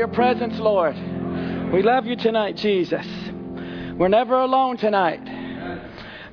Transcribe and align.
Your 0.00 0.08
presence, 0.08 0.58
Lord. 0.58 0.96
We 1.74 1.82
love 1.82 2.06
you 2.06 2.16
tonight, 2.16 2.56
Jesus. 2.56 3.06
We're 3.98 4.08
never 4.08 4.40
alone 4.40 4.78
tonight. 4.78 5.20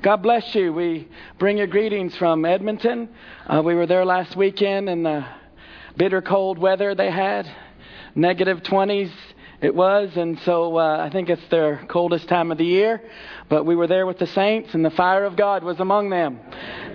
God 0.01 0.23
bless 0.23 0.55
you. 0.55 0.71
We 0.71 1.09
bring 1.37 1.57
your 1.57 1.67
greetings 1.67 2.15
from 2.15 2.45
Edmonton. 2.45 3.09
Uh, 3.45 3.61
we 3.61 3.75
were 3.75 3.85
there 3.85 4.05
last 4.05 4.37
weekend 4.37 4.87
in 4.87 5.03
the 5.03 5.25
bitter 5.97 6.21
cold 6.21 6.57
weather 6.57 6.95
they 6.95 7.11
had, 7.11 7.45
negative 8.15 8.63
20s 8.63 9.11
it 9.59 9.75
was, 9.75 10.15
and 10.15 10.39
so 10.41 10.77
uh, 10.77 11.03
I 11.03 11.09
think 11.09 11.29
it's 11.29 11.45
their 11.49 11.83
coldest 11.89 12.29
time 12.29 12.51
of 12.51 12.59
the 12.59 12.65
year. 12.65 13.01
But 13.49 13.65
we 13.65 13.75
were 13.75 13.87
there 13.87 14.05
with 14.05 14.19
the 14.19 14.27
saints, 14.27 14.75
and 14.75 14.85
the 14.85 14.91
fire 14.91 15.25
of 15.25 15.35
God 15.35 15.63
was 15.63 15.79
among 15.81 16.09
them. 16.09 16.39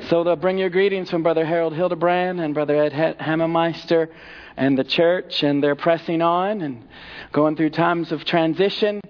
So 0.09 0.24
they'll 0.24 0.36
bring 0.36 0.59
your 0.59 0.70
greetings 0.70 1.10
from 1.10 1.23
Brother 1.23 1.45
Harold 1.45 1.74
Hildebrand 1.74 2.40
and 2.40 2.54
Brother 2.54 2.76
Ed 2.76 3.18
Hammemeister 3.18 4.09
and 4.56 4.77
the 4.77 4.84
church, 4.84 5.42
and 5.42 5.62
they're 5.62 5.77
pressing 5.77 6.23
on 6.23 6.60
and 6.60 6.87
going 7.33 7.56
through 7.56 7.70
times 7.70 8.12
of 8.12 8.24
transition. 8.24 9.01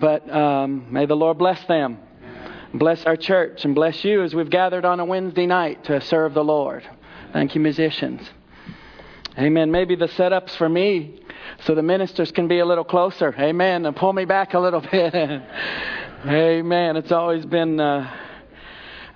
But 0.00 0.28
um, 0.30 0.92
may 0.92 1.06
the 1.06 1.16
Lord 1.16 1.38
bless 1.38 1.64
them, 1.66 1.98
bless 2.74 3.04
our 3.04 3.16
church, 3.16 3.64
and 3.64 3.74
bless 3.74 4.04
you 4.04 4.22
as 4.22 4.34
we've 4.34 4.50
gathered 4.50 4.84
on 4.84 5.00
a 5.00 5.04
Wednesday 5.04 5.46
night 5.46 5.84
to 5.84 6.00
serve 6.00 6.34
the 6.34 6.44
Lord. 6.44 6.88
Thank 7.32 7.54
you, 7.54 7.60
musicians. 7.60 8.28
Amen. 9.38 9.70
Maybe 9.70 9.94
the 9.94 10.08
setup's 10.08 10.56
for 10.56 10.68
me 10.68 11.20
so 11.64 11.74
the 11.74 11.82
ministers 11.82 12.32
can 12.32 12.48
be 12.48 12.58
a 12.58 12.66
little 12.66 12.84
closer. 12.84 13.34
Amen. 13.38 13.86
And 13.86 13.94
pull 13.94 14.12
me 14.12 14.24
back 14.24 14.54
a 14.54 14.58
little 14.58 14.80
bit. 14.92 15.14
Amen. 15.14 16.96
It's 16.96 17.12
always 17.12 17.46
been 17.46 17.78
uh, 17.78 18.12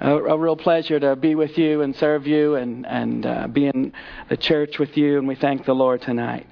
a, 0.03 0.17
a, 0.17 0.37
real 0.39 0.57
pleasure 0.57 0.99
to 0.99 1.15
be 1.15 1.37
with 1.37 1.57
you 1.57 1.83
and 1.83 1.95
serve 1.95 2.27
you 2.27 2.57
and, 2.57 2.85
and 2.87 3.25
uh, 3.25 3.47
be 3.47 3.67
in 3.67 3.93
the 4.29 4.37
church 4.37 4.79
with 4.79 4.97
you. 4.97 5.19
And 5.19 5.29
we 5.29 5.37
thank 5.37 5.65
the 5.65 5.75
Lord 5.75 6.03
tonight. 6.03 6.47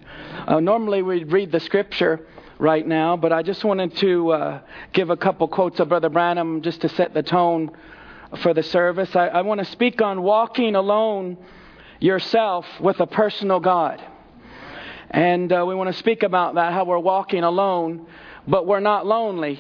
Uh, 0.47 0.61
normally 0.61 1.03
we'd 1.03 1.33
read 1.33 1.51
the 1.51 1.59
scripture 1.59 2.25
right 2.59 2.87
now, 2.87 3.17
but 3.17 3.33
I 3.33 3.43
just 3.43 3.65
wanted 3.65 3.97
to 3.97 4.31
uh, 4.31 4.61
give 4.93 5.11
a 5.11 5.17
couple 5.17 5.49
quotes 5.49 5.81
of 5.81 5.89
Brother 5.89 6.09
Branham 6.09 6.63
just 6.63 6.83
to 6.83 6.89
set 6.91 7.13
the 7.13 7.25
tone 7.25 7.73
for 8.41 8.55
the 8.55 8.63
service. 8.63 9.17
I, 9.17 9.27
I 9.27 9.43
want 9.43 9.59
to 9.59 9.65
speak 9.65 10.01
on 10.01 10.23
walking 10.23 10.77
alone 10.77 11.37
yourself 11.99 12.67
with 12.81 13.01
a 13.01 13.07
personal 13.07 13.59
God. 13.59 14.01
And 15.11 15.53
uh, 15.53 15.65
we 15.67 15.75
want 15.75 15.89
to 15.89 15.99
speak 15.99 16.23
about 16.23 16.55
that, 16.55 16.73
how 16.73 16.85
we're 16.85 17.01
walking 17.01 17.43
alone, 17.43 18.07
but 18.47 18.65
we're 18.65 18.79
not 18.79 19.07
lonely. 19.07 19.59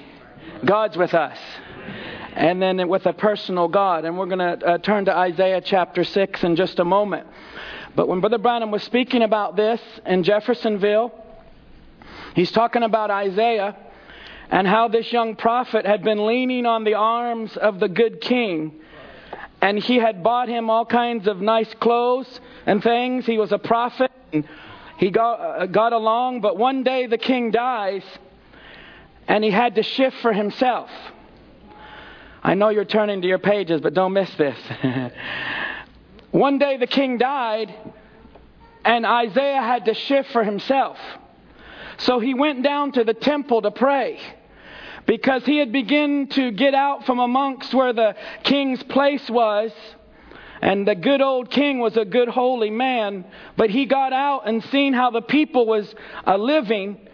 God's 0.64 0.96
with 0.96 1.12
us. 1.12 1.38
And 2.34 2.62
then 2.62 2.88
with 2.88 3.06
a 3.06 3.12
personal 3.12 3.68
God. 3.68 4.04
And 4.04 4.18
we're 4.18 4.26
going 4.26 4.38
to 4.38 4.66
uh, 4.66 4.78
turn 4.78 5.06
to 5.06 5.16
Isaiah 5.16 5.60
chapter 5.60 6.04
6 6.04 6.44
in 6.44 6.56
just 6.56 6.78
a 6.78 6.84
moment. 6.84 7.26
But 7.96 8.08
when 8.08 8.20
Brother 8.20 8.38
Branham 8.38 8.70
was 8.70 8.82
speaking 8.84 9.22
about 9.22 9.56
this 9.56 9.80
in 10.06 10.22
Jeffersonville, 10.22 11.12
he's 12.34 12.52
talking 12.52 12.82
about 12.82 13.10
Isaiah 13.10 13.76
and 14.50 14.66
how 14.66 14.88
this 14.88 15.12
young 15.12 15.36
prophet 15.36 15.86
had 15.86 16.02
been 16.02 16.26
leaning 16.26 16.66
on 16.66 16.84
the 16.84 16.94
arms 16.94 17.56
of 17.56 17.80
the 17.80 17.88
good 17.88 18.20
king. 18.20 18.80
And 19.60 19.78
he 19.78 19.96
had 19.96 20.22
bought 20.22 20.48
him 20.48 20.70
all 20.70 20.86
kinds 20.86 21.26
of 21.26 21.40
nice 21.40 21.72
clothes 21.74 22.40
and 22.64 22.82
things. 22.82 23.26
He 23.26 23.38
was 23.38 23.52
a 23.52 23.58
prophet. 23.58 24.10
And 24.32 24.48
he 24.98 25.10
got, 25.10 25.34
uh, 25.34 25.66
got 25.66 25.92
along, 25.92 26.40
but 26.40 26.56
one 26.56 26.82
day 26.82 27.06
the 27.06 27.18
king 27.18 27.50
dies 27.50 28.02
and 29.26 29.44
he 29.44 29.50
had 29.50 29.76
to 29.76 29.82
shift 29.82 30.16
for 30.18 30.32
himself. 30.32 30.90
I 32.42 32.54
know 32.54 32.70
you're 32.70 32.84
turning 32.84 33.22
to 33.22 33.28
your 33.28 33.38
pages, 33.38 33.80
but 33.80 33.94
don't 33.94 34.12
miss 34.12 34.32
this. 34.36 34.56
one 36.30 36.58
day 36.58 36.76
the 36.78 36.86
king 36.86 37.18
died 37.18 37.74
and 38.84 39.04
Isaiah 39.04 39.60
had 39.60 39.84
to 39.86 39.94
shift 39.94 40.30
for 40.32 40.42
himself. 40.42 40.96
So 41.98 42.18
he 42.18 42.32
went 42.32 42.62
down 42.62 42.92
to 42.92 43.04
the 43.04 43.12
temple 43.12 43.62
to 43.62 43.70
pray 43.70 44.18
because 45.06 45.44
he 45.44 45.58
had 45.58 45.70
begun 45.70 46.28
to 46.28 46.50
get 46.50 46.74
out 46.74 47.04
from 47.04 47.18
amongst 47.18 47.74
where 47.74 47.92
the 47.92 48.16
king's 48.42 48.82
place 48.84 49.28
was 49.28 49.70
and 50.62 50.86
the 50.86 50.94
good 50.94 51.20
old 51.20 51.50
king 51.50 51.78
was 51.78 51.96
a 51.96 52.04
good 52.04 52.28
holy 52.28 52.70
man, 52.70 53.24
but 53.56 53.70
he 53.70 53.86
got 53.86 54.12
out 54.12 54.46
and 54.46 54.62
seen 54.64 54.92
how 54.92 55.10
the 55.10 55.22
people 55.22 55.66
was 55.66 55.94
uh, 56.26 56.36
living, 56.36 57.08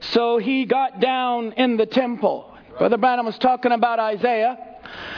so 0.00 0.38
he 0.38 0.64
got 0.64 1.00
down 1.00 1.52
in 1.52 1.76
the 1.76 1.86
temple. 1.86 2.56
Brother 2.78 2.96
Branham 2.96 3.26
was 3.26 3.38
talking 3.38 3.72
about 3.72 3.98
Isaiah, 3.98 4.56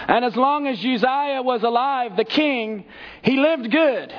and 0.09 0.25
as 0.25 0.37
long 0.37 0.67
as 0.67 0.79
Uzziah 0.79 1.43
was 1.43 1.63
alive, 1.63 2.17
the 2.17 2.25
king, 2.25 2.85
he 3.23 3.37
lived 3.39 3.71
good. 3.71 4.13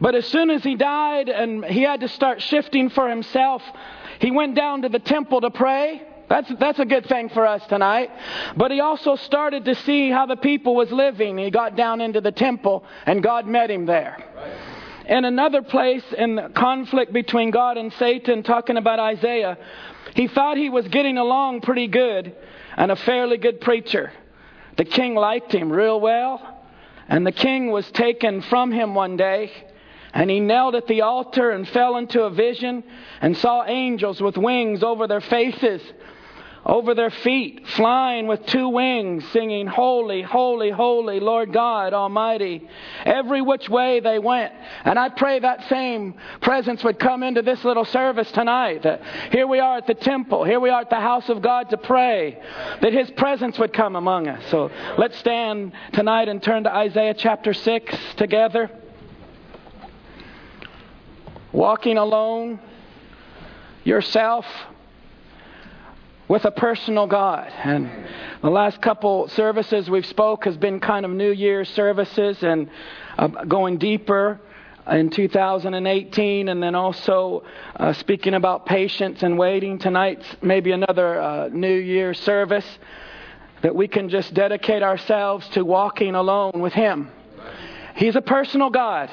But 0.00 0.14
as 0.14 0.26
soon 0.26 0.50
as 0.50 0.62
he 0.62 0.76
died 0.76 1.28
and 1.28 1.64
he 1.64 1.82
had 1.82 2.00
to 2.00 2.08
start 2.08 2.42
shifting 2.42 2.90
for 2.90 3.08
himself, 3.08 3.62
he 4.20 4.30
went 4.30 4.54
down 4.54 4.82
to 4.82 4.88
the 4.88 4.98
temple 4.98 5.40
to 5.40 5.50
pray. 5.50 6.02
That's, 6.28 6.52
that's 6.60 6.78
a 6.78 6.84
good 6.84 7.06
thing 7.06 7.28
for 7.30 7.46
us 7.46 7.66
tonight. 7.66 8.10
But 8.56 8.70
he 8.70 8.80
also 8.80 9.16
started 9.16 9.64
to 9.64 9.74
see 9.74 10.10
how 10.10 10.26
the 10.26 10.36
people 10.36 10.76
was 10.76 10.92
living. 10.92 11.38
He 11.38 11.50
got 11.50 11.76
down 11.76 12.00
into 12.00 12.20
the 12.20 12.30
temple 12.30 12.84
and 13.06 13.22
God 13.22 13.46
met 13.46 13.70
him 13.70 13.86
there. 13.86 14.16
In 15.08 15.24
another 15.24 15.62
place 15.62 16.04
in 16.16 16.52
conflict 16.54 17.12
between 17.12 17.50
God 17.50 17.78
and 17.78 17.92
Satan, 17.94 18.44
talking 18.44 18.76
about 18.76 19.00
Isaiah, 19.00 19.58
he 20.14 20.28
thought 20.28 20.56
he 20.56 20.68
was 20.68 20.86
getting 20.86 21.18
along 21.18 21.62
pretty 21.62 21.88
good 21.88 22.36
and 22.76 22.92
a 22.92 22.96
fairly 22.96 23.36
good 23.36 23.60
preacher. 23.60 24.12
The 24.76 24.84
king 24.84 25.14
liked 25.14 25.52
him 25.52 25.72
real 25.72 26.00
well, 26.00 26.60
and 27.08 27.26
the 27.26 27.32
king 27.32 27.70
was 27.70 27.90
taken 27.90 28.40
from 28.42 28.72
him 28.72 28.94
one 28.94 29.16
day 29.16 29.50
and 30.12 30.30
he 30.30 30.40
knelt 30.40 30.74
at 30.74 30.86
the 30.86 31.02
altar 31.02 31.50
and 31.50 31.68
fell 31.68 31.96
into 31.96 32.24
a 32.24 32.30
vision 32.30 32.82
and 33.20 33.36
saw 33.36 33.64
angels 33.64 34.20
with 34.20 34.36
wings 34.36 34.82
over 34.82 35.06
their 35.06 35.20
faces 35.20 35.80
over 36.70 36.94
their 36.94 37.10
feet, 37.10 37.66
flying 37.74 38.28
with 38.28 38.46
two 38.46 38.68
wings, 38.68 39.24
singing, 39.32 39.66
Holy, 39.66 40.22
Holy, 40.22 40.70
Holy, 40.70 41.18
Lord 41.18 41.52
God 41.52 41.92
Almighty. 41.92 42.68
Every 43.04 43.42
which 43.42 43.68
way 43.68 43.98
they 43.98 44.20
went. 44.20 44.52
And 44.84 44.96
I 44.96 45.08
pray 45.08 45.40
that 45.40 45.68
same 45.68 46.14
presence 46.40 46.84
would 46.84 47.00
come 47.00 47.24
into 47.24 47.42
this 47.42 47.64
little 47.64 47.84
service 47.84 48.30
tonight. 48.30 48.84
That 48.84 49.02
here 49.32 49.48
we 49.48 49.58
are 49.58 49.78
at 49.78 49.88
the 49.88 49.94
temple, 49.94 50.44
here 50.44 50.60
we 50.60 50.70
are 50.70 50.82
at 50.82 50.90
the 50.90 51.00
house 51.00 51.28
of 51.28 51.42
God 51.42 51.70
to 51.70 51.76
pray, 51.76 52.40
that 52.80 52.92
His 52.92 53.10
presence 53.10 53.58
would 53.58 53.72
come 53.72 53.96
among 53.96 54.28
us. 54.28 54.48
So 54.48 54.70
let's 54.96 55.18
stand 55.18 55.72
tonight 55.92 56.28
and 56.28 56.40
turn 56.40 56.62
to 56.64 56.72
Isaiah 56.72 57.14
chapter 57.14 57.52
6 57.52 57.96
together. 58.16 58.70
Walking 61.50 61.98
alone, 61.98 62.60
yourself, 63.82 64.46
with 66.30 66.44
a 66.44 66.50
personal 66.52 67.08
God. 67.08 67.52
And 67.64 67.90
the 68.40 68.50
last 68.50 68.80
couple 68.80 69.26
services 69.30 69.90
we've 69.90 70.06
spoke 70.06 70.44
has 70.44 70.56
been 70.56 70.78
kind 70.78 71.04
of 71.04 71.10
New 71.10 71.32
Year's 71.32 71.68
services 71.70 72.40
and 72.44 72.70
uh, 73.18 73.26
going 73.26 73.78
deeper 73.78 74.40
in 74.88 75.10
2018 75.10 76.48
and 76.48 76.62
then 76.62 76.76
also 76.76 77.42
uh, 77.74 77.92
speaking 77.94 78.34
about 78.34 78.64
patience 78.64 79.24
and 79.24 79.36
waiting. 79.36 79.80
Tonight's 79.80 80.24
maybe 80.40 80.70
another 80.70 81.20
uh, 81.20 81.48
New 81.48 81.74
Year 81.74 82.14
service 82.14 82.78
that 83.62 83.74
we 83.74 83.88
can 83.88 84.08
just 84.08 84.32
dedicate 84.32 84.84
ourselves 84.84 85.48
to 85.48 85.64
walking 85.64 86.14
alone 86.14 86.60
with 86.60 86.72
Him. 86.72 87.10
He's 88.00 88.16
a 88.16 88.22
personal 88.22 88.70
God. 88.70 89.10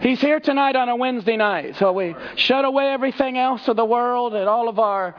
He's 0.00 0.22
here 0.22 0.40
tonight 0.40 0.74
on 0.74 0.88
a 0.88 0.96
Wednesday 0.96 1.36
night. 1.36 1.76
So 1.76 1.92
we 1.92 2.16
shut 2.36 2.64
away 2.64 2.86
everything 2.88 3.36
else 3.36 3.68
of 3.68 3.76
the 3.76 3.84
world 3.84 4.32
and 4.32 4.48
all 4.48 4.70
of 4.70 4.78
our 4.78 5.14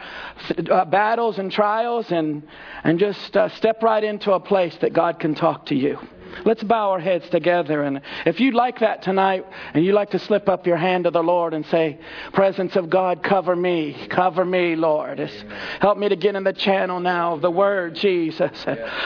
uh, 0.68 0.84
battles 0.86 1.38
and 1.38 1.52
trials 1.52 2.12
and, 2.12 2.42
and 2.84 2.98
just 2.98 3.38
uh, 3.38 3.50
step 3.50 3.84
right 3.84 4.04
into 4.04 4.32
a 4.32 4.40
place 4.40 4.76
that 4.78 4.94
God 4.94 5.20
can 5.20 5.36
talk 5.36 5.68
to 5.68 5.76
you. 5.76 6.00
Let's 6.46 6.64
bow 6.64 6.92
our 6.92 7.00
heads 7.00 7.28
together. 7.30 7.84
And 7.84 8.02
if 8.26 8.40
you'd 8.40 8.54
like 8.54 8.80
that 8.80 9.02
tonight 9.02 9.46
and 9.74 9.86
you'd 9.86 9.94
like 9.94 10.12
to 10.12 10.20
slip 10.20 10.50
up 10.50 10.68
your 10.68 10.78
hand 10.78 11.06
to 11.06 11.12
the 11.12 11.24
Lord 11.24 11.54
and 11.54 11.66
say, 11.68 12.00
Presence 12.34 12.76
of 12.76 12.90
God, 12.90 13.24
cover 13.24 13.56
me. 13.56 14.08
Cover 14.10 14.46
me, 14.46 14.76
Lord. 14.76 15.20
It's, 15.20 15.46
help 15.80 15.98
me 15.98 16.10
to 16.10 16.16
get 16.16 16.36
in 16.36 16.44
the 16.44 16.54
channel 16.54 17.00
now 17.00 17.34
of 17.34 17.42
the 17.42 17.52
Word, 17.52 17.96
Jesus. 17.96 18.66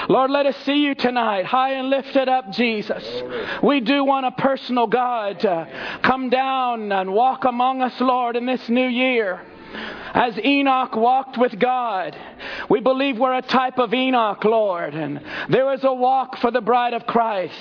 Lord, 0.10 0.32
let 0.32 0.46
us 0.46 0.56
see 0.66 0.84
you 0.84 0.96
tonight, 0.96 1.46
high 1.46 1.74
and 1.74 1.90
lifted 1.90 2.30
up, 2.30 2.52
Jesus. 2.52 3.04
We 3.64 3.80
do 3.80 4.04
want 4.04 4.26
a 4.26 4.32
personal 4.32 4.88
God 4.88 5.40
to 5.42 6.00
come 6.04 6.30
down 6.30 6.92
and 6.92 7.14
walk 7.14 7.46
among 7.46 7.82
us, 7.82 8.00
Lord, 8.00 8.36
in 8.36 8.46
this 8.46 8.70
new 8.70 8.88
year. 8.88 9.42
As 10.14 10.38
Enoch 10.38 10.96
walked 10.96 11.38
with 11.38 11.58
God, 11.58 12.18
we 12.70 12.82
believe 12.82 13.18
we're 13.18 13.38
a 13.38 13.42
type 13.42 13.80
of 13.80 13.94
Enoch, 13.94 14.44
Lord. 14.44 14.94
And 14.94 15.22
there 15.50 15.72
is 15.74 15.84
a 15.84 15.94
walk 15.94 16.38
for 16.40 16.52
the 16.52 16.62
bride 16.62 16.94
of 16.94 17.06
Christ. 17.06 17.56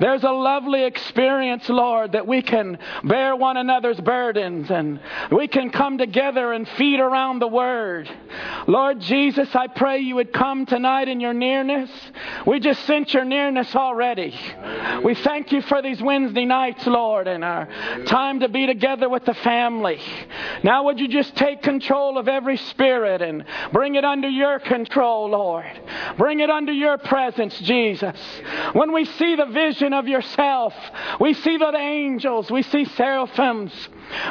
There's 0.00 0.24
a 0.24 0.30
lovely 0.30 0.84
experience, 0.84 1.68
Lord, 1.68 2.12
that 2.12 2.26
we 2.26 2.42
can 2.42 2.78
bear 3.04 3.36
one 3.36 3.56
another's 3.56 4.00
burdens 4.00 4.70
and 4.70 5.00
we 5.30 5.46
can 5.46 5.70
come 5.70 5.98
together 5.98 6.52
and 6.52 6.68
feed 6.70 6.98
around 6.98 7.38
the 7.38 7.48
Word. 7.48 8.10
Lord 8.66 9.00
Jesus, 9.00 9.54
I 9.54 9.68
pray 9.68 10.00
you 10.00 10.16
would 10.16 10.32
come 10.32 10.66
tonight 10.66 11.08
in 11.08 11.20
your 11.20 11.34
nearness. 11.34 11.90
We 12.46 12.58
just 12.58 12.84
sense 12.84 13.14
your 13.14 13.24
nearness 13.24 13.74
already. 13.76 14.34
We 15.04 15.14
thank 15.14 15.52
you 15.52 15.62
for 15.62 15.82
these 15.82 16.02
Wednesday 16.02 16.44
nights, 16.44 16.86
Lord, 16.86 17.28
and 17.28 17.44
our 17.44 17.68
time 18.06 18.40
to 18.40 18.48
be 18.48 18.66
together 18.66 19.08
with 19.08 19.24
the 19.24 19.34
family. 19.34 20.00
Now, 20.64 20.84
would 20.84 20.98
you 20.98 21.08
just 21.08 21.35
take 21.36 21.62
control 21.62 22.18
of 22.18 22.28
every 22.28 22.56
spirit 22.56 23.22
and 23.22 23.44
bring 23.72 23.94
it 23.94 24.04
under 24.04 24.28
your 24.28 24.58
control, 24.58 25.30
Lord? 25.30 25.66
Bring 26.16 26.40
it 26.40 26.50
under 26.50 26.72
your 26.72 26.98
presence, 26.98 27.58
Jesus. 27.60 28.16
When 28.72 28.92
we 28.92 29.04
see 29.04 29.36
the 29.36 29.46
vision 29.46 29.92
of 29.92 30.08
yourself, 30.08 30.74
we 31.20 31.34
see 31.34 31.56
the 31.58 31.76
angels, 31.76 32.50
we 32.50 32.62
see 32.62 32.84
seraphims. 32.84 33.72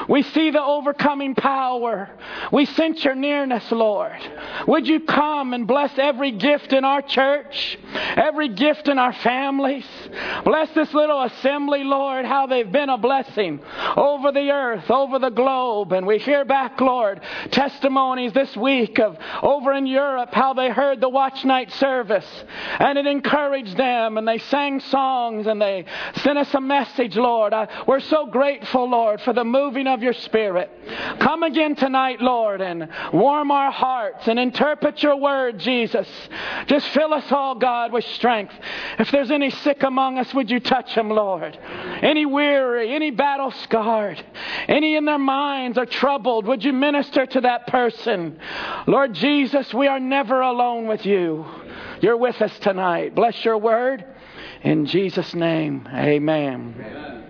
We 0.07 0.21
see 0.23 0.51
the 0.51 0.63
overcoming 0.63 1.35
power. 1.35 2.09
We 2.51 2.65
sense 2.65 3.03
your 3.03 3.15
nearness, 3.15 3.69
Lord. 3.71 4.17
Would 4.67 4.87
you 4.87 5.01
come 5.01 5.53
and 5.53 5.67
bless 5.67 5.91
every 5.97 6.31
gift 6.31 6.71
in 6.71 6.85
our 6.85 7.01
church, 7.01 7.77
every 8.15 8.47
gift 8.49 8.87
in 8.87 8.97
our 8.97 9.11
families? 9.11 9.85
Bless 10.45 10.73
this 10.73 10.93
little 10.93 11.21
assembly, 11.23 11.83
Lord, 11.83 12.25
how 12.25 12.47
they've 12.47 12.71
been 12.71 12.89
a 12.89 12.97
blessing 12.97 13.59
over 13.97 14.31
the 14.31 14.49
earth, 14.51 14.89
over 14.89 15.19
the 15.19 15.29
globe. 15.29 15.91
And 15.91 16.07
we 16.07 16.19
hear 16.19 16.45
back, 16.45 16.79
Lord, 16.79 16.94
testimonies 17.51 18.33
this 18.33 18.55
week 18.55 18.99
of 18.99 19.17
over 19.41 19.73
in 19.73 19.85
Europe 19.85 20.29
how 20.33 20.53
they 20.53 20.69
heard 20.69 21.01
the 21.01 21.09
watch 21.09 21.43
night 21.45 21.71
service 21.73 22.25
and 22.79 22.97
it 22.97 23.05
encouraged 23.05 23.77
them 23.77 24.17
and 24.17 24.27
they 24.27 24.37
sang 24.37 24.79
songs 24.79 25.47
and 25.47 25.61
they 25.61 25.85
sent 26.15 26.37
us 26.37 26.53
a 26.53 26.61
message, 26.61 27.15
Lord. 27.15 27.53
I, 27.53 27.67
we're 27.87 27.99
so 27.99 28.25
grateful, 28.25 28.89
Lord, 28.89 29.21
for 29.21 29.33
the 29.33 29.43
moving 29.43 29.87
of 29.87 30.01
your 30.01 30.13
Spirit. 30.13 30.71
Come 31.19 31.43
again 31.43 31.75
tonight, 31.75 32.21
Lord, 32.21 32.61
and 32.61 32.89
warm 33.13 33.51
our 33.51 33.71
hearts 33.71 34.27
and 34.27 34.39
interpret 34.39 35.01
your 35.03 35.17
word, 35.17 35.59
Jesus. 35.59 36.07
Just 36.67 36.87
fill 36.89 37.13
us 37.13 37.31
all, 37.31 37.55
God, 37.55 37.91
with 37.91 38.05
strength. 38.05 38.53
If 38.99 39.11
there's 39.11 39.31
any 39.31 39.49
sick 39.49 39.83
among 39.83 40.17
us, 40.17 40.33
would 40.33 40.49
you 40.49 40.59
touch 40.59 40.93
them, 40.95 41.09
Lord? 41.09 41.57
Any 42.01 42.25
weary, 42.25 42.93
any 42.93 43.11
battle 43.11 43.51
scarred, 43.51 44.23
any 44.67 44.95
in 44.95 45.05
their 45.05 45.19
minds 45.19 45.77
are 45.77 45.85
troubled, 45.85 46.45
would 46.45 46.63
you 46.63 46.73
minister 46.85 47.25
to 47.25 47.41
that 47.41 47.67
person? 47.67 48.39
Lord 48.85 49.13
Jesus, 49.13 49.73
we 49.73 49.87
are 49.87 49.99
never 49.99 50.41
alone 50.41 50.87
with 50.87 51.05
you. 51.05 51.45
You're 52.01 52.17
with 52.17 52.39
us 52.41 52.57
tonight. 52.59 53.15
Bless 53.15 53.43
your 53.43 53.57
word. 53.57 54.05
In 54.61 54.85
Jesus' 54.85 55.33
name, 55.33 55.87
amen. 55.91 56.75
amen. 56.79 57.23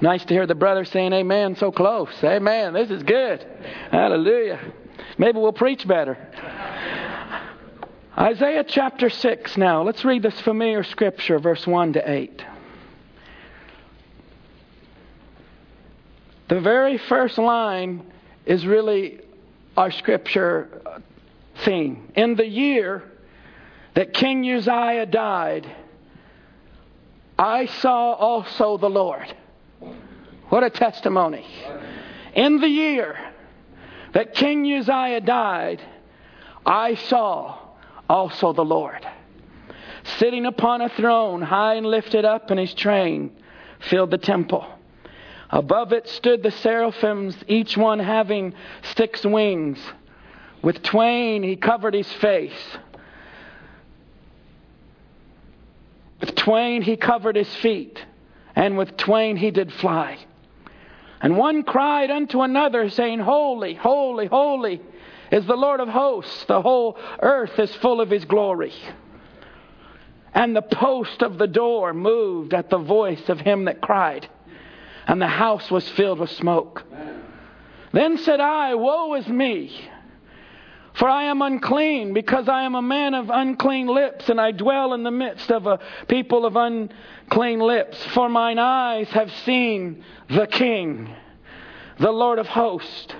Nice 0.00 0.24
to 0.26 0.34
hear 0.34 0.46
the 0.46 0.54
brother 0.54 0.84
saying 0.84 1.12
amen 1.12 1.56
so 1.56 1.72
close. 1.72 2.12
Amen. 2.22 2.74
This 2.74 2.90
is 2.90 3.02
good. 3.02 3.46
Hallelujah. 3.90 4.60
Maybe 5.16 5.38
we'll 5.38 5.52
preach 5.52 5.86
better. 5.86 6.18
Isaiah 8.18 8.64
chapter 8.66 9.08
6 9.08 9.56
now. 9.56 9.82
Let's 9.82 10.04
read 10.04 10.22
this 10.22 10.38
familiar 10.42 10.82
scripture, 10.82 11.38
verse 11.38 11.66
1 11.66 11.94
to 11.94 12.10
8. 12.10 12.44
The 16.48 16.60
very 16.60 16.98
first 16.98 17.38
line 17.38 18.12
is 18.46 18.66
really 18.66 19.20
our 19.76 19.90
scripture 19.90 20.82
theme. 21.64 22.12
In 22.14 22.34
the 22.34 22.46
year 22.46 23.04
that 23.94 24.12
King 24.12 24.48
Uzziah 24.50 25.06
died, 25.06 25.70
I 27.38 27.66
saw 27.66 28.12
also 28.12 28.76
the 28.76 28.90
Lord 28.90 29.34
what 30.48 30.62
a 30.62 30.70
testimony. 30.70 31.46
In 32.34 32.60
the 32.60 32.68
year 32.68 33.16
that 34.12 34.34
King 34.34 34.70
Uzziah 34.70 35.22
died, 35.22 35.80
I 36.66 36.94
saw 36.94 37.58
also 38.08 38.52
the 38.52 38.64
Lord 38.64 39.06
sitting 40.18 40.46
upon 40.46 40.82
a 40.82 40.88
throne, 40.90 41.42
high 41.42 41.76
and 41.76 41.86
lifted 41.86 42.24
up, 42.24 42.50
and 42.50 42.60
his 42.60 42.74
train 42.74 43.30
filled 43.88 44.10
the 44.10 44.18
temple. 44.18 44.66
Above 45.52 45.92
it 45.92 46.08
stood 46.08 46.42
the 46.42 46.50
seraphims, 46.50 47.36
each 47.46 47.76
one 47.76 47.98
having 47.98 48.54
six 48.96 49.22
wings. 49.24 49.78
With 50.62 50.82
twain 50.82 51.42
he 51.42 51.56
covered 51.56 51.92
his 51.92 52.10
face. 52.10 52.78
With 56.20 56.34
twain 56.36 56.80
he 56.80 56.96
covered 56.96 57.36
his 57.36 57.54
feet, 57.56 58.02
and 58.56 58.78
with 58.78 58.96
twain 58.96 59.36
he 59.36 59.50
did 59.50 59.70
fly. 59.74 60.18
And 61.20 61.36
one 61.36 61.64
cried 61.64 62.10
unto 62.10 62.40
another, 62.40 62.88
saying, 62.88 63.20
Holy, 63.20 63.74
holy, 63.74 64.26
holy 64.26 64.80
is 65.30 65.44
the 65.46 65.56
Lord 65.56 65.80
of 65.80 65.88
hosts. 65.88 66.44
The 66.46 66.62
whole 66.62 66.96
earth 67.20 67.58
is 67.58 67.74
full 67.76 68.00
of 68.00 68.08
his 68.08 68.24
glory. 68.24 68.72
And 70.34 70.56
the 70.56 70.62
post 70.62 71.22
of 71.22 71.36
the 71.38 71.46
door 71.46 71.92
moved 71.92 72.54
at 72.54 72.70
the 72.70 72.78
voice 72.78 73.28
of 73.28 73.38
him 73.40 73.66
that 73.66 73.80
cried, 73.82 74.28
and 75.06 75.20
the 75.20 75.26
house 75.26 75.70
was 75.70 75.88
filled 75.90 76.20
with 76.20 76.30
smoke. 76.30 76.84
Then 77.92 78.18
said 78.18 78.40
I, 78.40 78.74
Woe 78.74 79.14
is 79.14 79.28
me! 79.28 79.88
For 80.94 81.08
I 81.08 81.24
am 81.24 81.40
unclean, 81.40 82.12
because 82.12 82.48
I 82.48 82.64
am 82.64 82.74
a 82.74 82.82
man 82.82 83.14
of 83.14 83.30
unclean 83.30 83.86
lips, 83.86 84.28
and 84.28 84.40
I 84.40 84.50
dwell 84.50 84.92
in 84.92 85.04
the 85.04 85.10
midst 85.10 85.50
of 85.50 85.66
a 85.66 85.78
people 86.06 86.44
of 86.44 86.54
unclean 86.54 87.60
lips. 87.60 88.02
For 88.08 88.28
mine 88.28 88.58
eyes 88.58 89.08
have 89.08 89.32
seen 89.44 90.04
the 90.28 90.46
King, 90.46 91.14
the 91.98 92.12
Lord 92.12 92.38
of 92.38 92.46
hosts. 92.46 93.14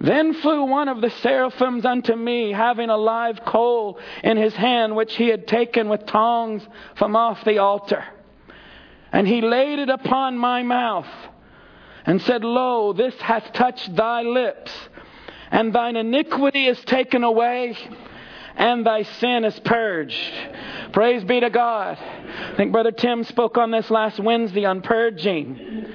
Then 0.00 0.34
flew 0.34 0.64
one 0.64 0.88
of 0.88 1.00
the 1.00 1.10
seraphims 1.10 1.84
unto 1.84 2.14
me, 2.14 2.52
having 2.52 2.90
a 2.90 2.96
live 2.96 3.44
coal 3.44 3.98
in 4.22 4.36
his 4.36 4.54
hand, 4.54 4.94
which 4.96 5.14
he 5.14 5.28
had 5.28 5.46
taken 5.46 5.88
with 5.88 6.06
tongs 6.06 6.66
from 6.96 7.16
off 7.16 7.44
the 7.44 7.58
altar. 7.58 8.04
And 9.12 9.28
he 9.28 9.40
laid 9.40 9.78
it 9.78 9.90
upon 9.90 10.38
my 10.38 10.62
mouth, 10.62 11.06
and 12.06 12.20
said, 12.22 12.42
Lo, 12.42 12.92
this 12.92 13.14
hath 13.20 13.52
touched 13.52 13.94
thy 13.94 14.22
lips 14.22 14.72
and 15.52 15.72
thine 15.72 15.96
iniquity 15.96 16.66
is 16.66 16.82
taken 16.86 17.22
away, 17.22 17.76
and 18.56 18.86
thy 18.86 19.02
sin 19.02 19.44
is 19.44 19.58
purged. 19.60 20.32
Praise 20.92 21.22
be 21.24 21.40
to 21.40 21.50
God. 21.50 21.98
I 21.98 22.54
think 22.56 22.72
Brother 22.72 22.90
Tim 22.90 23.22
spoke 23.24 23.58
on 23.58 23.70
this 23.70 23.90
last 23.90 24.18
Wednesday 24.18 24.64
on 24.64 24.80
purging. 24.80 25.86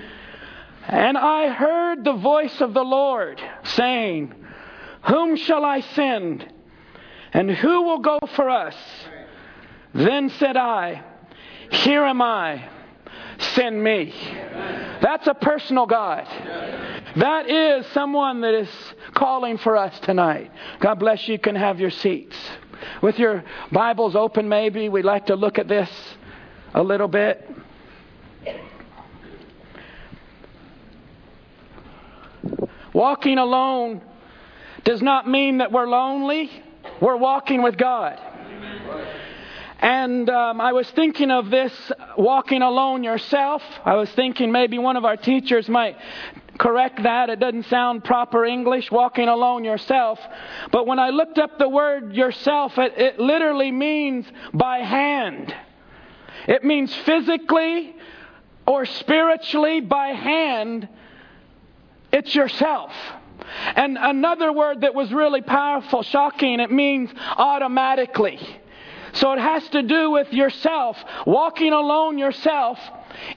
And 0.88 1.18
I 1.18 1.50
heard 1.50 2.04
the 2.04 2.14
voice 2.14 2.62
of 2.62 2.76
the 2.76 2.84
Lord 2.84 3.42
saying, 3.64 4.34
Whom 5.10 5.36
shall 5.36 5.66
I 5.66 5.82
send? 5.82 6.48
And 7.34 7.50
who 7.50 7.82
will 7.82 8.00
go 8.00 8.20
for 8.36 8.50
us? 8.50 8.76
Then 9.94 10.30
said 10.30 10.56
I, 10.56 11.04
Here 11.72 12.04
am 12.04 12.22
I, 12.22 12.70
send 13.40 13.84
me. 13.84 14.14
That's 15.02 15.28
a 15.28 15.34
personal 15.34 15.86
God. 15.86 16.26
That 17.16 17.50
is 17.50 17.86
someone 17.88 18.42
that 18.42 18.54
is 18.54 18.70
calling 19.14 19.58
for 19.58 19.76
us 19.76 20.00
tonight. 20.02 20.52
God 20.80 20.96
bless 20.96 21.28
you. 21.28 21.34
You 21.34 21.40
can 21.40 21.56
have 21.56 21.80
your 21.80 21.90
seats. 21.90 22.36
With 23.02 23.18
your 23.18 23.44
Bibles 23.72 24.16
open, 24.16 24.50
maybe, 24.50 24.90
we'd 24.90 25.06
like 25.06 25.28
to 25.28 25.36
look 25.36 25.58
at 25.58 25.68
this 25.68 25.90
a 26.74 26.84
little 26.84 27.08
bit. 27.08 27.50
Walking 32.94 33.38
alone 33.38 34.02
does 34.84 35.02
not 35.02 35.28
mean 35.28 35.60
that 35.60 35.72
we're 35.72 35.88
lonely. 35.88 36.50
We're 37.02 37.18
walking 37.18 37.62
with 37.62 37.78
God. 37.78 38.20
And 39.80 40.28
um, 40.30 40.60
I 40.60 40.74
was 40.74 40.90
thinking 40.92 41.30
of 41.30 41.52
this 41.52 41.72
walking 42.18 42.62
alone 42.64 43.04
yourself. 43.04 43.62
I 43.86 43.96
was 43.96 44.10
thinking 44.12 44.52
maybe 44.52 44.80
one 44.80 44.98
of 44.98 45.06
our 45.06 45.18
teachers 45.18 45.70
might 45.70 45.98
correct 46.58 47.04
that. 47.04 47.30
It 47.30 47.40
doesn't 47.40 47.68
sound 47.68 48.04
proper 48.04 48.44
English, 48.44 48.92
walking 48.92 49.28
alone 49.28 49.64
yourself. 49.64 50.20
But 50.72 50.88
when 50.88 50.98
I 50.98 51.12
looked 51.12 51.38
up 51.38 51.60
the 51.60 51.70
word 51.70 52.16
yourself, 52.16 52.78
it, 52.78 52.98
it 52.98 53.20
literally 53.20 53.72
means 53.72 54.26
by 54.52 54.80
hand. 54.80 55.54
It 56.48 56.64
means 56.64 56.94
physically 56.96 57.96
or 58.66 58.86
spiritually 58.86 59.82
by 59.82 60.08
hand. 60.08 60.90
It's 62.12 62.34
yourself. 62.34 62.92
And 63.76 63.98
another 64.00 64.52
word 64.52 64.82
that 64.82 64.96
was 64.96 65.14
really 65.14 65.42
powerful, 65.42 66.02
shocking, 66.02 66.60
it 66.60 66.72
means 66.72 67.12
automatically. 67.38 68.40
So 69.18 69.32
it 69.34 69.40
has 69.40 69.68
to 69.70 69.82
do 69.84 70.12
with 70.12 70.32
yourself, 70.32 70.98
walking 71.26 71.74
alone 71.74 72.18
yourself 72.18 72.80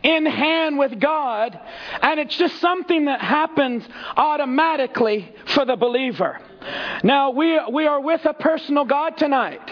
in 0.02 0.26
hand 0.26 0.78
with 0.78 1.00
God, 1.00 1.58
and 2.02 2.20
it's 2.20 2.36
just 2.36 2.60
something 2.60 3.06
that 3.06 3.20
happens 3.20 3.84
automatically 4.16 5.34
for 5.46 5.64
the 5.64 5.76
believer. 5.76 6.40
Now, 7.02 7.30
we, 7.30 7.58
we 7.72 7.86
are 7.86 8.00
with 8.00 8.24
a 8.26 8.34
personal 8.34 8.84
God 8.84 9.16
tonight. 9.16 9.62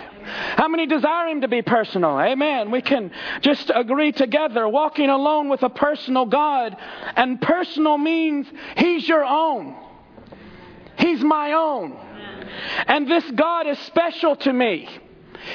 How 0.56 0.68
many 0.68 0.86
desire 0.86 1.28
Him 1.28 1.42
to 1.42 1.48
be 1.48 1.60
personal? 1.60 2.18
Amen. 2.18 2.70
We 2.70 2.80
can 2.80 3.10
just 3.42 3.70
agree 3.74 4.12
together, 4.12 4.66
walking 4.66 5.10
alone 5.10 5.50
with 5.50 5.62
a 5.62 5.70
personal 5.70 6.24
God. 6.24 6.76
And 7.16 7.40
personal 7.40 7.98
means 7.98 8.46
He's 8.76 9.06
your 9.06 9.24
own, 9.24 9.76
He's 10.98 11.22
my 11.22 11.52
own. 11.52 11.98
And 12.86 13.10
this 13.10 13.30
God 13.32 13.66
is 13.66 13.78
special 13.80 14.36
to 14.36 14.52
me. 14.52 14.88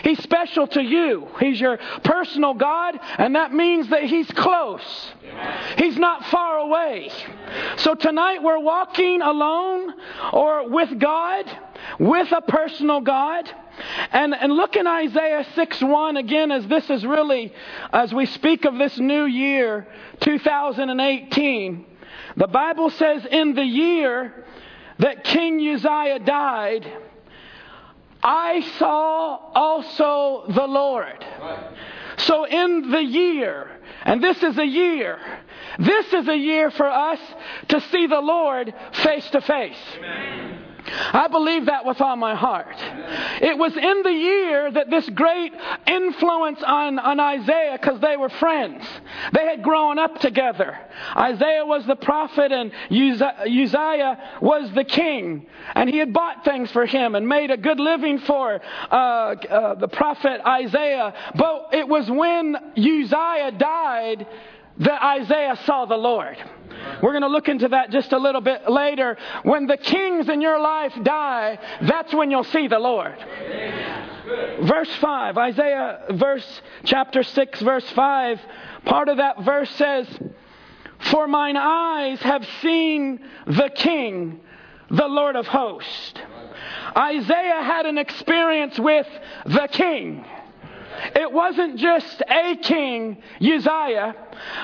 He's 0.03 0.21
special 0.21 0.67
to 0.67 0.81
you. 0.81 1.27
He's 1.39 1.59
your 1.59 1.77
personal 2.03 2.53
God, 2.53 2.99
and 3.17 3.35
that 3.35 3.53
means 3.53 3.89
that 3.89 4.03
He's 4.03 4.29
close. 4.31 4.81
He's 5.77 5.97
not 5.97 6.25
far 6.27 6.59
away. 6.59 7.11
So 7.77 7.95
tonight 7.95 8.43
we're 8.43 8.59
walking 8.59 9.21
alone 9.21 9.93
or 10.31 10.69
with 10.69 10.99
God, 10.99 11.45
with 11.99 12.31
a 12.31 12.41
personal 12.41 13.01
God. 13.01 13.49
And, 14.11 14.35
and 14.35 14.53
look 14.53 14.75
in 14.75 14.85
Isaiah 14.85 15.45
6 15.55 15.81
1 15.81 16.17
again, 16.17 16.51
as 16.51 16.67
this 16.67 16.89
is 16.89 17.03
really, 17.05 17.51
as 17.91 18.13
we 18.13 18.27
speak 18.27 18.65
of 18.65 18.77
this 18.77 18.99
new 18.99 19.25
year, 19.25 19.87
2018. 20.21 21.85
The 22.37 22.47
Bible 22.47 22.89
says, 22.91 23.25
in 23.29 23.55
the 23.55 23.63
year 23.63 24.45
that 24.99 25.23
King 25.23 25.59
Uzziah 25.59 26.19
died, 26.19 26.85
I 28.23 28.61
saw 28.79 29.37
also 29.53 30.45
the 30.47 30.65
Lord. 30.65 31.25
So 32.17 32.45
in 32.45 32.89
the 32.89 33.03
year, 33.03 33.69
and 34.03 34.23
this 34.23 34.41
is 34.41 34.57
a 34.57 34.65
year, 34.65 35.19
this 35.77 36.13
is 36.13 36.27
a 36.29 36.37
year 36.37 36.71
for 36.71 36.87
us 36.87 37.19
to 37.69 37.81
see 37.81 38.07
the 38.07 38.21
Lord 38.21 38.73
face 38.93 39.29
to 39.31 39.41
face. 39.41 39.77
I 40.85 41.27
believe 41.29 41.67
that 41.67 41.85
with 41.85 42.01
all 42.01 42.15
my 42.15 42.35
heart. 42.35 42.75
It 43.41 43.57
was 43.57 43.75
in 43.75 44.03
the 44.03 44.11
year 44.11 44.71
that 44.71 44.89
this 44.89 45.09
great 45.09 45.53
influence 45.87 46.61
on, 46.63 46.99
on 46.99 47.19
Isaiah, 47.19 47.77
because 47.79 47.99
they 48.01 48.17
were 48.17 48.29
friends. 48.29 48.85
They 49.33 49.45
had 49.45 49.63
grown 49.63 49.97
up 49.97 50.19
together. 50.19 50.77
Isaiah 51.15 51.65
was 51.65 51.85
the 51.85 51.95
prophet 51.95 52.51
and 52.51 52.71
Uzziah 52.91 54.37
was 54.41 54.71
the 54.73 54.83
king. 54.83 55.45
And 55.75 55.89
he 55.89 55.97
had 55.97 56.13
bought 56.13 56.43
things 56.43 56.71
for 56.71 56.85
him 56.85 57.15
and 57.15 57.27
made 57.27 57.51
a 57.51 57.57
good 57.57 57.79
living 57.79 58.19
for 58.19 58.59
uh, 58.91 58.95
uh, 58.95 59.75
the 59.75 59.87
prophet 59.87 60.41
Isaiah. 60.45 61.13
But 61.35 61.69
it 61.73 61.87
was 61.87 62.09
when 62.09 62.55
Uzziah 62.77 63.51
died 63.57 64.27
that 64.79 65.03
Isaiah 65.03 65.57
saw 65.65 65.85
the 65.85 65.97
Lord. 65.97 66.37
We're 67.01 67.11
going 67.11 67.21
to 67.21 67.27
look 67.27 67.47
into 67.47 67.67
that 67.69 67.91
just 67.91 68.11
a 68.13 68.17
little 68.17 68.41
bit 68.41 68.69
later. 68.69 69.17
When 69.43 69.67
the 69.67 69.77
kings 69.77 70.29
in 70.29 70.41
your 70.41 70.59
life 70.59 70.93
die, 71.03 71.59
that's 71.81 72.13
when 72.13 72.31
you'll 72.31 72.43
see 72.43 72.67
the 72.67 72.79
Lord. 72.79 73.15
Verse 74.61 74.93
5, 74.95 75.37
Isaiah 75.37 75.99
verse 76.11 76.61
chapter 76.85 77.23
6 77.23 77.61
verse 77.61 77.89
5, 77.91 78.41
part 78.85 79.09
of 79.09 79.17
that 79.17 79.41
verse 79.41 79.69
says, 79.71 80.07
"For 81.11 81.27
mine 81.27 81.57
eyes 81.57 82.21
have 82.21 82.45
seen 82.61 83.19
the 83.45 83.69
king, 83.69 84.39
the 84.89 85.07
Lord 85.07 85.35
of 85.35 85.47
hosts." 85.47 86.13
Isaiah 86.95 87.61
had 87.63 87.85
an 87.85 87.97
experience 87.97 88.79
with 88.79 89.07
the 89.45 89.67
king. 89.67 90.25
It 91.15 91.31
wasn't 91.31 91.77
just 91.77 92.21
a 92.27 92.55
king, 92.57 93.21
Uzziah, 93.41 94.15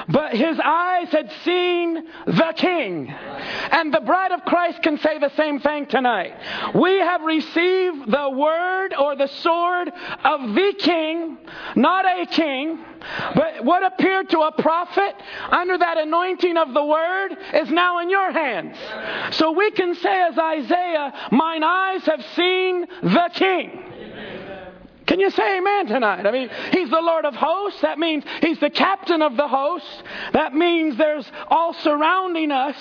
but 0.07 0.35
his 0.35 0.59
eyes 0.63 1.09
had 1.09 1.31
seen 1.43 2.03
the 2.25 2.53
king. 2.55 3.09
And 3.09 3.93
the 3.93 4.01
bride 4.01 4.31
of 4.31 4.45
Christ 4.45 4.81
can 4.83 4.97
say 4.97 5.19
the 5.19 5.31
same 5.35 5.59
thing 5.59 5.85
tonight. 5.87 6.33
We 6.75 6.97
have 6.99 7.21
received 7.21 8.11
the 8.11 8.29
word 8.31 8.93
or 8.93 9.15
the 9.15 9.27
sword 9.27 9.91
of 10.23 10.53
the 10.55 10.73
king, 10.79 11.37
not 11.75 12.05
a 12.05 12.25
king, 12.25 12.79
but 13.35 13.63
what 13.63 13.83
appeared 13.83 14.29
to 14.29 14.39
a 14.41 14.51
prophet 14.51 15.15
under 15.49 15.77
that 15.77 15.97
anointing 15.97 16.57
of 16.57 16.73
the 16.73 16.83
word 16.83 17.29
is 17.53 17.69
now 17.69 17.99
in 17.99 18.09
your 18.09 18.31
hands. 18.31 18.75
So 19.35 19.51
we 19.51 19.71
can 19.71 19.95
say, 19.95 20.21
as 20.29 20.37
Isaiah, 20.37 21.13
Mine 21.31 21.63
eyes 21.63 22.05
have 22.05 22.23
seen 22.35 22.85
the 23.01 23.29
king. 23.33 23.88
Can 25.09 25.19
you 25.19 25.31
say 25.31 25.57
amen 25.57 25.87
tonight? 25.87 26.27
I 26.27 26.31
mean, 26.31 26.51
he's 26.71 26.91
the 26.91 27.01
Lord 27.01 27.25
of 27.25 27.33
hosts. 27.33 27.81
That 27.81 27.97
means 27.97 28.23
he's 28.43 28.59
the 28.59 28.69
captain 28.69 29.23
of 29.23 29.35
the 29.35 29.47
hosts. 29.47 30.03
That 30.33 30.53
means 30.53 30.97
there's 30.97 31.25
all 31.47 31.73
surrounding 31.73 32.51
us 32.51 32.75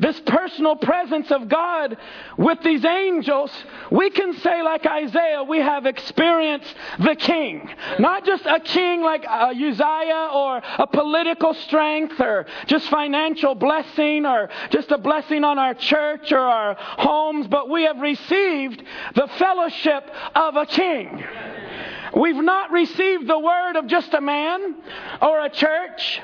this 0.00 0.18
personal 0.20 0.76
presence 0.76 1.30
of 1.30 1.46
God 1.46 1.98
with 2.38 2.62
these 2.62 2.86
angels. 2.86 3.50
We 3.90 4.08
can 4.08 4.32
say, 4.38 4.62
like 4.62 4.86
Isaiah, 4.86 5.44
we 5.44 5.58
have 5.58 5.84
experienced 5.84 6.74
the 7.00 7.16
king. 7.16 7.68
Not 7.98 8.24
just 8.24 8.46
a 8.46 8.60
king 8.60 9.02
like 9.02 9.26
uh, 9.28 9.52
Uzziah 9.54 10.30
or 10.32 10.62
a 10.78 10.86
political 10.86 11.52
strength 11.52 12.18
or 12.18 12.46
just 12.66 12.88
financial 12.88 13.54
blessing 13.54 14.24
or 14.24 14.48
just 14.70 14.90
a 14.90 14.96
blessing 14.96 15.44
on 15.44 15.58
our 15.58 15.74
church 15.74 16.32
or 16.32 16.38
our 16.38 16.76
homes, 16.78 17.46
but 17.46 17.68
we 17.68 17.82
have 17.82 18.00
received 18.00 18.82
the 19.14 19.28
fellowship 19.36 20.10
of 20.34 20.56
a 20.56 20.64
king. 20.64 21.22
We've 22.16 22.36
not 22.36 22.70
received 22.70 23.26
the 23.26 23.38
word 23.38 23.76
of 23.76 23.86
just 23.86 24.14
a 24.14 24.20
man 24.20 24.76
or 25.20 25.44
a 25.44 25.50
church 25.50 26.20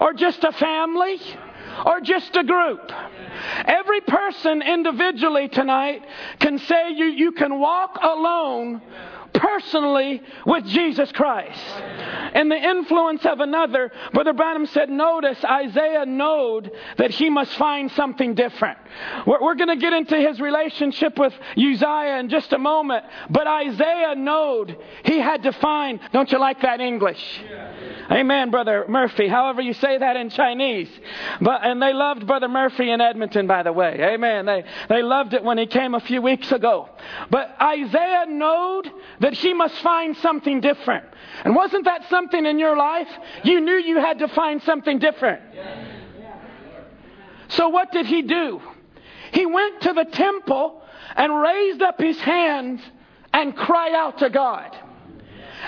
or 0.00 0.12
just 0.12 0.44
a 0.44 0.52
family 0.52 1.20
or 1.84 2.00
just 2.00 2.36
a 2.36 2.44
group. 2.44 2.92
Every 3.64 4.00
person 4.00 4.62
individually 4.62 5.48
tonight 5.48 6.02
can 6.38 6.58
say 6.58 6.90
you, 6.92 7.06
you 7.06 7.32
can 7.32 7.58
walk 7.58 7.98
alone 8.00 8.80
personally 9.34 10.22
with 10.46 10.64
Jesus 10.66 11.10
Christ. 11.12 11.60
And 12.32 12.50
the 12.50 12.56
influence 12.56 13.26
of 13.26 13.40
another, 13.40 13.92
Brother 14.12 14.32
Branham 14.32 14.66
said, 14.66 14.88
notice 14.88 15.44
Isaiah 15.44 16.06
knowed 16.06 16.70
that 16.96 17.10
he 17.10 17.28
must 17.30 17.52
find 17.56 17.90
something 17.92 18.34
different. 18.34 18.78
We're, 19.26 19.42
we're 19.42 19.54
going 19.56 19.68
to 19.68 19.76
get 19.76 19.92
into 19.92 20.16
his 20.16 20.40
relationship 20.40 21.18
with 21.18 21.34
Uzziah 21.56 22.18
in 22.20 22.28
just 22.28 22.52
a 22.52 22.58
moment, 22.58 23.04
but 23.28 23.46
Isaiah 23.46 24.14
knowed 24.14 24.76
he 25.04 25.18
had 25.18 25.42
to 25.42 25.52
find, 25.52 26.00
don't 26.12 26.30
you 26.30 26.38
like 26.38 26.62
that 26.62 26.80
English? 26.80 27.40
Amen, 28.10 28.50
Brother 28.50 28.84
Murphy. 28.88 29.28
However 29.28 29.60
you 29.60 29.74
say 29.74 29.98
that 29.98 30.16
in 30.16 30.30
Chinese. 30.30 30.88
But, 31.40 31.64
and 31.64 31.82
they 31.82 31.92
loved 31.92 32.26
Brother 32.26 32.48
Murphy 32.48 32.90
in 32.90 33.00
Edmonton, 33.00 33.46
by 33.46 33.62
the 33.62 33.72
way. 33.72 33.98
Amen. 34.00 34.46
They, 34.46 34.64
they 34.88 35.02
loved 35.02 35.34
it 35.34 35.42
when 35.42 35.58
he 35.58 35.66
came 35.66 35.94
a 35.94 36.00
few 36.00 36.22
weeks 36.22 36.52
ago. 36.52 36.88
But 37.30 37.54
Isaiah 37.60 38.26
knowed 38.28 38.90
that 39.24 39.32
he 39.32 39.54
must 39.54 39.74
find 39.76 40.14
something 40.18 40.60
different. 40.60 41.02
And 41.46 41.56
wasn't 41.56 41.86
that 41.86 42.10
something 42.10 42.44
in 42.44 42.58
your 42.58 42.76
life? 42.76 43.08
You 43.42 43.58
knew 43.62 43.72
you 43.72 43.96
had 43.96 44.18
to 44.18 44.28
find 44.28 44.62
something 44.64 44.98
different. 44.98 45.40
So 47.48 47.70
what 47.70 47.90
did 47.90 48.04
he 48.04 48.20
do? 48.20 48.60
He 49.32 49.46
went 49.46 49.80
to 49.80 49.94
the 49.94 50.04
temple 50.04 50.82
and 51.16 51.40
raised 51.40 51.80
up 51.80 51.98
his 51.98 52.20
hands 52.20 52.82
and 53.32 53.56
cried 53.56 53.94
out 53.94 54.18
to 54.18 54.28
God. 54.28 54.76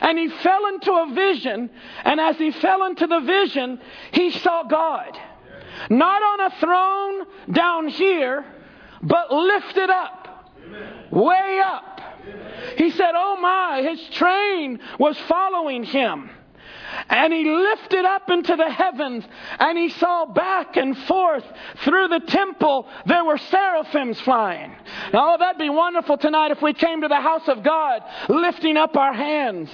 And 0.02 0.18
he 0.18 0.28
fell 0.28 0.66
into 0.66 0.92
a 0.92 1.14
vision, 1.14 1.70
and 2.04 2.20
as 2.20 2.36
he 2.36 2.50
fell 2.50 2.84
into 2.84 3.06
the 3.06 3.20
vision, 3.20 3.80
he 4.12 4.32
saw 4.32 4.64
God. 4.64 5.18
Not 5.88 6.22
on 6.22 6.40
a 6.40 6.60
throne 6.60 7.26
down 7.50 7.88
here, 7.88 8.44
but 9.00 9.32
lifted 9.32 9.88
up, 9.88 10.52
way 11.10 11.62
up 11.64 11.96
he 12.76 12.90
said, 12.90 13.12
Oh 13.14 13.37
my, 13.40 13.83
his 13.83 14.00
train 14.11 14.80
was 14.99 15.18
following 15.28 15.85
him. 15.85 16.30
And 17.09 17.33
he 17.33 17.45
lifted 17.45 18.04
up 18.04 18.30
into 18.30 18.56
the 18.56 18.71
heavens 18.71 19.25
and 19.59 19.76
he 19.76 19.88
saw 19.90 20.26
back 20.26 20.76
and 20.76 20.97
forth 20.97 21.45
through 21.85 22.09
the 22.09 22.21
temple 22.21 22.88
there 23.06 23.25
were 23.25 23.38
seraphims 23.38 24.21
flying. 24.21 24.71
Now, 25.12 25.35
oh, 25.35 25.37
that'd 25.38 25.59
be 25.59 25.68
wonderful 25.68 26.16
tonight 26.16 26.52
if 26.52 26.62
we 26.62 26.73
came 26.73 27.02
to 27.02 27.09
the 27.09 27.21
house 27.21 27.49
of 27.49 27.62
God 27.62 28.02
lifting 28.28 28.76
up 28.76 28.97
our 28.97 29.12
hands, 29.12 29.71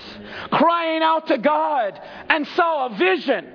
crying 0.50 1.02
out 1.02 1.28
to 1.28 1.38
God, 1.38 2.00
and 2.28 2.47
saw 2.49 2.87
a 2.87 2.97
vision. 2.97 3.47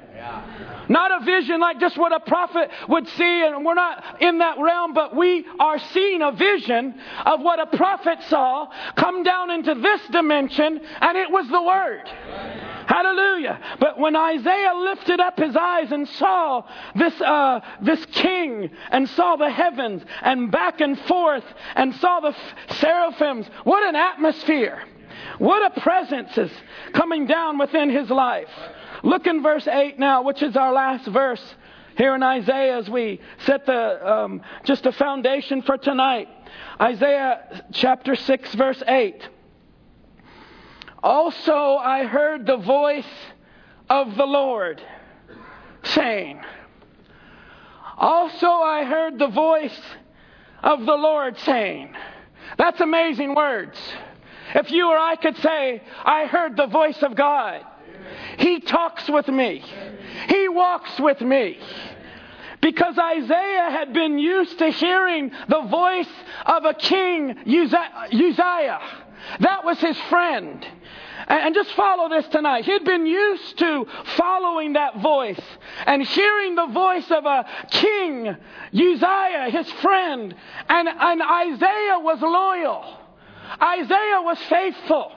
Not 0.90 1.22
a 1.22 1.26
vision 1.26 1.60
like 1.60 1.80
just 1.80 1.98
what 1.98 2.14
a 2.14 2.20
prophet 2.20 2.70
would 2.88 3.08
see, 3.10 3.44
and 3.46 3.66
we're 3.66 3.74
not 3.74 4.22
in 4.22 4.40
that 4.40 4.58
realm, 4.60 4.94
but 4.94 5.16
we 5.16 5.46
are 5.60 5.80
seeing 5.80 6.22
a 6.22 6.32
vision 6.32 6.96
of 7.26 7.42
what 7.42 7.60
a 7.60 7.78
prophet 7.78 8.20
saw 8.30 8.68
come 8.96 9.24
down 9.24 9.52
into 9.52 9.76
this 9.76 10.02
dimension, 10.12 10.80
and 11.02 11.18
it 11.18 11.30
was 11.30 11.48
the 11.50 11.62
Word. 11.62 12.08
Hallelujah. 12.88 13.60
But 13.80 14.00
when 14.00 14.16
Isaiah 14.16 14.74
lifted 14.76 15.20
up 15.20 15.38
his 15.38 15.56
eyes 15.56 15.92
and 15.92 16.08
saw 16.08 16.64
this, 16.96 17.20
uh, 17.20 17.60
this 17.82 18.06
king 18.06 18.70
and 18.92 19.10
saw 19.10 19.36
the 19.36 19.50
heavens 19.50 20.04
and 20.22 20.50
back 20.52 20.80
and 20.80 20.98
forth 21.02 21.44
and 21.76 21.94
saw 21.96 22.22
the 22.22 22.36
seraphims, 22.76 23.46
what 23.66 23.84
an 23.84 23.96
atmosphere. 23.96 24.84
What 25.40 25.78
a 25.78 25.82
presence 25.82 26.38
is 26.38 26.52
coming 26.94 27.26
down 27.26 27.58
within 27.58 27.90
his 27.90 28.10
life. 28.10 28.50
Look 29.08 29.26
in 29.26 29.42
verse 29.42 29.66
8 29.66 29.98
now, 29.98 30.24
which 30.24 30.44
is 30.44 30.58
our 30.58 30.74
last 30.74 31.08
verse 31.08 31.42
here 31.96 32.14
in 32.14 32.22
Isaiah 32.22 32.78
as 32.78 32.90
we 32.90 33.22
set 33.46 33.66
the, 33.66 34.06
um, 34.06 34.42
just 34.66 34.86
a 34.86 34.92
foundation 34.92 35.62
for 35.62 35.78
tonight. 35.78 36.28
Isaiah 36.82 37.64
chapter 37.72 38.16
6, 38.16 38.56
verse 38.56 38.84
8. 38.86 39.30
Also, 41.02 41.54
I 41.54 42.04
heard 42.04 42.46
the 42.46 42.58
voice 42.58 43.08
of 43.90 44.18
the 44.18 44.26
Lord 44.26 44.82
saying, 45.84 46.42
Also, 47.98 48.48
I 48.50 48.84
heard 48.84 49.18
the 49.18 49.30
voice 49.30 49.82
of 50.62 50.86
the 50.86 50.96
Lord 50.96 51.38
saying, 51.40 51.96
That's 52.58 52.82
amazing 52.82 53.36
words. 53.36 53.80
If 54.54 54.70
you 54.70 54.90
or 54.90 54.98
I 54.98 55.16
could 55.16 55.38
say, 55.38 55.82
I 56.04 56.26
heard 56.26 56.58
the 56.58 56.68
voice 56.68 57.02
of 57.04 57.16
God, 57.16 57.64
He 58.38 58.60
talks 58.60 59.10
with 59.10 59.28
me, 59.28 59.64
He 60.30 60.48
walks 60.50 61.00
with 61.00 61.22
me. 61.22 61.60
Because 62.60 62.98
Isaiah 62.98 63.70
had 63.70 63.94
been 63.94 64.18
used 64.18 64.58
to 64.60 64.70
hearing 64.72 65.32
the 65.48 65.62
voice 65.62 66.10
of 66.46 66.66
a 66.66 66.74
king, 66.74 67.38
Uzziah. 67.46 68.82
That 69.42 69.64
was 69.64 69.80
his 69.80 69.98
friend. 70.10 70.66
And 71.28 71.54
just 71.54 71.72
follow 71.74 72.10
this 72.10 72.28
tonight. 72.30 72.66
He'd 72.66 72.86
been 72.86 73.06
used 73.06 73.58
to 73.60 73.86
following 74.16 74.74
that 74.74 75.02
voice 75.02 75.40
and 75.86 76.02
hearing 76.02 76.56
the 76.56 76.68
voice 76.68 77.10
of 77.12 77.26
a 77.26 77.46
king, 77.70 78.36
Uzziah, 78.74 79.50
his 79.52 79.70
friend. 79.74 80.34
And, 80.70 80.88
and 80.88 81.22
Isaiah 81.22 82.00
was 82.00 82.22
loyal. 82.22 83.00
Isaiah 83.62 84.22
was 84.22 84.40
faithful. 84.50 85.12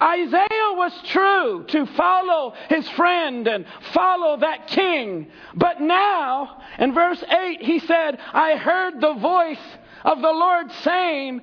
Isaiah 0.00 0.72
was 0.74 0.92
true 1.06 1.64
to 1.68 1.86
follow 1.86 2.54
his 2.68 2.88
friend 2.90 3.46
and 3.46 3.66
follow 3.92 4.36
that 4.38 4.68
king. 4.68 5.28
But 5.54 5.80
now, 5.80 6.62
in 6.78 6.92
verse 6.94 7.22
8, 7.22 7.62
he 7.62 7.78
said, 7.80 8.18
I 8.32 8.56
heard 8.56 9.00
the 9.00 9.14
voice 9.14 9.58
of 10.04 10.20
the 10.20 10.32
Lord 10.32 10.70
saying, 10.82 11.40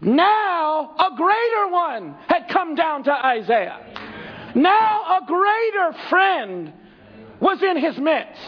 Now 0.00 0.94
a 0.98 1.16
greater 1.16 1.68
one 1.68 2.16
had 2.28 2.48
come 2.48 2.74
down 2.74 3.04
to 3.04 3.12
Isaiah. 3.12 3.78
Now 4.54 5.18
a 5.18 5.26
greater 5.26 5.92
friend 6.08 6.72
was 7.40 7.62
in 7.62 7.76
his 7.76 7.96
midst. 7.98 8.40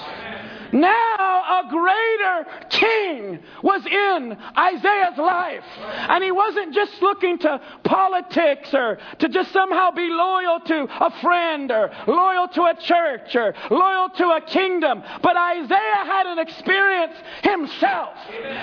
Now 0.72 1.60
a 1.60 1.68
greater 1.68 2.68
king 2.70 3.38
was 3.62 3.84
in 3.86 4.36
Isaiah's 4.56 5.18
life. 5.18 5.64
And 6.08 6.24
he 6.24 6.32
wasn't 6.32 6.74
just 6.74 7.00
looking 7.02 7.38
to 7.38 7.60
politics 7.84 8.72
or 8.72 8.98
to 9.18 9.28
just 9.28 9.52
somehow 9.52 9.90
be 9.90 10.08
loyal 10.08 10.60
to 10.60 10.88
a 11.00 11.10
friend 11.20 11.70
or 11.70 11.90
loyal 12.06 12.48
to 12.48 12.62
a 12.64 12.74
church 12.74 13.36
or 13.36 13.54
loyal 13.70 14.08
to 14.16 14.28
a 14.30 14.40
kingdom. 14.40 15.02
But 15.22 15.36
Isaiah 15.36 16.04
had 16.04 16.26
an 16.26 16.38
experience 16.38 17.14
himself 17.42 18.16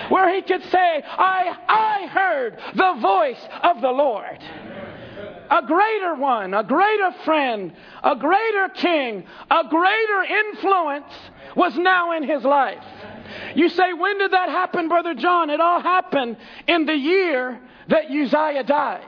where 0.10 0.34
he 0.34 0.42
could 0.42 0.64
say, 0.64 1.04
I, 1.06 1.56
I 1.68 2.08
heard 2.08 2.58
the 2.76 2.94
voice 3.00 3.48
of 3.64 3.82
the 3.82 3.92
Lord 3.92 4.40
a 5.50 5.66
greater 5.66 6.16
one, 6.16 6.54
a 6.54 6.64
greater 6.64 7.12
friend, 7.26 7.74
a 8.04 8.16
greater 8.16 8.70
king, 8.76 9.26
a 9.50 9.64
greater 9.68 10.24
influence 10.24 11.14
was 11.56 11.76
now 11.78 12.16
in 12.16 12.24
his 12.24 12.44
life. 12.44 12.84
You 13.56 13.70
say, 13.70 13.94
when 13.94 14.18
did 14.18 14.32
that 14.32 14.50
happen, 14.50 14.88
Brother 14.88 15.14
John? 15.14 15.50
It 15.50 15.60
all 15.60 15.82
happened 15.82 16.38
in 16.68 16.86
the 16.86 16.96
year 16.96 17.60
that 17.88 18.06
Uzziah 18.06 18.64
died. 18.64 19.06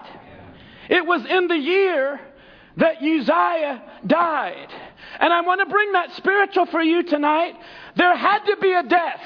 It 0.89 1.05
was 1.05 1.25
in 1.25 1.47
the 1.47 1.57
year 1.57 2.19
that 2.77 2.97
Uzziah 2.97 3.81
died. 4.05 4.67
And 5.19 5.31
I 5.31 5.41
want 5.41 5.61
to 5.61 5.67
bring 5.67 5.91
that 5.93 6.11
spiritual 6.13 6.65
for 6.65 6.81
you 6.81 7.03
tonight. 7.03 7.53
There 7.95 8.15
had 8.15 8.45
to 8.45 8.57
be 8.57 8.73
a 8.73 8.83
death. 8.83 9.21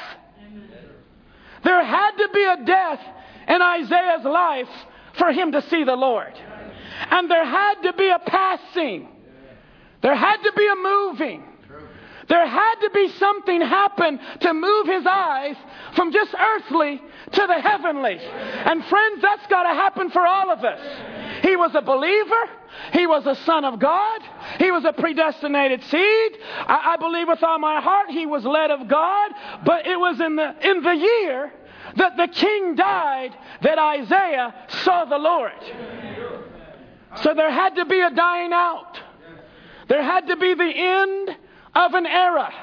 There 1.63 1.83
had 1.83 2.11
to 2.11 2.29
be 2.33 2.43
a 2.43 2.65
death 2.65 2.99
in 3.47 3.61
Isaiah's 3.61 4.25
life 4.25 4.69
for 5.17 5.31
him 5.31 5.53
to 5.53 5.61
see 5.69 5.83
the 5.83 5.95
Lord. 5.95 6.33
And 7.11 7.29
there 7.29 7.45
had 7.45 7.81
to 7.83 7.93
be 7.93 8.09
a 8.09 8.19
passing. 8.19 9.09
There 10.01 10.15
had 10.15 10.37
to 10.37 10.51
be 10.55 10.67
a 10.67 10.75
moving. 10.75 11.43
There 12.27 12.47
had 12.47 12.75
to 12.81 12.89
be 12.89 13.09
something 13.09 13.61
happen 13.61 14.19
to 14.41 14.53
move 14.53 14.87
his 14.87 15.05
eyes 15.05 15.55
from 15.95 16.11
just 16.11 16.33
earthly 16.33 17.01
to 17.31 17.47
the 17.47 17.61
heavenly. 17.61 18.17
And 18.19 18.83
friends, 18.85 19.21
that's 19.21 19.45
got 19.47 19.63
to 19.63 19.69
happen 19.69 20.09
for 20.09 20.25
all 20.25 20.49
of 20.49 20.63
us. 20.63 20.79
He 21.43 21.55
was 21.55 21.71
a 21.75 21.81
believer. 21.81 22.49
He 22.93 23.05
was 23.05 23.25
a 23.25 23.35
son 23.45 23.63
of 23.63 23.79
God. 23.79 24.21
He 24.57 24.71
was 24.71 24.85
a 24.85 24.93
predestinated 24.93 25.83
seed. 25.83 26.37
I, 26.67 26.93
I 26.93 26.97
believe 26.97 27.27
with 27.27 27.43
all 27.43 27.59
my 27.59 27.79
heart 27.79 28.09
he 28.09 28.25
was 28.25 28.43
led 28.43 28.71
of 28.71 28.87
God. 28.87 29.31
But 29.63 29.85
it 29.85 29.99
was 29.99 30.19
in 30.19 30.35
the, 30.35 30.55
in 30.67 30.81
the 30.81 30.95
year 30.95 31.53
that 31.97 32.17
the 32.17 32.27
king 32.27 32.75
died 32.75 33.35
that 33.61 33.77
Isaiah 33.77 34.53
saw 34.83 35.05
the 35.05 35.17
Lord. 35.17 35.51
So 37.21 37.33
there 37.33 37.51
had 37.51 37.75
to 37.75 37.85
be 37.85 37.99
a 38.01 38.11
dying 38.11 38.51
out. 38.53 38.99
There 39.87 40.03
had 40.03 40.27
to 40.27 40.37
be 40.37 40.53
the 40.53 40.63
end 40.63 41.29
of 41.73 41.93
an 41.93 42.05
era. 42.05 42.53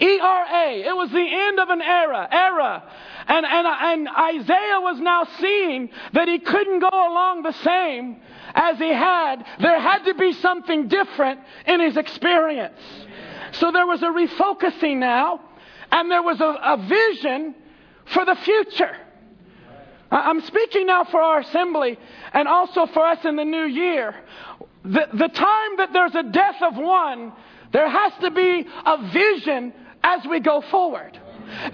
E 0.00 0.18
R 0.20 0.46
A. 0.46 0.82
It 0.82 0.96
was 0.96 1.10
the 1.10 1.18
end 1.18 1.60
of 1.60 1.68
an 1.68 1.82
era. 1.82 2.28
Era. 2.30 2.82
And, 3.26 3.46
and, 3.46 3.66
and 3.66 4.08
Isaiah 4.08 4.80
was 4.80 5.00
now 5.00 5.24
seeing 5.40 5.90
that 6.12 6.28
he 6.28 6.38
couldn't 6.38 6.80
go 6.80 6.88
along 6.88 7.42
the 7.42 7.52
same 7.52 8.20
as 8.54 8.78
he 8.78 8.88
had. 8.88 9.44
There 9.60 9.80
had 9.80 10.04
to 10.04 10.14
be 10.14 10.32
something 10.32 10.88
different 10.88 11.40
in 11.66 11.80
his 11.80 11.96
experience. 11.96 12.80
So 13.52 13.70
there 13.70 13.86
was 13.86 14.02
a 14.02 14.06
refocusing 14.06 14.98
now, 14.98 15.40
and 15.92 16.10
there 16.10 16.22
was 16.22 16.40
a, 16.40 16.44
a 16.44 16.76
vision 16.88 17.54
for 18.06 18.24
the 18.24 18.34
future. 18.34 18.96
I'm 20.10 20.40
speaking 20.42 20.86
now 20.86 21.04
for 21.04 21.20
our 21.20 21.40
assembly 21.40 21.98
and 22.32 22.48
also 22.48 22.86
for 22.86 23.06
us 23.06 23.24
in 23.24 23.36
the 23.36 23.44
new 23.44 23.64
year. 23.64 24.14
The, 24.84 25.08
the 25.12 25.28
time 25.28 25.76
that 25.78 25.92
there's 25.92 26.14
a 26.14 26.22
death 26.22 26.56
of 26.62 26.76
one, 26.76 27.32
there 27.72 27.88
has 27.88 28.12
to 28.20 28.30
be 28.30 28.66
a 28.86 29.10
vision 29.12 29.72
as 30.02 30.26
we 30.26 30.40
go 30.40 30.62
forward. 30.70 31.18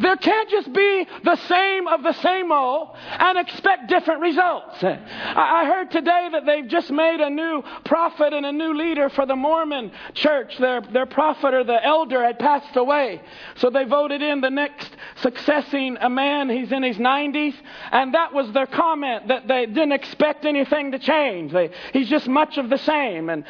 There 0.00 0.16
can't 0.16 0.50
just 0.50 0.72
be 0.72 1.06
the 1.24 1.36
same 1.36 1.86
of 1.88 2.02
the 2.02 2.12
same 2.14 2.52
old 2.52 2.96
and 2.96 3.38
expect 3.38 3.88
different 3.88 4.20
results. 4.20 4.82
I 4.82 5.64
heard 5.66 5.90
today 5.90 6.28
that 6.32 6.46
they've 6.46 6.68
just 6.68 6.90
made 6.90 7.20
a 7.20 7.30
new 7.30 7.62
prophet 7.84 8.32
and 8.32 8.46
a 8.46 8.52
new 8.52 8.74
leader 8.74 9.08
for 9.10 9.26
the 9.26 9.36
Mormon 9.36 9.92
church. 10.14 10.56
Their, 10.58 10.80
their 10.80 11.06
prophet 11.06 11.54
or 11.54 11.64
the 11.64 11.84
elder 11.84 12.24
had 12.24 12.38
passed 12.38 12.76
away. 12.76 13.20
So 13.56 13.70
they 13.70 13.84
voted 13.84 14.22
in 14.22 14.40
the 14.40 14.50
next 14.50 14.90
succeeding 15.16 15.96
a 16.00 16.08
man. 16.08 16.48
He's 16.48 16.72
in 16.72 16.82
his 16.82 16.96
90s. 16.96 17.54
And 17.92 18.14
that 18.14 18.32
was 18.32 18.52
their 18.52 18.66
comment 18.66 19.28
that 19.28 19.48
they 19.48 19.66
didn't 19.66 19.92
expect 19.92 20.44
anything 20.44 20.92
to 20.92 20.98
change. 20.98 21.52
They, 21.52 21.70
he's 21.92 22.08
just 22.08 22.28
much 22.28 22.58
of 22.58 22.68
the 22.70 22.78
same. 22.78 23.28
And 23.28 23.44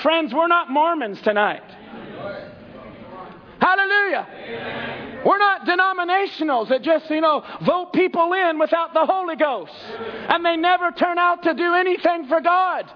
friends, 0.00 0.32
we're 0.32 0.48
not 0.48 0.70
Mormons 0.70 1.20
tonight. 1.22 1.62
Hallelujah. 3.60 4.26
Amen. 4.30 5.20
We're 5.24 5.38
not 5.38 5.66
denominationals 5.66 6.70
that 6.70 6.82
just, 6.82 7.10
you 7.10 7.20
know, 7.20 7.44
vote 7.66 7.92
people 7.92 8.32
in 8.32 8.58
without 8.58 8.94
the 8.94 9.04
Holy 9.04 9.36
Ghost. 9.36 9.72
And 10.28 10.44
they 10.44 10.56
never 10.56 10.90
turn 10.92 11.18
out 11.18 11.42
to 11.42 11.52
do 11.52 11.74
anything 11.74 12.26
for 12.26 12.40
God. 12.40 12.90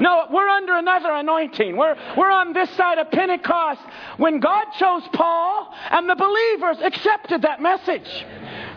No, 0.00 0.26
we're 0.30 0.48
under 0.48 0.76
another 0.76 1.10
anointing. 1.10 1.76
We're, 1.76 1.96
we're 2.16 2.30
on 2.30 2.52
this 2.52 2.70
side 2.76 2.98
of 2.98 3.10
Pentecost 3.10 3.80
when 4.18 4.40
God 4.40 4.66
chose 4.78 5.02
Paul 5.12 5.74
and 5.90 6.08
the 6.08 6.14
believers 6.14 6.76
accepted 6.84 7.42
that 7.42 7.60
message. 7.62 8.26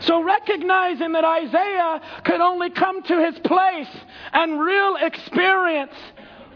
So 0.02 0.24
recognizing 0.24 1.12
that 1.12 1.26
Isaiah 1.26 2.02
could 2.24 2.40
only 2.40 2.70
come 2.70 3.04
to 3.04 3.26
his 3.26 3.38
place 3.40 3.90
and 4.32 4.60
real 4.60 4.96
experience 4.96 5.94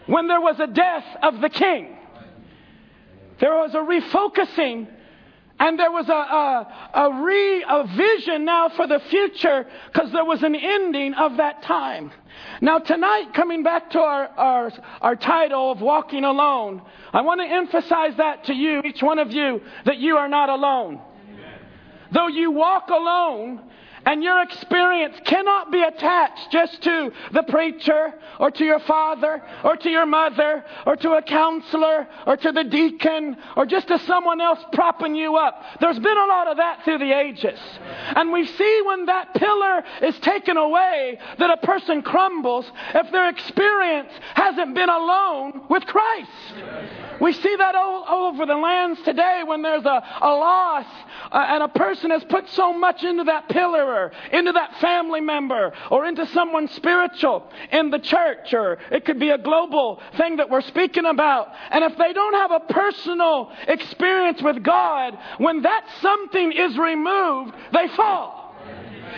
when 0.06 0.28
there 0.28 0.40
was 0.40 0.58
a 0.58 0.66
death 0.66 1.04
of 1.22 1.40
the 1.40 1.50
king. 1.50 1.98
There 3.40 3.54
was 3.54 3.74
a 3.74 3.78
refocusing 3.78 4.88
and 5.58 5.78
there 5.78 5.90
was 5.90 6.08
a, 6.08 6.12
a, 6.12 6.90
a, 6.94 7.22
re, 7.22 7.64
a 7.68 7.86
vision 7.96 8.44
now 8.44 8.70
for 8.70 8.86
the 8.86 9.00
future 9.08 9.66
because 9.92 10.10
there 10.12 10.24
was 10.24 10.42
an 10.42 10.54
ending 10.54 11.14
of 11.14 11.36
that 11.36 11.62
time. 11.62 12.10
Now, 12.60 12.80
tonight, 12.80 13.32
coming 13.34 13.62
back 13.62 13.90
to 13.90 14.00
our, 14.00 14.26
our, 14.26 14.72
our 15.00 15.16
title 15.16 15.70
of 15.70 15.80
Walking 15.80 16.24
Alone, 16.24 16.82
I 17.12 17.20
want 17.22 17.40
to 17.40 17.46
emphasize 17.46 18.16
that 18.16 18.44
to 18.44 18.54
you, 18.54 18.82
each 18.84 19.02
one 19.02 19.20
of 19.20 19.32
you, 19.32 19.60
that 19.86 19.98
you 19.98 20.16
are 20.16 20.28
not 20.28 20.48
alone. 20.48 21.00
Though 22.12 22.28
you 22.28 22.50
walk 22.50 22.88
alone, 22.88 23.60
and 24.06 24.22
your 24.22 24.42
experience 24.42 25.16
cannot 25.24 25.72
be 25.72 25.82
attached 25.82 26.50
just 26.50 26.82
to 26.82 27.12
the 27.32 27.42
preacher 27.44 28.14
or 28.38 28.50
to 28.50 28.64
your 28.64 28.80
father 28.80 29.42
or 29.62 29.76
to 29.76 29.90
your 29.90 30.06
mother 30.06 30.64
or 30.86 30.96
to 30.96 31.12
a 31.12 31.22
counselor 31.22 32.06
or 32.26 32.36
to 32.36 32.52
the 32.52 32.64
deacon 32.64 33.36
or 33.56 33.66
just 33.66 33.88
to 33.88 33.98
someone 34.00 34.40
else 34.40 34.58
propping 34.72 35.14
you 35.14 35.36
up. 35.36 35.62
There's 35.80 35.98
been 35.98 36.18
a 36.18 36.26
lot 36.26 36.48
of 36.48 36.56
that 36.58 36.84
through 36.84 36.98
the 36.98 37.12
ages. 37.12 37.58
And 38.16 38.32
we 38.32 38.46
see 38.46 38.82
when 38.84 39.06
that 39.06 39.34
pillar 39.34 39.82
is 40.02 40.18
taken 40.20 40.56
away 40.56 41.18
that 41.38 41.50
a 41.50 41.66
person 41.66 42.02
crumbles 42.02 42.70
if 42.94 43.10
their 43.10 43.28
experience 43.28 44.10
hasn't 44.34 44.74
been 44.74 44.90
alone 44.90 45.62
with 45.68 45.84
Christ. 45.86 46.30
We 47.20 47.32
see 47.32 47.56
that 47.56 47.74
all, 47.74 48.04
over 48.08 48.44
the 48.44 48.56
lands 48.56 49.00
today 49.02 49.42
when 49.46 49.62
there's 49.62 49.84
a, 49.84 50.02
a 50.20 50.28
loss 50.28 50.86
uh, 51.30 51.46
and 51.48 51.62
a 51.62 51.68
person 51.68 52.10
has 52.10 52.24
put 52.24 52.48
so 52.50 52.72
much 52.72 53.02
into 53.02 53.24
that 53.24 53.48
pillar 53.48 53.93
or 53.94 54.12
into 54.32 54.52
that 54.52 54.80
family 54.80 55.20
member 55.20 55.72
or 55.90 56.06
into 56.06 56.26
someone 56.28 56.68
spiritual 56.68 57.50
in 57.72 57.90
the 57.90 57.98
church 57.98 58.52
or 58.52 58.78
it 58.90 59.04
could 59.04 59.20
be 59.20 59.30
a 59.30 59.38
global 59.38 60.00
thing 60.16 60.36
that 60.36 60.50
we're 60.50 60.60
speaking 60.62 61.06
about. 61.06 61.48
And 61.70 61.84
if 61.84 61.96
they 61.96 62.12
don't 62.12 62.34
have 62.34 62.50
a 62.50 62.60
personal 62.72 63.50
experience 63.68 64.42
with 64.42 64.62
God, 64.62 65.16
when 65.38 65.62
that 65.62 65.86
something 66.00 66.52
is 66.52 66.76
removed, 66.76 67.54
they 67.72 67.88
fall. 67.88 68.44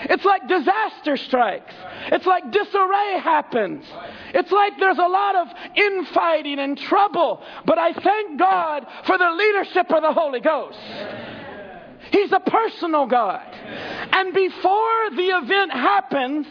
It's 0.04 0.24
like 0.24 0.46
disaster 0.46 1.16
strikes. 1.16 1.74
It's 2.12 2.26
like 2.26 2.50
disarray 2.50 3.18
happens. 3.22 3.84
It's 4.34 4.52
like 4.52 4.74
there's 4.78 4.98
a 4.98 5.08
lot 5.08 5.36
of 5.36 5.48
infighting 5.74 6.58
and 6.58 6.76
trouble. 6.76 7.42
But 7.64 7.78
I 7.78 7.92
thank 7.92 8.38
God 8.38 8.86
for 9.06 9.16
the 9.16 9.30
leadership 9.30 9.90
of 9.90 10.02
the 10.02 10.12
Holy 10.12 10.40
Ghost. 10.40 10.78
He's 12.12 12.32
a 12.32 12.40
personal 12.40 13.06
God. 13.06 13.46
And 14.12 14.32
before 14.32 15.10
the 15.10 15.28
event 15.42 15.72
happens, 15.72 16.46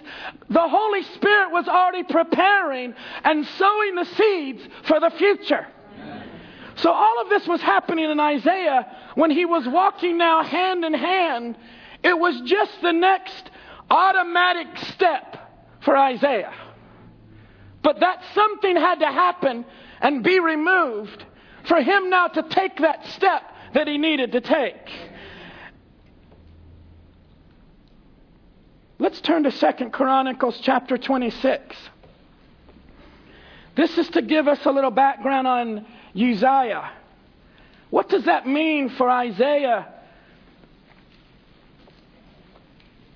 the 0.49 0.67
Holy 0.67 1.03
Spirit 1.03 1.51
was 1.51 1.67
already 1.67 2.03
preparing 2.03 2.93
and 3.23 3.45
sowing 3.45 3.95
the 3.95 4.05
seeds 4.05 4.61
for 4.83 4.99
the 4.99 5.11
future. 5.11 5.67
So 6.77 6.91
all 6.91 7.21
of 7.21 7.29
this 7.29 7.47
was 7.47 7.61
happening 7.61 8.09
in 8.09 8.19
Isaiah 8.19 8.85
when 9.15 9.31
he 9.31 9.45
was 9.45 9.65
walking 9.67 10.17
now 10.17 10.43
hand 10.43 10.83
in 10.83 10.93
hand. 10.93 11.57
It 12.03 12.17
was 12.17 12.41
just 12.41 12.81
the 12.81 12.91
next 12.91 13.49
automatic 13.89 14.67
step 14.93 15.37
for 15.83 15.95
Isaiah. 15.95 16.53
But 17.81 17.99
that 18.01 18.21
something 18.33 18.75
had 18.75 18.99
to 18.99 19.07
happen 19.07 19.65
and 20.01 20.23
be 20.23 20.39
removed 20.39 21.23
for 21.67 21.81
him 21.81 22.09
now 22.09 22.27
to 22.27 22.43
take 22.43 22.77
that 22.77 23.05
step 23.07 23.43
that 23.73 23.87
he 23.87 23.97
needed 23.97 24.33
to 24.33 24.41
take. 24.41 24.89
Let's 28.97 29.19
turn 29.19 29.43
to 29.43 29.51
Second 29.51 29.91
Chronicles 29.91 30.57
chapter 30.61 30.97
26. 30.97 31.75
This 33.75 33.97
is 33.97 34.07
to 34.11 34.21
give 34.21 34.47
us 34.47 34.65
a 34.65 34.71
little 34.71 34.91
background 34.91 35.47
on 35.47 35.85
Uzziah. 36.15 36.91
What 37.89 38.07
does 38.07 38.23
that 38.23 38.47
mean 38.47 38.87
for 38.89 39.09
Isaiah? 39.09 39.85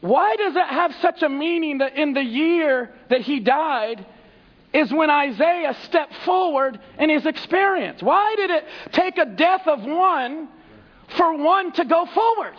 Why 0.01 0.35
does 0.35 0.55
it 0.57 0.67
have 0.67 0.95
such 0.95 1.23
a 1.23 1.29
meaning 1.29 1.77
that 1.77 1.95
in 1.95 2.13
the 2.13 2.23
year 2.23 2.93
that 3.09 3.21
he 3.21 3.39
died 3.39 4.05
is 4.73 4.91
when 4.91 5.09
Isaiah 5.09 5.77
stepped 5.85 6.13
forward 6.25 6.77
in 6.97 7.09
his 7.09 7.25
experience? 7.25 8.03
Why 8.03 8.35
did 8.35 8.49
it 8.49 8.65
take 8.91 9.17
a 9.17 9.25
death 9.25 9.65
of 9.65 9.83
one 9.83 10.49
for 11.15 11.37
one 11.37 11.71
to 11.73 11.85
go 11.85 12.05
forward? 12.05 12.55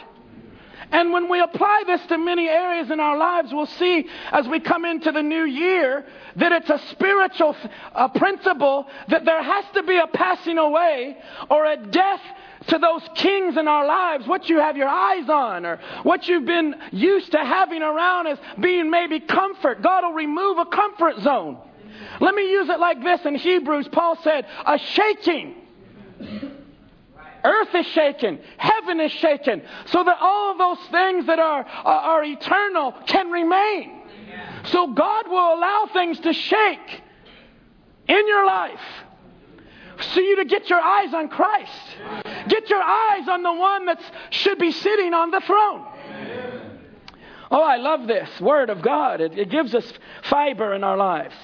And 0.92 1.12
when 1.12 1.29
we 1.29 1.40
apply 1.40 1.85
this 1.87 2.05
to 2.07 2.18
many 2.18 2.48
areas 2.48 2.90
in 2.90 2.98
our 2.98 3.16
lives, 3.16 3.53
we'll 3.53 3.66
see 3.66 4.09
as 4.33 4.48
we 4.48 4.61
come 4.61 4.85
into 4.85 5.12
the 5.12 5.22
new 5.22 5.44
year 5.44 6.05
that 6.37 6.53
it's 6.53 6.70
a 6.70 6.81
spiritual 6.90 7.57
uh, 7.94 8.09
principle 8.09 8.87
that 9.09 9.24
there 9.24 9.42
has 9.42 9.64
to 9.74 9.83
be 9.85 9.96
a 9.98 10.07
passing 10.09 10.59
away 10.59 11.16
or 11.48 11.64
a 11.64 11.76
death 11.76 12.20
to 12.66 12.79
those 12.79 13.03
kings 13.14 13.57
in 13.57 13.68
our 13.68 13.87
lives, 13.87 14.26
what 14.26 14.48
you 14.48 14.59
have 14.59 14.76
your 14.76 14.88
eyes 14.88 15.29
on 15.29 15.64
or 15.64 15.81
what 16.03 16.29
you've 16.29 16.44
been 16.44 16.74
used 16.92 17.33
to 17.33 17.38
having 17.38 17.83
around 17.83 18.26
as 18.26 18.38
being 18.59 18.90
maybe 18.90 19.20
comfort. 19.20 19.83
God 19.83 20.05
will 20.05 20.12
remove 20.12 20.59
a 20.59 20.66
comfort 20.66 21.20
zone. 21.20 21.59
Let 22.20 22.35
me 22.35 22.50
use 22.50 22.68
it 22.68 22.79
like 22.79 23.03
this 23.03 23.20
in 23.24 23.35
Hebrews. 23.37 23.88
Paul 23.88 24.18
said, 24.22 24.46
a 24.66 24.79
shaking 24.79 25.55
Earth 27.44 27.74
is 27.74 27.87
shaken. 27.87 28.40
Heaven 28.57 29.00
is 29.00 29.12
shaken. 29.12 29.62
So 29.87 30.05
that 30.05 30.16
all 30.20 30.53
of 30.53 30.59
those 30.59 30.87
things 30.88 31.26
that 31.26 31.38
are, 31.38 31.64
are, 31.64 32.00
are 32.00 32.24
eternal 32.24 32.92
can 33.07 33.31
remain. 33.31 34.03
So 34.64 34.88
God 34.88 35.29
will 35.29 35.55
allow 35.55 35.88
things 35.92 36.20
to 36.20 36.33
shake 36.33 37.03
in 38.09 38.29
your 38.29 38.46
life 38.46 38.81
so 40.00 40.20
you 40.20 40.37
to 40.37 40.44
get 40.44 40.68
your 40.70 40.81
eyes 40.81 41.12
on 41.14 41.29
Christ. 41.29 41.72
Get 42.48 42.68
your 42.70 42.83
eyes 42.83 43.29
on 43.29 43.42
the 43.42 43.53
one 43.53 43.87
that 43.87 44.00
should 44.31 44.59
be 44.59 44.72
sitting 44.72 45.14
on 45.14 45.31
the 45.31 45.40
throne. 45.40 45.87
Oh, 47.50 47.62
I 47.62 47.76
love 47.76 48.07
this 48.07 48.29
word 48.40 48.70
of 48.70 48.81
God. 48.81 49.20
It, 49.20 49.37
it 49.37 49.50
gives 49.50 49.74
us 49.74 49.92
fiber 50.22 50.72
in 50.74 50.85
our 50.85 50.96
lives. 50.96 51.35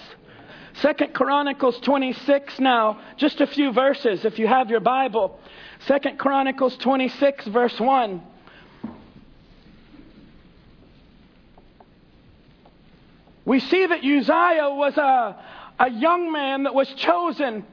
Second 0.83 1.15
Chronicles 1.15 1.81
26 1.81 2.61
now, 2.61 3.01
just 3.17 3.41
a 3.41 3.47
few 3.47 3.73
verses 3.73 4.27
if 4.27 4.39
you 4.39 4.47
have 4.47 4.69
your 4.69 4.81
Bible. 4.81 5.39
Second 5.87 6.19
Chronicles 6.19 6.77
26, 6.77 7.47
verse 7.47 7.81
1. 7.81 8.23
We 13.47 13.61
see 13.61 13.87
that 13.87 14.05
Uzziah 14.05 14.75
was 14.75 14.99
a, 14.99 15.37
a 15.79 15.91
young 15.91 16.31
man 16.31 16.65
that 16.65 16.75
was 16.75 16.89
chosen 16.95 17.65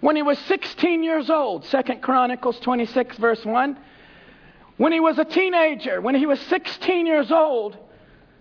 when 0.00 0.14
he 0.14 0.22
was 0.22 0.38
16 0.40 1.02
years 1.02 1.30
old. 1.30 1.64
Second 1.64 2.00
Chronicles 2.00 2.60
26, 2.60 3.16
verse 3.16 3.44
1. 3.44 3.76
When 4.76 4.92
he 4.92 5.00
was 5.00 5.18
a 5.18 5.24
teenager, 5.24 6.00
when 6.00 6.14
he 6.14 6.26
was 6.26 6.38
16 6.42 7.06
years 7.06 7.32
old, 7.32 7.76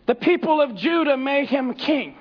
the 0.06 0.16
people 0.16 0.62
of 0.62 0.76
Judah 0.76 1.18
made 1.18 1.48
him 1.48 1.74
king. 1.74 2.18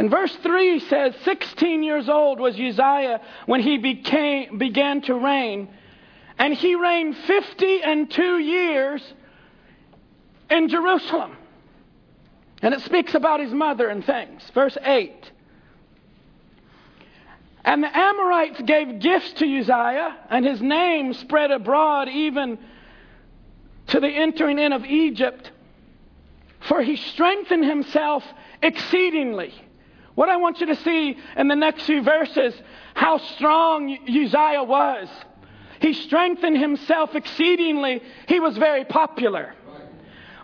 And 0.00 0.10
verse 0.10 0.34
3 0.36 0.80
says, 0.80 1.14
16 1.26 1.82
years 1.82 2.08
old 2.08 2.40
was 2.40 2.54
Uzziah 2.54 3.20
when 3.44 3.60
he 3.60 3.76
became, 3.76 4.56
began 4.56 5.02
to 5.02 5.14
reign. 5.14 5.68
And 6.38 6.54
he 6.54 6.74
reigned 6.74 7.18
50 7.18 7.82
and 7.82 8.10
two 8.10 8.38
years 8.38 9.02
in 10.48 10.70
Jerusalem. 10.70 11.36
And 12.62 12.72
it 12.72 12.80
speaks 12.80 13.12
about 13.12 13.40
his 13.40 13.52
mother 13.52 13.88
and 13.88 14.02
things. 14.02 14.42
Verse 14.54 14.78
8. 14.82 15.32
And 17.66 17.82
the 17.82 17.94
Ammonites 17.94 18.62
gave 18.62 19.00
gifts 19.00 19.34
to 19.34 19.44
Uzziah, 19.44 20.16
and 20.30 20.46
his 20.46 20.62
name 20.62 21.12
spread 21.12 21.50
abroad 21.50 22.08
even 22.08 22.58
to 23.88 24.00
the 24.00 24.08
entering 24.08 24.58
in 24.58 24.72
of 24.72 24.82
Egypt, 24.86 25.52
for 26.66 26.80
he 26.80 26.96
strengthened 26.96 27.66
himself 27.66 28.24
exceedingly. 28.62 29.52
What 30.14 30.28
I 30.28 30.36
want 30.36 30.60
you 30.60 30.66
to 30.66 30.76
see 30.76 31.16
in 31.36 31.48
the 31.48 31.56
next 31.56 31.84
few 31.84 32.02
verses, 32.02 32.54
how 32.94 33.18
strong 33.18 33.96
Uzziah 34.08 34.64
was. 34.64 35.08
He 35.80 35.94
strengthened 35.94 36.58
himself 36.58 37.14
exceedingly. 37.14 38.02
He 38.28 38.40
was 38.40 38.56
very 38.58 38.84
popular. 38.84 39.54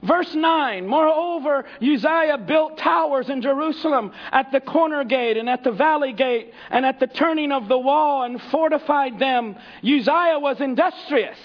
Verse 0.03 0.35
9, 0.35 0.87
moreover, 0.87 1.65
Uzziah 1.83 2.39
built 2.39 2.79
towers 2.79 3.29
in 3.29 3.43
Jerusalem 3.43 4.13
at 4.31 4.53
the 4.53 4.61
corner 4.61 5.05
gate 5.05 5.37
and 5.37 5.49
at 5.49 5.65
the 5.65 5.73
valley 5.73 6.13
gate 6.13 6.53
and 6.71 6.87
at 6.87 7.01
the 7.01 7.07
turning 7.07 7.51
of 7.51 7.67
the 7.67 7.79
wall 7.79 8.23
and 8.23 8.41
fortified 8.41 9.19
them. 9.19 9.57
Uzziah 9.83 10.39
was 10.39 10.61
industrious. 10.61 11.39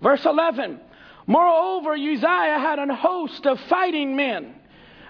Verse 0.00 0.24
11, 0.24 0.80
moreover, 1.26 1.92
Uzziah 1.92 2.58
had 2.58 2.78
an 2.78 2.90
host 2.90 3.46
of 3.46 3.60
fighting 3.60 4.16
men 4.16 4.54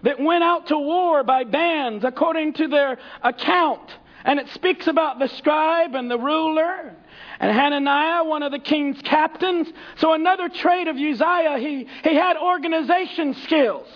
that 0.05 0.21
went 0.21 0.45
out 0.45 0.69
to 0.69 0.79
war 0.79 1.25
by 1.25 1.45
bands 1.45 2.05
according 2.05 2.53
to 2.55 2.69
their 2.69 2.99
account. 3.23 3.91
And 4.25 4.39
it 4.39 4.49
speaks 4.51 4.87
about 4.87 5.19
the 5.19 5.29
scribe 5.29 5.95
and 5.95 6.11
the 6.11 6.19
ruler 6.19 6.95
and 7.41 7.53
Hananiah, 7.53 8.25
one 8.25 8.43
of 8.43 8.53
the 8.53 8.59
king's 8.59 9.01
captains. 9.03 9.69
So 9.97 10.15
another 10.15 10.49
trait 10.49 10.89
of 10.89 10.97
Uzziah, 10.97 11.59
he, 11.59 11.87
he 12.03 12.15
had 12.15 12.37
organization 12.37 13.35
skills. 13.35 13.89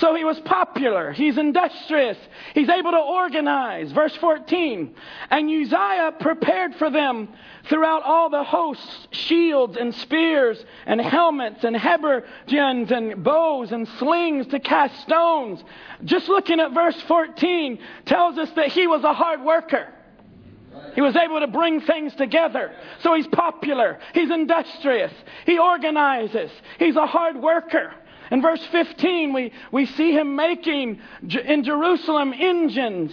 So 0.00 0.14
he 0.14 0.24
was 0.24 0.40
popular. 0.40 1.12
He's 1.12 1.36
industrious. 1.36 2.16
He's 2.54 2.70
able 2.70 2.92
to 2.92 2.98
organize. 2.98 3.92
Verse 3.92 4.16
14. 4.16 4.94
And 5.28 5.50
Uzziah 5.50 6.12
prepared 6.18 6.74
for 6.76 6.88
them 6.88 7.28
throughout 7.68 8.02
all 8.02 8.30
the 8.30 8.42
hosts 8.42 9.08
shields 9.10 9.76
and 9.76 9.94
spears 9.94 10.64
and 10.86 11.02
helmets 11.02 11.64
and 11.64 11.76
habergeons 11.76 12.90
and 12.90 13.22
bows 13.22 13.72
and 13.72 13.86
slings 13.98 14.46
to 14.48 14.58
cast 14.58 14.98
stones. 15.02 15.62
Just 16.04 16.30
looking 16.30 16.60
at 16.60 16.72
verse 16.72 16.98
14 17.02 17.78
tells 18.06 18.38
us 18.38 18.50
that 18.52 18.68
he 18.68 18.86
was 18.86 19.04
a 19.04 19.12
hard 19.12 19.42
worker. 19.42 19.86
He 20.94 21.02
was 21.02 21.14
able 21.14 21.40
to 21.40 21.46
bring 21.46 21.82
things 21.82 22.14
together. 22.14 22.72
So 23.00 23.14
he's 23.14 23.26
popular. 23.26 23.98
He's 24.14 24.30
industrious. 24.30 25.12
He 25.44 25.58
organizes. 25.58 26.50
He's 26.78 26.96
a 26.96 27.06
hard 27.06 27.36
worker. 27.36 27.92
In 28.30 28.42
verse 28.42 28.64
15, 28.70 29.32
we, 29.32 29.52
we 29.72 29.86
see 29.86 30.12
him 30.12 30.36
making 30.36 31.00
in 31.44 31.64
Jerusalem 31.64 32.32
engines 32.32 33.12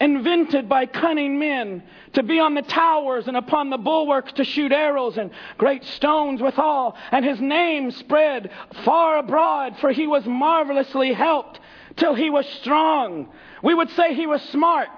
invented 0.00 0.68
by 0.68 0.86
cunning 0.86 1.38
men 1.38 1.82
to 2.12 2.22
be 2.22 2.38
on 2.38 2.54
the 2.54 2.62
towers 2.62 3.26
and 3.26 3.36
upon 3.36 3.70
the 3.70 3.78
bulwarks 3.78 4.32
to 4.34 4.44
shoot 4.44 4.72
arrows 4.72 5.18
and 5.18 5.30
great 5.56 5.84
stones 5.84 6.40
withal. 6.40 6.96
And 7.10 7.24
his 7.24 7.40
name 7.40 7.90
spread 7.90 8.50
far 8.84 9.18
abroad, 9.18 9.76
for 9.80 9.90
he 9.90 10.06
was 10.06 10.24
marvelously 10.26 11.12
helped 11.12 11.58
till 11.96 12.14
he 12.14 12.30
was 12.30 12.46
strong. 12.60 13.28
We 13.62 13.74
would 13.74 13.90
say 13.90 14.14
he 14.14 14.26
was 14.26 14.42
smart. 14.50 14.88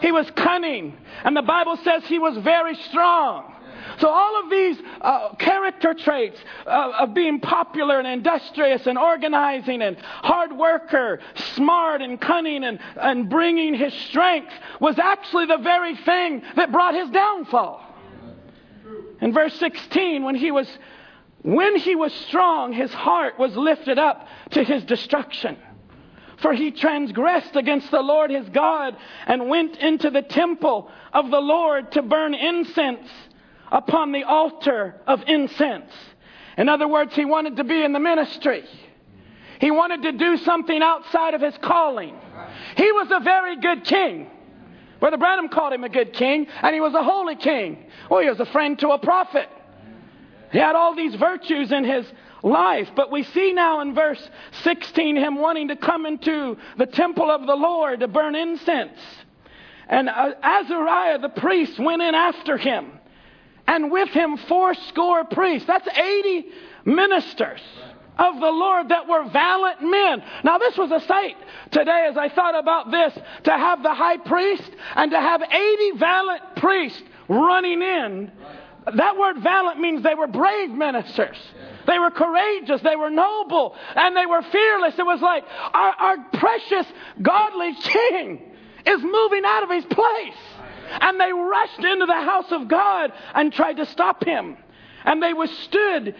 He 0.00 0.12
was 0.12 0.30
cunning. 0.32 0.96
And 1.24 1.36
the 1.36 1.42
Bible 1.42 1.76
says 1.84 2.04
he 2.04 2.18
was 2.18 2.36
very 2.38 2.74
strong. 2.74 3.54
So 3.98 4.08
all 4.08 4.42
of 4.42 4.50
these 4.50 4.78
uh, 5.00 5.34
character 5.36 5.94
traits 5.94 6.38
uh, 6.66 6.92
of 7.00 7.14
being 7.14 7.40
popular 7.40 7.98
and 7.98 8.06
industrious 8.06 8.86
and 8.86 8.98
organizing 8.98 9.82
and 9.82 9.96
hard 9.98 10.56
worker, 10.56 11.20
smart 11.54 12.02
and 12.02 12.20
cunning 12.20 12.64
and, 12.64 12.78
and 12.96 13.28
bringing 13.28 13.74
his 13.74 13.94
strength 14.08 14.52
was 14.80 14.98
actually 14.98 15.46
the 15.46 15.58
very 15.58 15.96
thing 15.96 16.42
that 16.56 16.72
brought 16.72 16.94
his 16.94 17.10
downfall. 17.10 17.86
In 19.20 19.32
verse 19.32 19.54
16, 19.54 20.22
when 20.22 20.34
he 20.34 20.50
was 20.50 20.68
when 21.42 21.76
he 21.76 21.96
was 21.96 22.12
strong, 22.12 22.72
his 22.72 22.92
heart 22.92 23.38
was 23.38 23.56
lifted 23.56 23.98
up 23.98 24.28
to 24.50 24.62
his 24.62 24.84
destruction. 24.84 25.56
For 26.42 26.52
he 26.52 26.70
transgressed 26.70 27.56
against 27.56 27.90
the 27.90 28.00
Lord 28.00 28.30
his 28.30 28.48
God 28.48 28.96
and 29.26 29.48
went 29.48 29.76
into 29.76 30.10
the 30.10 30.22
temple 30.22 30.90
of 31.12 31.30
the 31.30 31.40
Lord 31.40 31.92
to 31.92 32.02
burn 32.02 32.34
incense 32.34 33.08
upon 33.70 34.12
the 34.12 34.24
altar 34.24 34.94
of 35.06 35.22
incense. 35.26 35.92
In 36.56 36.68
other 36.68 36.88
words, 36.88 37.14
he 37.14 37.24
wanted 37.24 37.56
to 37.56 37.64
be 37.64 37.82
in 37.82 37.92
the 37.92 38.00
ministry. 38.00 38.64
He 39.60 39.70
wanted 39.70 40.02
to 40.02 40.12
do 40.12 40.36
something 40.38 40.82
outside 40.82 41.34
of 41.34 41.40
his 41.40 41.54
calling. 41.62 42.16
He 42.76 42.92
was 42.92 43.08
a 43.10 43.20
very 43.20 43.56
good 43.60 43.84
king. 43.84 44.28
Brother 45.00 45.16
Branham 45.16 45.48
called 45.48 45.72
him 45.72 45.84
a 45.84 45.88
good 45.88 46.12
king, 46.12 46.46
and 46.62 46.74
he 46.74 46.80
was 46.80 46.94
a 46.94 47.02
holy 47.02 47.36
king. 47.36 47.86
Well, 48.10 48.20
he 48.20 48.28
was 48.28 48.40
a 48.40 48.46
friend 48.46 48.78
to 48.80 48.90
a 48.90 48.98
prophet. 48.98 49.48
He 50.52 50.58
had 50.58 50.76
all 50.76 50.94
these 50.94 51.14
virtues 51.14 51.72
in 51.72 51.84
his 51.84 52.04
life. 52.42 52.88
But 52.94 53.10
we 53.10 53.22
see 53.22 53.52
now 53.52 53.80
in 53.80 53.94
verse 53.94 54.22
16 54.62 55.16
him 55.16 55.36
wanting 55.36 55.68
to 55.68 55.76
come 55.76 56.06
into 56.06 56.56
the 56.76 56.86
temple 56.86 57.30
of 57.30 57.46
the 57.46 57.54
Lord 57.54 58.00
to 58.00 58.08
burn 58.08 58.34
incense. 58.34 58.98
And 59.88 60.08
uh, 60.08 60.34
Azariah 60.42 61.18
the 61.18 61.28
priest 61.28 61.78
went 61.78 62.02
in 62.02 62.14
after 62.14 62.56
him, 62.56 62.92
and 63.70 63.92
with 63.92 64.08
him 64.08 64.36
fourscore 64.36 65.24
priests. 65.24 65.68
That's 65.68 65.86
80 65.86 66.46
ministers 66.86 67.60
of 68.18 68.34
the 68.34 68.50
Lord 68.50 68.88
that 68.88 69.06
were 69.08 69.28
valiant 69.30 69.82
men. 69.82 70.24
Now, 70.42 70.58
this 70.58 70.76
was 70.76 70.90
a 70.90 70.98
sight 71.06 71.36
today 71.70 72.08
as 72.10 72.16
I 72.16 72.30
thought 72.30 72.58
about 72.58 72.90
this 72.90 73.14
to 73.44 73.50
have 73.52 73.84
the 73.84 73.94
high 73.94 74.16
priest 74.16 74.68
and 74.96 75.12
to 75.12 75.20
have 75.20 75.40
80 75.42 75.98
valiant 75.98 76.56
priests 76.56 77.02
running 77.28 77.80
in. 77.80 78.32
That 78.96 79.16
word 79.16 79.38
valiant 79.38 79.80
means 79.80 80.02
they 80.02 80.16
were 80.16 80.26
brave 80.26 80.70
ministers. 80.70 81.38
They 81.86 82.00
were 82.00 82.10
courageous, 82.10 82.80
they 82.82 82.96
were 82.96 83.10
noble, 83.10 83.76
and 83.94 84.16
they 84.16 84.26
were 84.26 84.42
fearless. 84.50 84.98
It 84.98 85.06
was 85.06 85.20
like 85.20 85.44
our, 85.72 85.92
our 85.92 86.16
precious, 86.32 86.86
godly 87.22 87.74
king 87.74 88.52
is 88.84 89.00
moving 89.00 89.42
out 89.44 89.62
of 89.62 89.70
his 89.70 89.84
place. 89.84 90.34
And 91.00 91.20
they 91.20 91.32
rushed 91.32 91.84
into 91.84 92.06
the 92.06 92.12
house 92.12 92.50
of 92.50 92.68
God 92.68 93.12
and 93.34 93.52
tried 93.52 93.78
to 93.78 93.86
stop 93.86 94.24
him. 94.24 94.56
And 95.04 95.22
they 95.22 95.32
withstood 95.32 96.14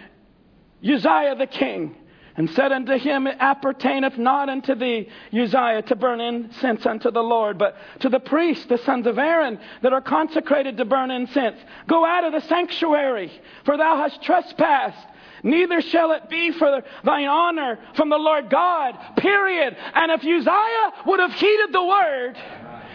Uzziah 0.83 1.35
the 1.37 1.47
king, 1.47 1.97
and 2.37 2.49
said 2.51 2.73
unto 2.73 2.97
him, 2.97 3.27
It 3.27 3.37
appertaineth 3.39 4.17
not 4.17 4.49
unto 4.49 4.75
thee, 4.75 5.09
Uzziah, 5.33 5.83
to 5.83 5.97
burn 5.97 6.21
incense 6.21 6.87
unto 6.87 7.11
the 7.11 7.23
Lord, 7.23 7.59
but 7.59 7.77
to 8.01 8.09
the 8.09 8.21
priests, 8.21 8.67
the 8.67 8.79
sons 8.79 9.07
of 9.07 9.19
Aaron, 9.19 9.59
that 9.83 9.93
are 9.93 10.01
consecrated 10.01 10.79
to 10.79 10.85
burn 10.87 11.11
incense. 11.11 11.59
Go 11.87 12.05
out 12.05 12.25
of 12.25 12.33
the 12.33 12.41
sanctuary, 12.49 13.31
for 13.65 13.77
thou 13.77 13.97
hast 13.97 14.23
trespassed. 14.23 15.07
Neither 15.43 15.81
shall 15.81 16.13
it 16.13 16.29
be 16.29 16.53
for 16.53 16.83
thine 17.05 17.27
honor 17.27 17.79
from 17.95 18.11
the 18.11 18.19
Lord 18.19 18.51
God. 18.51 18.95
Period. 19.17 19.77
And 19.95 20.13
if 20.13 20.21
Uzziah 20.21 21.05
would 21.07 21.21
have 21.21 21.33
heeded 21.33 21.73
the 21.73 21.85
word, 21.85 22.37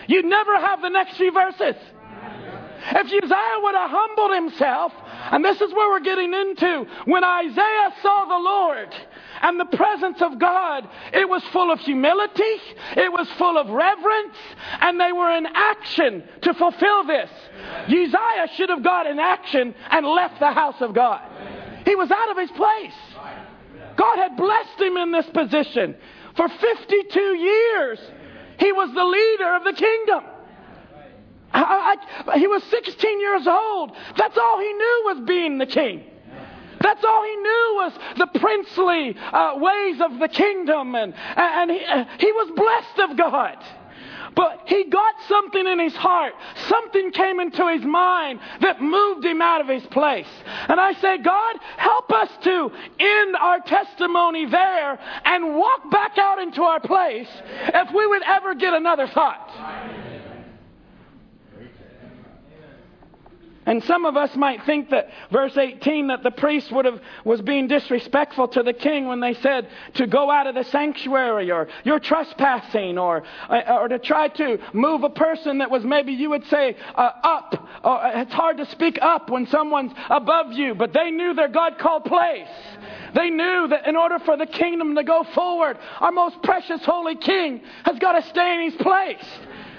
you'd 0.08 0.26
never 0.26 0.60
have 0.60 0.82
the 0.82 0.90
next 0.90 1.18
few 1.18 1.32
verses. 1.32 1.76
If 2.88 3.08
Uzziah 3.08 3.60
would 3.64 3.76
have 3.76 3.90
humbled 3.90 4.36
himself, 4.36 4.94
and 5.32 5.44
this 5.44 5.60
is 5.60 5.74
where 5.74 5.90
we're 5.90 6.02
getting 6.02 6.34
into, 6.34 6.86
when 7.06 7.24
Isaiah 7.24 7.94
saw 8.04 8.26
the 8.26 8.38
Lord 8.38 8.94
and 9.42 9.60
the 9.60 9.78
presence 9.78 10.22
of 10.22 10.38
God, 10.38 10.88
it 11.12 11.28
was 11.28 11.44
full 11.52 11.72
of 11.72 11.80
humility, 11.80 12.62
it 12.96 13.12
was 13.12 13.28
full 13.40 13.58
of 13.58 13.70
reverence, 13.70 14.38
and 14.82 15.00
they 15.00 15.12
were 15.12 15.32
in 15.32 15.48
action 15.48 16.24
to 16.44 16.54
fulfill 16.54 17.06
this. 17.06 17.30
Uzziah 17.88 18.48
should 18.56 18.70
have 18.70 18.84
got 18.84 19.08
in 19.08 19.18
action 19.18 19.74
and 19.90 20.06
left 20.06 20.40
the 20.40 20.52
house 20.52 20.80
of 20.82 20.94
God. 20.94 21.22
He 21.86 21.96
was 21.96 22.12
out 22.12 22.30
of 22.30 22.38
his 22.38 22.52
place. 22.52 22.94
God 23.96 24.18
had 24.18 24.38
blessed 24.38 24.80
him 24.80 24.98
in 24.98 25.12
this 25.12 25.26
position. 25.34 25.96
For 26.36 26.50
52 26.50 27.20
years, 27.20 28.00
he 28.60 28.72
was 28.72 28.94
the 28.94 29.04
leader 29.04 29.56
of 29.56 29.64
the 29.64 29.74
kingdom. 29.74 30.24
I, 31.54 31.96
I, 32.28 32.38
he 32.38 32.48
was 32.48 32.64
16 32.64 33.20
years 33.20 33.48
old. 33.48 33.92
That's 34.18 34.38
all 34.38 34.60
he 34.60 34.74
knew 34.74 35.02
was 35.06 35.24
being 35.26 35.58
the 35.58 35.66
king. 35.66 36.04
That's 36.82 37.04
all 37.04 37.24
he 37.24 37.36
knew 37.36 37.74
was 37.78 37.94
the 38.18 38.40
princely 38.40 39.16
uh, 39.18 39.54
ways 39.56 40.02
of 40.02 40.20
the 40.20 40.28
kingdom, 40.28 40.96
and, 40.96 41.14
and 41.36 41.72
he, 41.72 41.84
uh, 41.84 42.06
he 42.20 42.32
was 42.32 42.52
blessed 42.56 43.10
of 43.10 43.18
God. 43.18 43.58
But 44.36 44.62
he 44.66 44.86
got 44.86 45.16
something 45.28 45.68
in 45.68 45.80
his 45.80 45.96
heart. 45.96 46.34
Something 46.68 47.12
came 47.12 47.40
into 47.40 47.68
his 47.72 47.84
mind 47.84 48.40
that 48.62 48.82
moved 48.82 49.26
him 49.26 49.42
out 49.42 49.62
of 49.62 49.68
his 49.68 49.86
place. 49.88 50.28
And 50.46 50.80
I 50.80 50.94
say, 50.94 51.18
God, 51.18 51.58
help 51.78 52.12
us 52.12 52.30
to 52.44 52.72
end 53.00 53.36
our 53.36 53.60
testimony 53.60 54.46
there 54.46 55.00
and 55.26 55.56
walk 55.56 55.92
back 55.92 56.18
out 56.18 56.40
into 56.40 56.64
our 56.64 56.80
place 56.80 57.30
if 57.52 57.94
we 57.94 58.08
would 58.08 58.24
ever 58.24 58.56
get 58.56 58.74
another 58.74 59.08
thought. 59.08 60.05
And 63.66 63.84
some 63.86 64.06
of 64.06 64.16
us 64.16 64.36
might 64.36 64.64
think 64.66 64.92
that 64.92 65.10
verse 65.32 65.58
18 65.58 66.08
that 66.08 66.22
the 66.22 66.32
priest 66.32 66.72
would 66.72 66.86
have 66.86 67.02
was 67.24 67.42
being 67.42 67.68
disrespectful 67.68 68.48
to 68.50 68.62
the 68.62 68.74
king 68.74 69.08
when 69.08 69.20
they 69.20 69.34
said 69.34 69.68
to 69.96 70.06
go 70.06 70.30
out 70.30 70.46
of 70.46 70.54
the 70.54 70.64
sanctuary 70.66 71.52
or 71.52 71.68
you're 71.84 72.00
trespassing 72.00 73.00
or 73.00 73.24
uh, 73.50 73.78
or 73.80 73.88
to 73.88 73.98
try 73.98 74.28
to 74.28 74.60
move 74.74 75.04
a 75.04 75.10
person 75.10 75.58
that 75.60 75.72
was 75.72 75.84
maybe 75.84 76.14
you 76.14 76.30
would 76.30 76.46
say 76.48 76.76
uh, 76.94 77.12
up. 77.24 77.68
Or 77.84 78.04
uh, 78.04 78.22
it's 78.22 78.34
hard 78.34 78.58
to 78.58 78.66
speak 78.68 79.00
up 79.02 79.32
when 79.32 79.48
someone's 79.48 79.94
above 80.10 80.54
you, 80.54 80.76
but 80.76 80.94
they 80.94 81.10
knew 81.10 81.34
their 81.34 81.48
God 81.48 81.80
called 81.80 82.06
place. 82.06 82.48
They 83.16 83.30
knew 83.30 83.68
that 83.70 83.88
in 83.88 83.96
order 83.96 84.20
for 84.20 84.38
the 84.38 84.46
kingdom 84.46 84.96
to 84.96 85.04
go 85.04 85.24
forward, 85.34 85.78
our 86.00 86.12
most 86.12 86.42
precious 86.44 86.84
holy 86.86 87.16
king 87.16 87.62
has 87.84 87.98
got 87.98 88.12
to 88.14 88.30
stay 88.30 88.56
in 88.56 88.72
his 88.72 88.82
place. 88.82 89.26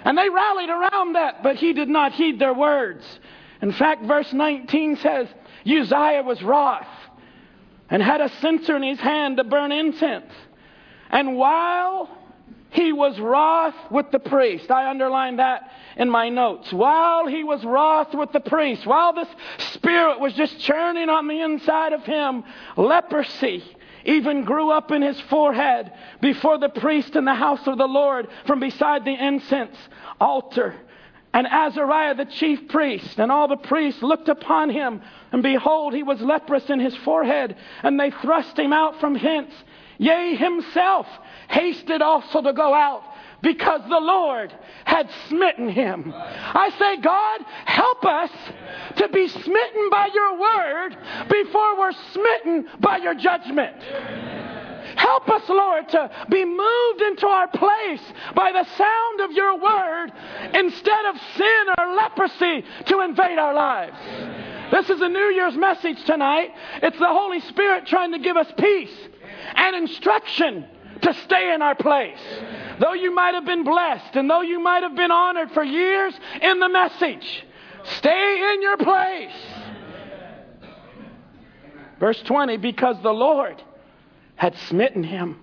And 0.05 0.17
they 0.17 0.29
rallied 0.29 0.71
around 0.71 1.15
that, 1.15 1.43
but 1.43 1.57
he 1.57 1.73
did 1.73 1.89
not 1.89 2.13
heed 2.13 2.39
their 2.39 2.55
words. 2.55 3.05
In 3.63 3.73
fact, 3.73 4.05
verse 4.05 4.33
19 4.33 4.97
says 4.97 5.29
Uzziah 5.65 6.23
was 6.23 6.43
wroth 6.43 6.87
and 7.89 8.03
had 8.03 8.21
a 8.21 8.29
censer 8.41 8.77
in 8.77 8.83
his 8.83 9.01
hand 9.01 9.37
to 9.39 9.45
burn 9.45 9.73
incense. 9.73 10.33
And 11.11 11.37
while 11.37 12.09
he 12.71 12.93
was 12.93 13.19
wroth 13.19 13.75
with 13.91 14.11
the 14.11 14.19
priest, 14.19 14.71
I 14.71 14.91
underlined 14.91 15.39
that 15.39 15.71
in 15.97 16.11
my 16.11 16.29
notes. 16.29 16.73
While 16.73 17.27
he 17.27 17.43
was 17.45 17.65
wroth 17.65 18.15
with 18.15 18.33
the 18.33 18.41
priest, 18.41 18.87
while 18.87 19.13
this 19.13 19.29
spirit 19.59 20.21
was 20.21 20.35
just 20.35 20.59
churning 20.61 21.09
on 21.09 21.29
the 21.29 21.41
inside 21.41 21.93
of 21.93 22.03
him, 22.05 22.45
leprosy 22.77 23.65
even 24.05 24.45
grew 24.45 24.71
up 24.71 24.93
in 24.93 25.03
his 25.03 25.21
forehead 25.23 25.93
before 26.21 26.59
the 26.59 26.69
priest 26.69 27.17
in 27.17 27.25
the 27.25 27.35
house 27.35 27.67
of 27.67 27.77
the 27.77 27.89
Lord 27.89 28.29
from 28.47 28.61
beside 28.61 29.05
the 29.05 29.15
incense 29.15 29.77
altar. 30.21 30.75
And 31.37 31.47
Azariah 31.47 32.15
the 32.15 32.25
chief 32.25 32.67
priest 32.69 33.19
and 33.19 33.31
all 33.31 33.47
the 33.47 33.59
priests 33.59 34.03
looked 34.03 34.31
upon 34.31 34.71
him, 34.71 35.03
and 35.33 35.43
behold, 35.43 35.93
he 35.93 36.03
was 36.03 36.19
leprous 36.23 36.71
in 36.71 36.81
his 36.81 36.97
forehead, 36.97 37.57
and 37.83 38.01
they 38.01 38.11
thrust 38.11 38.59
him 38.59 38.73
out 38.73 39.01
from 39.01 39.15
hence. 39.15 39.53
Yea, 39.99 40.35
himself 40.35 41.07
hasted 41.51 42.01
also 42.01 42.41
to 42.41 42.55
go 42.55 42.73
out 42.73 43.03
because 43.43 43.83
the 43.83 44.01
Lord 44.01 44.51
had 44.87 45.11
smitten 45.29 45.69
him. 45.69 46.11
I 46.17 46.71
say, 46.79 47.03
God, 47.03 47.43
help 47.67 48.07
us 48.07 48.31
to 48.97 49.09
be 49.09 49.29
smitten 49.29 49.91
by 49.91 50.09
your 50.15 50.41
word 50.41 50.97
before 51.29 51.79
we're 51.79 51.93
smitten 52.15 52.67
by 52.81 52.97
your 52.97 53.15
judgment. 53.15 53.77
Help 54.97 55.29
us, 55.29 55.43
Lord, 55.49 55.89
to 55.91 56.11
be 56.31 56.45
moved 56.45 57.03
into 57.03 57.27
our 57.27 57.49
place 57.49 58.01
by 58.35 58.51
the 58.53 58.65
sound 58.65 59.21
of 59.21 59.33
your 59.33 59.59
word 59.61 60.13
instead 60.55 61.05
of 61.07 61.17
sin 61.37 61.67
or 61.79 61.95
leprosy 61.95 62.65
to 62.87 63.01
invade 63.01 63.39
our 63.39 63.55
lives. 63.55 63.97
This 64.73 64.91
is 64.91 65.01
a 65.01 65.09
New 65.09 65.31
Year's 65.31 65.57
message 65.57 66.03
tonight. 66.05 66.51
It's 66.83 66.99
the 66.99 67.07
Holy 67.07 67.41
Spirit 67.41 67.87
trying 67.87 68.13
to 68.13 68.19
give 68.19 68.37
us 68.37 68.51
peace 68.59 68.95
and 69.55 69.77
instruction 69.77 70.67
to 71.03 71.15
stay 71.25 71.55
in 71.55 71.63
our 71.63 71.75
place. 71.75 72.19
Though 72.81 72.95
you 72.95 73.15
might 73.15 73.35
have 73.35 73.45
been 73.45 73.65
blessed 73.65 74.17
and 74.17 74.29
though 74.29 74.43
you 74.43 74.61
might 74.61 74.83
have 74.83 74.97
been 74.97 75.11
honored 75.11 75.51
for 75.53 75.63
years 75.63 76.15
in 76.41 76.59
the 76.59 76.69
message, 76.69 77.45
stay 77.99 78.55
in 78.55 78.63
your 78.63 78.77
place. 78.79 79.37
Verse 82.01 82.21
20, 82.23 82.57
because 82.59 82.97
the 83.03 83.13
Lord 83.13 83.63
had 84.37 84.57
smitten 84.69 85.03
him. 85.03 85.41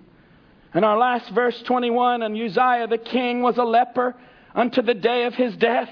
In 0.74 0.82
our 0.82 0.96
last 0.96 1.30
verse 1.30 1.60
21, 1.62 2.22
and 2.22 2.36
Uzziah 2.36 2.86
the 2.88 2.98
king 2.98 3.42
was 3.42 3.58
a 3.58 3.64
leper 3.64 4.16
unto 4.54 4.82
the 4.82 4.94
day 4.94 5.24
of 5.24 5.34
his 5.34 5.56
death, 5.56 5.90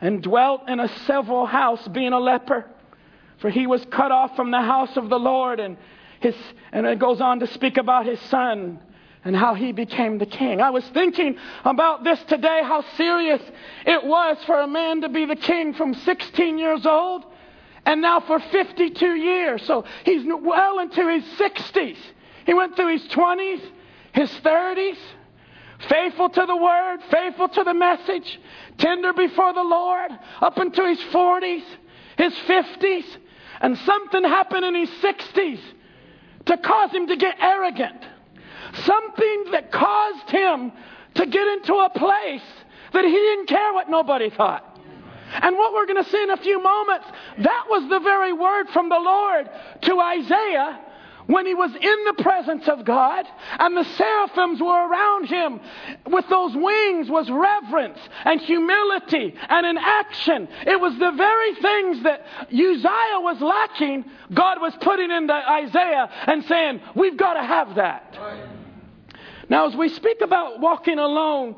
and 0.00 0.22
dwelt 0.22 0.68
in 0.68 0.78
a 0.78 0.88
several 1.06 1.46
house, 1.46 1.86
being 1.88 2.12
a 2.12 2.20
leper. 2.20 2.66
For 3.38 3.50
he 3.50 3.66
was 3.66 3.84
cut 3.90 4.12
off 4.12 4.36
from 4.36 4.50
the 4.50 4.60
house 4.60 4.96
of 4.96 5.08
the 5.08 5.18
Lord, 5.18 5.60
and 5.60 5.76
his 6.20 6.36
and 6.72 6.86
it 6.86 6.98
goes 6.98 7.20
on 7.20 7.40
to 7.40 7.46
speak 7.46 7.76
about 7.76 8.06
his 8.06 8.20
son 8.22 8.80
and 9.24 9.34
how 9.34 9.54
he 9.54 9.72
became 9.72 10.18
the 10.18 10.26
king. 10.26 10.60
I 10.60 10.70
was 10.70 10.84
thinking 10.88 11.36
about 11.64 12.04
this 12.04 12.22
today, 12.24 12.60
how 12.62 12.84
serious 12.96 13.42
it 13.84 14.04
was 14.04 14.36
for 14.44 14.60
a 14.60 14.68
man 14.68 15.00
to 15.00 15.08
be 15.08 15.24
the 15.24 15.34
king 15.34 15.74
from 15.74 15.94
16 15.94 16.58
years 16.58 16.86
old 16.86 17.24
And 17.86 18.02
now 18.02 18.18
for 18.18 18.40
52 18.40 19.14
years, 19.14 19.62
so 19.62 19.84
he's 20.04 20.22
well 20.26 20.80
into 20.80 21.08
his 21.08 21.22
60s. 21.38 21.96
He 22.46 22.54
went 22.54 22.76
through 22.76 22.92
his 22.92 23.02
20s, 23.08 23.60
his 24.12 24.30
30s, 24.30 24.96
faithful 25.88 26.28
to 26.30 26.46
the 26.46 26.56
word, 26.56 26.98
faithful 27.10 27.48
to 27.48 27.64
the 27.64 27.74
message, 27.74 28.40
tender 28.78 29.12
before 29.12 29.52
the 29.52 29.64
Lord, 29.64 30.12
up 30.40 30.56
into 30.58 30.86
his 30.86 31.00
40s, 31.12 31.64
his 32.16 32.32
50s, 32.32 33.04
and 33.60 33.76
something 33.78 34.22
happened 34.22 34.64
in 34.64 34.74
his 34.74 34.90
60s 34.90 35.60
to 36.46 36.56
cause 36.56 36.92
him 36.92 37.08
to 37.08 37.16
get 37.16 37.36
arrogant. 37.40 38.06
Something 38.84 39.46
that 39.50 39.72
caused 39.72 40.30
him 40.30 40.72
to 41.14 41.26
get 41.26 41.48
into 41.48 41.74
a 41.74 41.90
place 41.90 42.42
that 42.92 43.04
he 43.04 43.10
didn't 43.10 43.46
care 43.46 43.72
what 43.72 43.90
nobody 43.90 44.30
thought. 44.30 44.78
And 45.32 45.56
what 45.56 45.74
we're 45.74 45.86
going 45.86 46.02
to 46.02 46.08
see 46.08 46.22
in 46.22 46.30
a 46.30 46.36
few 46.36 46.62
moments, 46.62 47.06
that 47.38 47.64
was 47.68 47.88
the 47.90 47.98
very 47.98 48.32
word 48.32 48.68
from 48.72 48.88
the 48.88 48.98
Lord 48.98 49.50
to 49.82 50.00
Isaiah 50.00 50.80
when 51.26 51.46
he 51.46 51.54
was 51.54 51.70
in 51.74 52.04
the 52.04 52.22
presence 52.22 52.68
of 52.68 52.84
God 52.84 53.26
and 53.58 53.76
the 53.76 53.84
seraphims 53.84 54.60
were 54.60 54.88
around 54.88 55.26
him 55.26 55.60
with 56.06 56.28
those 56.28 56.54
wings 56.54 57.08
was 57.10 57.28
reverence 57.30 57.98
and 58.24 58.40
humility 58.40 59.34
and 59.48 59.66
an 59.66 59.78
action. 59.78 60.48
It 60.66 60.80
was 60.80 60.96
the 60.98 61.10
very 61.12 61.54
things 61.56 62.02
that 62.04 62.26
Uzziah 62.48 63.20
was 63.20 63.40
lacking, 63.40 64.04
God 64.32 64.60
was 64.60 64.74
putting 64.80 65.10
into 65.10 65.32
Isaiah 65.32 66.08
and 66.26 66.44
saying, 66.44 66.80
We've 66.94 67.16
got 67.16 67.34
to 67.34 67.42
have 67.42 67.74
that. 67.76 68.16
Now, 69.48 69.68
as 69.68 69.76
we 69.76 69.88
speak 69.88 70.20
about 70.20 70.60
walking 70.60 70.98
alone 70.98 71.56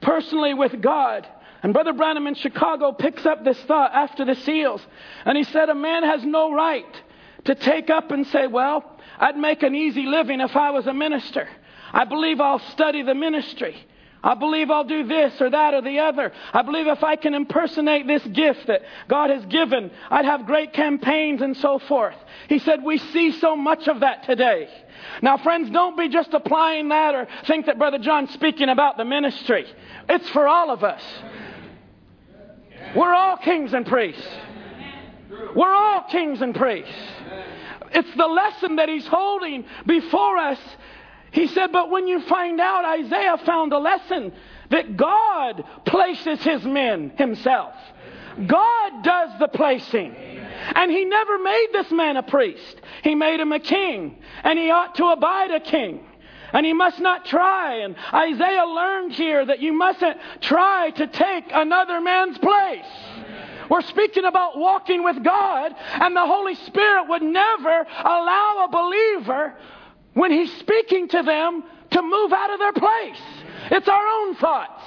personally 0.00 0.54
with 0.54 0.80
God, 0.80 1.26
and 1.62 1.74
Brother 1.74 1.92
Branham 1.92 2.26
in 2.26 2.34
Chicago 2.34 2.92
picks 2.92 3.26
up 3.26 3.44
this 3.44 3.58
thought 3.64 3.92
after 3.92 4.24
the 4.24 4.34
seals. 4.34 4.86
And 5.26 5.36
he 5.36 5.44
said, 5.44 5.68
A 5.68 5.74
man 5.74 6.02
has 6.04 6.24
no 6.24 6.52
right 6.52 7.02
to 7.44 7.54
take 7.54 7.90
up 7.90 8.10
and 8.10 8.26
say, 8.26 8.46
Well, 8.46 8.89
I'd 9.20 9.36
make 9.36 9.62
an 9.62 9.74
easy 9.74 10.06
living 10.06 10.40
if 10.40 10.56
I 10.56 10.70
was 10.70 10.86
a 10.86 10.94
minister. 10.94 11.46
I 11.92 12.06
believe 12.06 12.40
I'll 12.40 12.58
study 12.70 13.02
the 13.02 13.14
ministry. 13.14 13.76
I 14.22 14.34
believe 14.34 14.70
I'll 14.70 14.84
do 14.84 15.06
this 15.06 15.40
or 15.40 15.50
that 15.50 15.74
or 15.74 15.82
the 15.82 16.00
other. 16.00 16.32
I 16.52 16.62
believe 16.62 16.86
if 16.86 17.02
I 17.02 17.16
can 17.16 17.34
impersonate 17.34 18.06
this 18.06 18.22
gift 18.26 18.66
that 18.66 18.82
God 19.08 19.30
has 19.30 19.44
given, 19.46 19.90
I'd 20.10 20.26
have 20.26 20.46
great 20.46 20.72
campaigns 20.72 21.40
and 21.40 21.56
so 21.56 21.78
forth. 21.78 22.16
He 22.48 22.58
said, 22.58 22.82
We 22.82 22.98
see 22.98 23.32
so 23.32 23.56
much 23.56 23.88
of 23.88 24.00
that 24.00 24.24
today. 24.24 24.68
Now, 25.22 25.38
friends, 25.38 25.70
don't 25.70 25.96
be 25.96 26.08
just 26.08 26.34
applying 26.34 26.90
that 26.90 27.14
or 27.14 27.28
think 27.46 27.66
that 27.66 27.78
Brother 27.78 27.98
John's 27.98 28.30
speaking 28.32 28.68
about 28.68 28.98
the 28.98 29.04
ministry. 29.04 29.66
It's 30.08 30.28
for 30.30 30.46
all 30.46 30.70
of 30.70 30.84
us. 30.84 31.02
We're 32.94 33.14
all 33.14 33.38
kings 33.38 33.72
and 33.72 33.86
priests. 33.86 34.26
We're 35.54 35.74
all 35.74 36.04
kings 36.10 36.42
and 36.42 36.54
priests. 36.54 36.92
It's 37.92 38.16
the 38.16 38.26
lesson 38.26 38.76
that 38.76 38.88
he's 38.88 39.06
holding 39.06 39.64
before 39.86 40.36
us. 40.36 40.58
He 41.32 41.46
said, 41.46 41.72
but 41.72 41.90
when 41.90 42.06
you 42.06 42.20
find 42.22 42.60
out, 42.60 42.84
Isaiah 42.84 43.38
found 43.38 43.72
a 43.72 43.78
lesson 43.78 44.32
that 44.70 44.96
God 44.96 45.64
places 45.84 46.42
his 46.42 46.64
men 46.64 47.12
himself. 47.16 47.74
God 48.46 49.02
does 49.02 49.38
the 49.38 49.48
placing. 49.48 50.14
And 50.74 50.90
he 50.90 51.04
never 51.04 51.38
made 51.38 51.68
this 51.72 51.90
man 51.90 52.16
a 52.16 52.22
priest. 52.22 52.80
He 53.02 53.14
made 53.14 53.40
him 53.40 53.52
a 53.52 53.60
king. 53.60 54.18
And 54.44 54.58
he 54.58 54.70
ought 54.70 54.94
to 54.96 55.06
abide 55.06 55.50
a 55.50 55.60
king 55.60 56.06
and 56.52 56.66
he 56.66 56.72
must 56.72 57.00
not 57.00 57.24
try. 57.26 57.76
And 57.76 57.96
Isaiah 58.12 58.64
learned 58.64 59.12
here 59.12 59.44
that 59.46 59.60
you 59.60 59.72
mustn't 59.72 60.18
try 60.40 60.90
to 60.90 61.06
take 61.06 61.44
another 61.52 62.00
man's 62.00 62.38
place. 62.38 62.86
We're 63.70 63.82
speaking 63.82 64.24
about 64.24 64.58
walking 64.58 65.04
with 65.04 65.22
God, 65.22 65.72
and 65.78 66.16
the 66.16 66.26
Holy 66.26 66.56
Spirit 66.56 67.08
would 67.08 67.22
never 67.22 67.86
allow 68.04 68.66
a 68.66 68.68
believer, 68.68 69.54
when 70.14 70.32
He's 70.32 70.52
speaking 70.58 71.06
to 71.08 71.22
them, 71.22 71.62
to 71.92 72.02
move 72.02 72.32
out 72.32 72.50
of 72.50 72.58
their 72.58 72.72
place. 72.72 73.22
It's 73.70 73.88
our 73.88 74.06
own 74.06 74.34
thoughts, 74.34 74.82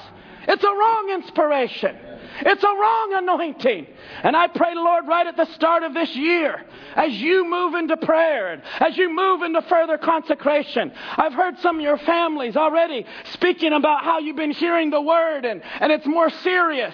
it's 0.50 0.63
a 0.63 0.67
wrong 0.67 1.10
inspiration. 1.13 1.96
It's 2.41 2.63
a 2.63 2.67
wrong 2.67 3.13
anointing. 3.15 3.88
And 4.24 4.36
I 4.36 4.48
pray, 4.48 4.76
Lord, 4.76 5.08
right 5.08 5.28
at 5.28 5.38
the 5.38 5.46
start 5.54 5.84
of 5.84 5.93
this 5.93 6.15
year, 6.15 6.63
as 6.96 7.13
you 7.13 7.50
move 7.50 7.76
into 7.76 7.98
prayer 7.98 8.34
as 8.80 8.98
you 8.98 9.13
move 9.13 9.41
into 9.41 9.62
further 9.63 9.98
consecration, 9.98 10.91
I've 11.17 11.34
heard 11.34 11.60
some 11.60 11.78
of 11.78 11.82
your 11.82 11.98
families 11.98 12.56
already 12.56 13.06
speaking 13.34 13.74
about 13.74 14.04
how 14.04 14.19
you've 14.19 14.36
been 14.36 14.52
hearing 14.52 14.89
the 14.89 15.02
word 15.02 15.46
and, 15.46 15.62
and 15.80 15.91
it's 15.91 16.06
more 16.06 16.30
serious. 16.30 16.93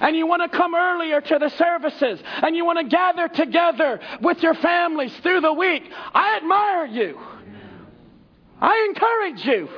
And 0.00 0.16
you 0.16 0.26
want 0.26 0.50
to 0.50 0.56
come 0.56 0.74
earlier 0.74 1.20
to 1.20 1.38
the 1.38 1.48
services 1.50 2.20
and 2.42 2.56
you 2.56 2.64
want 2.64 2.78
to 2.78 2.84
gather 2.84 3.28
together 3.28 4.00
with 4.20 4.42
your 4.42 4.54
families 4.54 5.16
through 5.18 5.40
the 5.40 5.52
week. 5.52 5.84
I 6.14 6.36
admire 6.36 6.86
you. 6.86 7.18
I 8.60 8.88
encourage 8.90 9.44
you. 9.46 9.68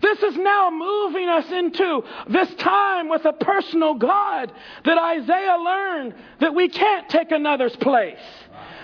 This 0.00 0.22
is 0.22 0.36
now 0.36 0.70
moving 0.70 1.28
us 1.28 1.50
into 1.50 2.02
this 2.28 2.52
time 2.54 3.08
with 3.08 3.24
a 3.24 3.32
personal 3.32 3.94
God 3.94 4.52
that 4.84 4.98
Isaiah 4.98 5.56
learned 5.62 6.14
that 6.40 6.54
we 6.54 6.68
can't 6.68 7.08
take 7.08 7.30
another's 7.30 7.76
place. 7.76 8.18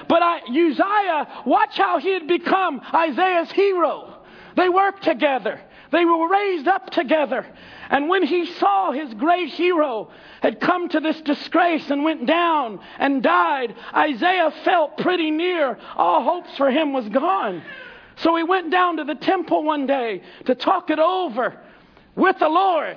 But 0.08 0.22
I, 0.22 0.40
Uzziah, 0.48 1.42
watch 1.46 1.76
how 1.76 1.98
he 1.98 2.12
had 2.12 2.28
become 2.28 2.80
Isaiah's 2.94 3.50
hero. 3.50 4.14
They 4.56 4.68
worked 4.68 5.02
together. 5.02 5.60
They 5.92 6.04
were 6.04 6.28
raised 6.28 6.68
up 6.68 6.90
together. 6.90 7.46
And 7.90 8.08
when 8.08 8.24
he 8.24 8.46
saw 8.46 8.92
his 8.92 9.14
great 9.14 9.50
hero 9.50 10.10
had 10.42 10.60
come 10.60 10.88
to 10.88 11.00
this 11.00 11.20
disgrace 11.20 11.88
and 11.90 12.04
went 12.04 12.26
down 12.26 12.80
and 12.98 13.22
died, 13.22 13.74
Isaiah 13.94 14.52
felt 14.64 14.98
pretty 14.98 15.30
near 15.30 15.78
all 15.96 16.22
hopes 16.22 16.56
for 16.56 16.70
him 16.70 16.92
was 16.92 17.08
gone. 17.08 17.62
So 18.16 18.34
he 18.36 18.42
went 18.42 18.70
down 18.70 18.96
to 18.96 19.04
the 19.04 19.14
temple 19.14 19.64
one 19.64 19.86
day 19.86 20.22
to 20.46 20.54
talk 20.54 20.90
it 20.90 20.98
over 20.98 21.60
with 22.14 22.38
the 22.38 22.48
Lord. 22.48 22.96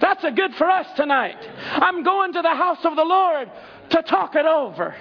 That's 0.00 0.22
a 0.24 0.30
good 0.30 0.54
for 0.54 0.68
us 0.68 0.86
tonight. 0.96 1.36
I'm 1.72 2.02
going 2.02 2.32
to 2.34 2.42
the 2.42 2.54
house 2.54 2.84
of 2.84 2.96
the 2.96 3.04
Lord 3.04 3.50
to 3.90 4.02
talk 4.02 4.34
it 4.36 4.46
over. 4.46 4.94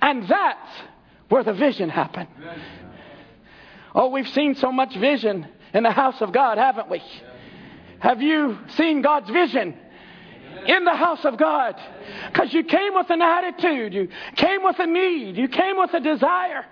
And 0.00 0.28
that's 0.28 0.70
where 1.28 1.42
the 1.42 1.52
vision 1.52 1.90
happened. 1.90 2.28
Oh, 3.94 4.08
we've 4.08 4.28
seen 4.28 4.54
so 4.54 4.72
much 4.72 4.94
vision 4.96 5.46
in 5.74 5.82
the 5.82 5.90
house 5.90 6.20
of 6.20 6.32
God, 6.32 6.56
haven't 6.56 6.88
we? 6.88 7.02
Have 7.98 8.22
you 8.22 8.58
seen 8.76 9.02
God's 9.02 9.28
vision 9.28 9.76
in 10.66 10.84
the 10.84 10.94
house 10.94 11.24
of 11.24 11.36
God? 11.36 11.80
Because 12.32 12.52
you 12.52 12.64
came 12.64 12.94
with 12.94 13.10
an 13.10 13.22
attitude, 13.22 13.94
you 13.94 14.08
came 14.36 14.62
with 14.62 14.78
a 14.78 14.86
need, 14.86 15.36
you 15.36 15.48
came 15.48 15.76
with 15.76 15.92
a 15.94 16.00
desire. 16.00 16.64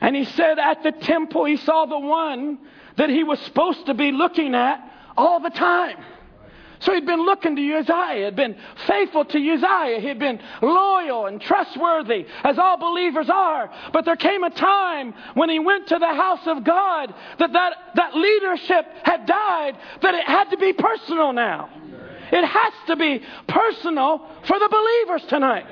And 0.00 0.16
he 0.16 0.24
said 0.24 0.58
at 0.58 0.82
the 0.82 0.92
temple, 0.92 1.44
he 1.44 1.56
saw 1.56 1.86
the 1.86 1.98
one 1.98 2.58
that 2.96 3.08
he 3.08 3.24
was 3.24 3.38
supposed 3.40 3.86
to 3.86 3.94
be 3.94 4.12
looking 4.12 4.54
at 4.54 4.80
all 5.16 5.40
the 5.40 5.50
time. 5.50 5.96
So 6.82 6.92
he'd 6.92 7.06
been 7.06 7.24
looking 7.24 7.54
to 7.54 7.74
Uzziah, 7.74 8.24
had 8.24 8.34
been 8.34 8.56
faithful 8.88 9.24
to 9.24 9.38
Uzziah, 9.38 10.00
he'd 10.00 10.18
been 10.18 10.40
loyal 10.60 11.26
and 11.26 11.40
trustworthy, 11.40 12.26
as 12.42 12.58
all 12.58 12.76
believers 12.76 13.30
are. 13.30 13.70
But 13.92 14.04
there 14.04 14.16
came 14.16 14.42
a 14.42 14.50
time 14.50 15.14
when 15.34 15.48
he 15.48 15.60
went 15.60 15.86
to 15.88 15.98
the 15.98 16.12
house 16.12 16.44
of 16.46 16.64
God 16.64 17.14
that 17.38 17.52
that, 17.52 17.72
that 17.94 18.16
leadership 18.16 18.84
had 19.04 19.26
died, 19.26 19.76
that 20.02 20.14
it 20.16 20.24
had 20.24 20.50
to 20.50 20.56
be 20.56 20.72
personal 20.72 21.32
now. 21.32 21.70
It 22.32 22.44
has 22.44 22.72
to 22.86 22.96
be 22.96 23.22
personal 23.46 24.26
for 24.46 24.58
the 24.58 24.68
believers 24.70 25.28
tonight. 25.28 25.66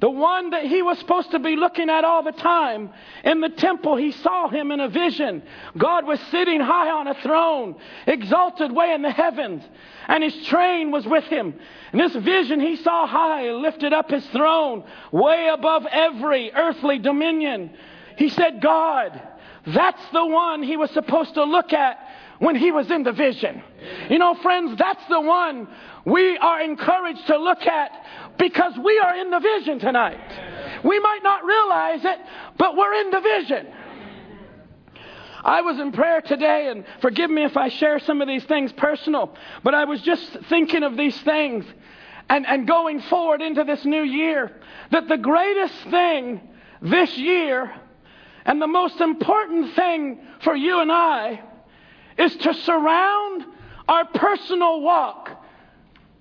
The 0.00 0.10
one 0.10 0.50
that 0.50 0.64
he 0.64 0.80
was 0.80 0.98
supposed 0.98 1.30
to 1.32 1.38
be 1.38 1.56
looking 1.56 1.90
at 1.90 2.04
all 2.04 2.22
the 2.22 2.32
time. 2.32 2.90
In 3.22 3.40
the 3.40 3.50
temple, 3.50 3.96
he 3.96 4.12
saw 4.12 4.48
him 4.48 4.70
in 4.70 4.80
a 4.80 4.88
vision. 4.88 5.42
God 5.76 6.06
was 6.06 6.18
sitting 6.30 6.60
high 6.60 6.90
on 6.90 7.06
a 7.06 7.14
throne, 7.22 7.76
exalted 8.06 8.72
way 8.72 8.92
in 8.94 9.02
the 9.02 9.10
heavens, 9.10 9.62
and 10.08 10.24
his 10.24 10.46
train 10.46 10.90
was 10.90 11.06
with 11.06 11.24
him. 11.24 11.54
In 11.92 11.98
this 11.98 12.16
vision, 12.16 12.60
he 12.60 12.76
saw 12.76 13.06
high, 13.06 13.50
lifted 13.50 13.92
up 13.92 14.10
his 14.10 14.26
throne, 14.28 14.84
way 15.12 15.50
above 15.52 15.84
every 15.90 16.50
earthly 16.52 16.98
dominion. 16.98 17.70
He 18.16 18.30
said, 18.30 18.62
God, 18.62 19.20
that's 19.66 20.02
the 20.12 20.24
one 20.24 20.62
he 20.62 20.78
was 20.78 20.90
supposed 20.92 21.34
to 21.34 21.44
look 21.44 21.74
at 21.74 21.98
when 22.40 22.56
he 22.56 22.72
was 22.72 22.90
in 22.90 23.04
the 23.04 23.12
vision. 23.12 23.62
You 24.08 24.18
know, 24.18 24.34
friends, 24.34 24.76
that's 24.78 25.06
the 25.08 25.20
one 25.20 25.68
we 26.04 26.36
are 26.38 26.60
encouraged 26.60 27.26
to 27.28 27.38
look 27.38 27.62
at 27.66 27.90
because 28.38 28.72
we 28.82 28.98
are 28.98 29.14
in 29.16 29.30
the 29.30 29.38
vision 29.38 29.78
tonight. 29.78 30.18
We 30.82 30.98
might 30.98 31.20
not 31.22 31.44
realize 31.44 32.00
it, 32.02 32.18
but 32.58 32.76
we're 32.76 32.94
in 32.94 33.10
the 33.10 33.20
vision. 33.20 33.66
I 35.44 35.60
was 35.60 35.78
in 35.78 35.92
prayer 35.92 36.22
today, 36.22 36.68
and 36.68 36.84
forgive 37.00 37.30
me 37.30 37.44
if 37.44 37.56
I 37.56 37.68
share 37.68 37.98
some 37.98 38.22
of 38.22 38.28
these 38.28 38.44
things 38.44 38.72
personal, 38.72 39.34
but 39.62 39.74
I 39.74 39.84
was 39.84 40.00
just 40.00 40.38
thinking 40.48 40.82
of 40.82 40.96
these 40.96 41.18
things 41.22 41.66
and, 42.30 42.46
and 42.46 42.66
going 42.66 43.00
forward 43.02 43.42
into 43.42 43.64
this 43.64 43.84
new 43.84 44.02
year 44.02 44.50
that 44.92 45.08
the 45.08 45.18
greatest 45.18 45.74
thing 45.90 46.40
this 46.80 47.16
year 47.18 47.70
and 48.46 48.62
the 48.62 48.66
most 48.66 48.98
important 49.00 49.74
thing 49.74 50.20
for 50.42 50.56
you 50.56 50.80
and 50.80 50.90
I 50.90 51.42
is 52.18 52.34
to 52.36 52.54
surround 52.54 53.44
our 53.88 54.04
personal 54.06 54.80
walk 54.80 55.30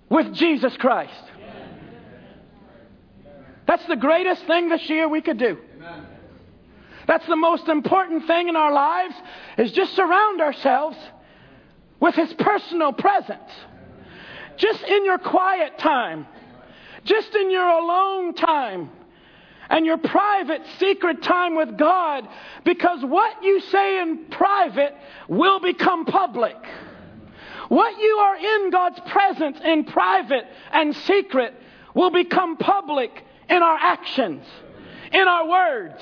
with 0.09 0.33
Jesus 0.33 0.75
Christ. 0.77 1.23
That's 3.67 3.85
the 3.85 3.95
greatest 3.95 4.45
thing 4.45 4.69
this 4.69 4.89
year 4.89 5.07
we 5.07 5.21
could 5.21 5.37
do. 5.37 5.57
That's 7.07 7.25
the 7.27 7.35
most 7.35 7.67
important 7.67 8.27
thing 8.27 8.49
in 8.49 8.55
our 8.55 8.71
lives 8.71 9.15
is 9.57 9.71
just 9.71 9.95
surround 9.95 10.41
ourselves 10.41 10.97
with 11.99 12.15
his 12.15 12.33
personal 12.33 12.93
presence. 12.93 13.51
Just 14.57 14.83
in 14.83 15.05
your 15.05 15.17
quiet 15.17 15.77
time, 15.79 16.27
just 17.03 17.33
in 17.35 17.49
your 17.49 17.67
alone 17.67 18.33
time, 18.33 18.91
and 19.69 19.85
your 19.85 19.97
private, 19.97 20.61
secret 20.79 21.21
time 21.21 21.55
with 21.55 21.77
God, 21.77 22.27
because 22.65 23.03
what 23.03 23.43
you 23.43 23.59
say 23.61 24.01
in 24.01 24.25
private 24.31 24.95
will 25.27 25.59
become 25.59 26.05
public. 26.05 26.55
What 27.67 27.99
you 27.99 28.17
are 28.21 28.37
in 28.37 28.71
God's 28.71 28.99
presence 29.11 29.59
in 29.63 29.85
private 29.85 30.45
and 30.71 30.95
secret 30.95 31.53
will 31.93 32.09
become 32.09 32.57
public 32.57 33.11
in 33.47 33.61
our 33.61 33.77
actions, 33.79 34.43
in 35.11 35.27
our 35.27 35.47
words 35.47 36.01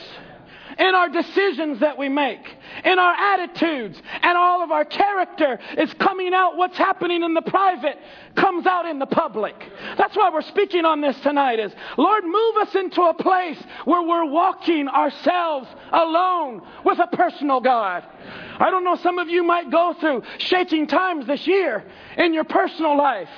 in 0.79 0.95
our 0.95 1.09
decisions 1.09 1.79
that 1.79 1.97
we 1.97 2.09
make, 2.09 2.55
in 2.85 2.99
our 2.99 3.13
attitudes, 3.13 4.01
and 4.21 4.37
all 4.37 4.63
of 4.63 4.71
our 4.71 4.85
character 4.85 5.59
is 5.77 5.93
coming 5.95 6.33
out. 6.33 6.57
What's 6.57 6.77
happening 6.77 7.23
in 7.23 7.33
the 7.33 7.41
private 7.41 7.97
comes 8.35 8.65
out 8.65 8.85
in 8.85 8.99
the 8.99 9.05
public. 9.05 9.55
That's 9.97 10.15
why 10.15 10.29
we're 10.29 10.41
speaking 10.41 10.85
on 10.85 11.01
this 11.01 11.19
tonight 11.21 11.59
is, 11.59 11.71
Lord, 11.97 12.23
move 12.23 12.57
us 12.57 12.75
into 12.75 13.01
a 13.01 13.13
place 13.13 13.61
where 13.85 14.01
we're 14.01 14.25
walking 14.25 14.87
ourselves 14.87 15.67
alone 15.91 16.61
with 16.85 16.99
a 16.99 17.07
personal 17.07 17.59
God. 17.59 18.03
I 18.59 18.69
don't 18.69 18.83
know, 18.83 18.95
some 18.95 19.19
of 19.19 19.29
you 19.29 19.43
might 19.43 19.71
go 19.71 19.95
through 19.99 20.23
shaking 20.37 20.87
times 20.87 21.27
this 21.27 21.45
year 21.47 21.83
in 22.17 22.33
your 22.33 22.43
personal 22.43 22.97
life 22.97 23.29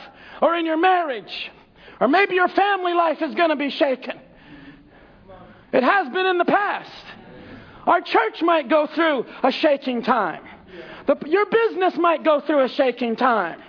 or 0.42 0.56
in 0.56 0.66
your 0.66 0.78
marriage, 0.78 1.52
or 2.00 2.08
maybe 2.08 2.36
your 2.36 2.48
family 2.48 2.94
life 2.94 3.22
is 3.22 3.36
going 3.36 3.50
to 3.50 3.56
be 3.58 3.70
shaken. 3.70 4.18
It 5.72 5.84
has 5.84 6.08
been 6.10 6.26
in 6.26 6.38
the 6.38 6.46
past. 6.46 7.06
Our 7.86 8.02
church 8.02 8.42
might 8.42 8.70
go 8.70 8.88
through 8.88 9.26
a 9.44 9.52
shaking 9.52 10.04
time. 10.04 10.44
The, 11.08 11.18
your 11.26 11.46
business 11.46 11.98
might 11.98 12.24
go 12.24 12.40
through 12.42 12.64
a 12.64 12.70
shaking 12.70 13.16
time. 13.16 13.62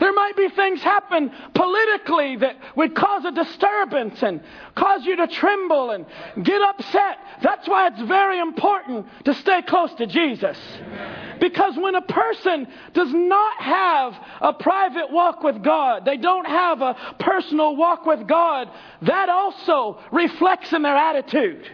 There 0.00 0.12
might 0.12 0.36
be 0.36 0.48
things 0.48 0.80
happen 0.80 1.32
politically 1.54 2.36
that 2.36 2.56
would 2.76 2.94
cause 2.94 3.24
a 3.24 3.32
disturbance 3.32 4.22
and 4.22 4.40
cause 4.76 5.04
you 5.04 5.16
to 5.16 5.26
tremble 5.26 5.90
and 5.90 6.06
get 6.42 6.62
upset. 6.62 7.18
That's 7.42 7.66
why 7.68 7.88
it's 7.88 8.00
very 8.02 8.38
important 8.38 9.06
to 9.24 9.34
stay 9.34 9.62
close 9.62 9.92
to 9.94 10.06
Jesus. 10.06 10.56
Because 11.40 11.76
when 11.76 11.96
a 11.96 12.02
person 12.02 12.68
does 12.94 13.12
not 13.12 13.60
have 13.60 14.14
a 14.40 14.52
private 14.52 15.10
walk 15.10 15.42
with 15.42 15.62
God, 15.62 16.04
they 16.04 16.16
don't 16.16 16.46
have 16.46 16.80
a 16.80 16.94
personal 17.18 17.74
walk 17.76 18.06
with 18.06 18.26
God, 18.28 18.70
that 19.02 19.28
also 19.28 20.00
reflects 20.12 20.72
in 20.72 20.82
their 20.82 20.96
attitude. 20.96 21.68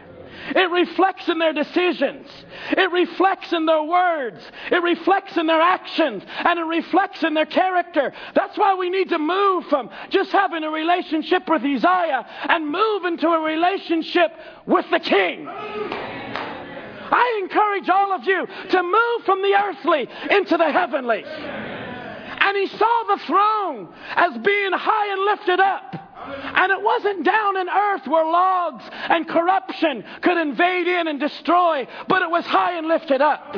It 0.55 0.71
reflects 0.71 1.29
in 1.29 1.39
their 1.39 1.53
decisions. 1.53 2.29
It 2.71 2.91
reflects 2.93 3.53
in 3.53 3.67
their 3.67 3.83
words. 3.83 4.41
It 4.71 4.83
reflects 4.83 5.37
in 5.37 5.47
their 5.47 5.61
actions. 5.61 6.23
And 6.45 6.59
it 6.59 6.65
reflects 6.65 7.23
in 7.23 7.35
their 7.35 7.47
character. 7.47 8.13
That's 8.35 8.57
why 8.59 8.75
we 8.75 8.91
need 8.91 9.09
to 9.11 9.19
move 9.19 9.67
from 9.67 9.91
just 10.11 10.33
having 10.33 10.65
a 10.65 10.71
relationship 10.71 11.49
with 11.49 11.63
Uzziah 11.63 12.27
and 12.49 12.69
move 12.69 13.05
into 13.05 13.29
a 13.29 13.41
relationship 13.41 14.33
with 14.67 14.87
the 14.91 15.01
King. 15.01 15.47
I 15.47 17.41
encourage 17.43 17.89
all 17.89 18.13
of 18.13 18.25
you 18.25 18.47
to 18.71 18.83
move 18.83 19.25
from 19.25 19.43
the 19.43 19.55
earthly 19.55 20.09
into 20.31 20.57
the 20.57 20.71
heavenly. 20.71 21.25
And 21.25 22.57
he 22.57 22.67
saw 22.67 23.05
the 23.09 23.23
throne 23.27 23.95
as 24.17 24.37
being 24.39 24.73
high 24.73 25.13
and 25.13 25.25
lifted 25.25 25.61
up. 25.61 26.04
And 26.27 26.73
it 26.73 26.83
wasn't 26.83 27.25
down 27.25 27.57
in 27.57 27.69
earth 27.69 28.07
where 28.07 28.25
logs 28.25 28.85
and 28.91 29.29
corruption 29.29 30.05
could 30.23 30.39
invade 30.39 30.87
in 30.87 31.09
and 31.09 31.21
destroy, 31.21 31.87
but 32.09 32.23
it 32.23 32.31
was 32.31 32.45
high 32.45 32.79
and 32.79 32.87
lifted 32.87 33.21
up. 33.21 33.55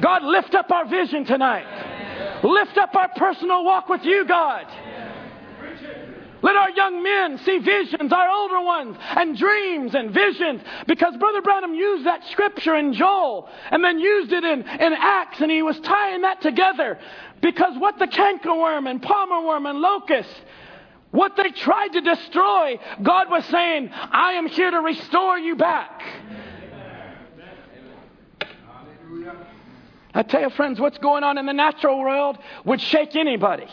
God, 0.00 0.22
lift 0.22 0.54
up 0.54 0.70
our 0.70 0.86
vision 0.86 1.24
tonight. 1.24 2.42
Lift 2.42 2.76
up 2.76 2.94
our 2.94 3.08
personal 3.16 3.64
walk 3.64 3.88
with 3.88 4.04
you, 4.04 4.24
God. 4.26 4.66
Let 6.42 6.56
our 6.56 6.70
young 6.72 7.02
men 7.02 7.38
see 7.38 7.56
visions, 7.56 8.12
our 8.12 8.28
older 8.28 8.60
ones, 8.60 8.98
and 9.00 9.34
dreams 9.34 9.94
and 9.94 10.10
visions. 10.10 10.60
Because 10.86 11.16
Brother 11.16 11.40
Branham 11.40 11.74
used 11.74 12.04
that 12.04 12.22
scripture 12.32 12.76
in 12.76 12.92
Joel 12.92 13.48
and 13.70 13.82
then 13.82 13.98
used 13.98 14.30
it 14.30 14.44
in, 14.44 14.60
in 14.60 14.92
Acts, 14.92 15.40
and 15.40 15.50
he 15.50 15.62
was 15.62 15.80
tying 15.80 16.20
that 16.20 16.42
together. 16.42 16.98
Because 17.40 17.78
what 17.78 17.98
the 17.98 18.06
cankerworm 18.06 18.90
and 18.90 19.00
palmerworm 19.00 19.70
and 19.70 19.78
locust 19.78 20.28
what 21.14 21.36
they 21.36 21.50
tried 21.50 21.92
to 21.92 22.00
destroy, 22.00 22.76
God 23.00 23.30
was 23.30 23.44
saying, 23.44 23.88
I 23.92 24.32
am 24.32 24.48
here 24.48 24.68
to 24.68 24.80
restore 24.80 25.38
you 25.38 25.54
back. 25.54 26.02
I 30.12 30.22
tell 30.24 30.40
you, 30.40 30.50
friends, 30.50 30.80
what's 30.80 30.98
going 30.98 31.22
on 31.22 31.38
in 31.38 31.46
the 31.46 31.52
natural 31.52 32.00
world 32.00 32.38
would 32.64 32.80
shake 32.80 33.14
anybody. 33.14 33.68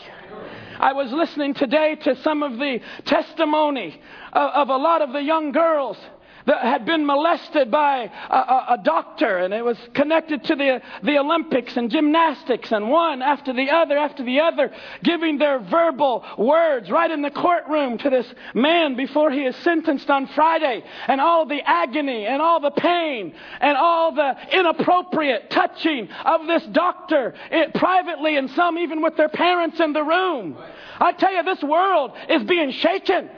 I 0.78 0.92
was 0.92 1.10
listening 1.10 1.54
today 1.54 1.96
to 1.96 2.14
some 2.22 2.44
of 2.44 2.58
the 2.58 2.80
testimony 3.06 4.00
of, 4.32 4.50
of 4.50 4.68
a 4.68 4.76
lot 4.76 5.02
of 5.02 5.12
the 5.12 5.22
young 5.22 5.50
girls 5.50 5.96
that 6.46 6.62
had 6.62 6.84
been 6.84 7.06
molested 7.06 7.70
by 7.70 8.10
a, 8.30 8.34
a, 8.34 8.66
a, 8.70 8.78
doctor, 8.82 9.38
and 9.38 9.54
it 9.54 9.64
was 9.64 9.78
connected 9.94 10.44
to 10.44 10.56
the, 10.56 10.80
the 11.02 11.18
Olympics 11.18 11.76
and 11.76 11.90
gymnastics, 11.90 12.72
and 12.72 12.88
one 12.88 13.22
after 13.22 13.52
the 13.52 13.70
other 13.70 13.96
after 13.96 14.24
the 14.24 14.40
other, 14.40 14.72
giving 15.02 15.38
their 15.38 15.58
verbal 15.58 16.24
words 16.38 16.90
right 16.90 17.10
in 17.10 17.22
the 17.22 17.30
courtroom 17.30 17.98
to 17.98 18.10
this 18.10 18.26
man 18.54 18.96
before 18.96 19.30
he 19.30 19.42
is 19.42 19.56
sentenced 19.56 20.10
on 20.10 20.26
Friday, 20.28 20.82
and 21.06 21.20
all 21.20 21.46
the 21.46 21.60
agony 21.64 22.26
and 22.26 22.42
all 22.42 22.60
the 22.60 22.70
pain 22.70 23.34
and 23.60 23.76
all 23.76 24.14
the 24.14 24.36
inappropriate 24.52 25.50
touching 25.50 26.08
of 26.24 26.46
this 26.46 26.64
doctor 26.72 27.34
it, 27.50 27.74
privately, 27.74 28.36
and 28.36 28.50
some 28.50 28.78
even 28.78 29.02
with 29.02 29.16
their 29.16 29.28
parents 29.28 29.80
in 29.80 29.92
the 29.92 30.02
room. 30.02 30.56
I 31.00 31.12
tell 31.12 31.32
you, 31.34 31.42
this 31.42 31.62
world 31.62 32.12
is 32.28 32.42
being 32.44 32.70
shaken 32.72 33.30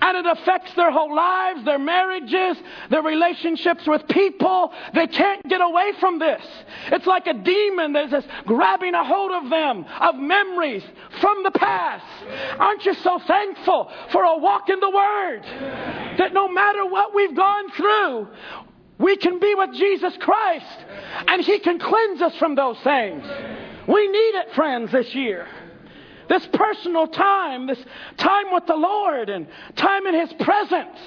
and 0.00 0.16
it 0.16 0.38
affects 0.38 0.74
their 0.74 0.90
whole 0.90 1.14
lives, 1.14 1.64
their 1.64 1.78
marriages, 1.78 2.56
their 2.90 3.02
relationships 3.02 3.86
with 3.86 4.06
people. 4.08 4.72
They 4.94 5.06
can't 5.06 5.46
get 5.48 5.60
away 5.60 5.92
from 6.00 6.18
this. 6.18 6.42
It's 6.92 7.06
like 7.06 7.26
a 7.26 7.34
demon 7.34 7.92
that's 7.92 8.10
just 8.10 8.28
grabbing 8.44 8.94
a 8.94 9.04
hold 9.04 9.32
of 9.32 9.50
them, 9.50 9.84
of 10.00 10.16
memories 10.16 10.84
from 11.20 11.42
the 11.42 11.50
past. 11.52 12.04
Aren't 12.58 12.84
you 12.84 12.94
so 12.94 13.18
thankful 13.26 13.90
for 14.12 14.24
a 14.24 14.38
walk 14.38 14.68
in 14.68 14.80
the 14.80 14.90
Word? 14.90 15.42
That 16.18 16.32
no 16.32 16.48
matter 16.48 16.84
what 16.86 17.14
we've 17.14 17.34
gone 17.34 17.70
through, 17.72 18.28
we 18.98 19.16
can 19.16 19.38
be 19.38 19.54
with 19.54 19.74
Jesus 19.74 20.14
Christ 20.20 20.84
and 21.28 21.42
He 21.42 21.58
can 21.58 21.78
cleanse 21.78 22.22
us 22.22 22.34
from 22.36 22.54
those 22.54 22.78
things. 22.80 23.24
We 23.88 24.08
need 24.08 24.34
it, 24.40 24.54
friends, 24.54 24.90
this 24.90 25.14
year. 25.14 25.46
This 26.28 26.46
personal 26.52 27.06
time, 27.06 27.66
this 27.66 27.78
time 28.16 28.52
with 28.52 28.66
the 28.66 28.76
Lord 28.76 29.28
and 29.28 29.46
time 29.76 30.06
in 30.06 30.14
His 30.14 30.32
presence. 30.34 30.98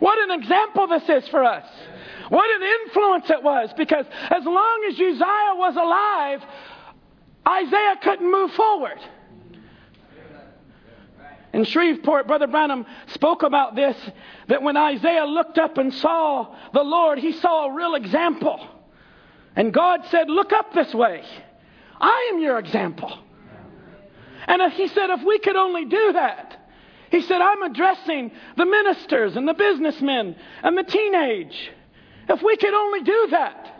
What 0.00 0.18
an 0.18 0.40
example 0.40 0.86
this 0.86 1.08
is 1.08 1.28
for 1.28 1.44
us. 1.44 1.64
What 2.28 2.50
an 2.50 2.68
influence 2.82 3.30
it 3.30 3.42
was 3.42 3.70
because 3.76 4.06
as 4.30 4.44
long 4.44 4.84
as 4.88 4.94
Uzziah 4.94 5.54
was 5.54 5.76
alive, 5.76 6.42
Isaiah 7.46 7.96
couldn't 8.02 8.30
move 8.30 8.50
forward. 8.52 8.98
In 11.52 11.64
Shreveport, 11.64 12.26
Brother 12.26 12.48
Branham 12.48 12.84
spoke 13.08 13.44
about 13.44 13.76
this 13.76 13.96
that 14.48 14.62
when 14.62 14.76
Isaiah 14.76 15.24
looked 15.24 15.56
up 15.56 15.78
and 15.78 15.94
saw 15.94 16.54
the 16.72 16.82
Lord, 16.82 17.18
he 17.18 17.32
saw 17.32 17.66
a 17.66 17.72
real 17.72 17.94
example. 17.94 18.66
And 19.54 19.72
God 19.72 20.00
said, 20.10 20.28
Look 20.28 20.52
up 20.52 20.74
this 20.74 20.92
way. 20.92 21.22
I 22.00 22.30
am 22.32 22.40
your 22.40 22.58
example. 22.58 23.18
And 24.46 24.72
he 24.72 24.88
said, 24.88 25.10
if 25.10 25.24
we 25.24 25.38
could 25.38 25.56
only 25.56 25.86
do 25.86 26.12
that, 26.12 26.68
he 27.10 27.22
said, 27.22 27.40
I'm 27.40 27.62
addressing 27.62 28.32
the 28.56 28.66
ministers 28.66 29.36
and 29.36 29.46
the 29.46 29.54
businessmen 29.54 30.36
and 30.62 30.76
the 30.76 30.82
teenage. 30.82 31.70
If 32.28 32.42
we 32.42 32.56
could 32.56 32.74
only 32.74 33.02
do 33.02 33.28
that. 33.30 33.70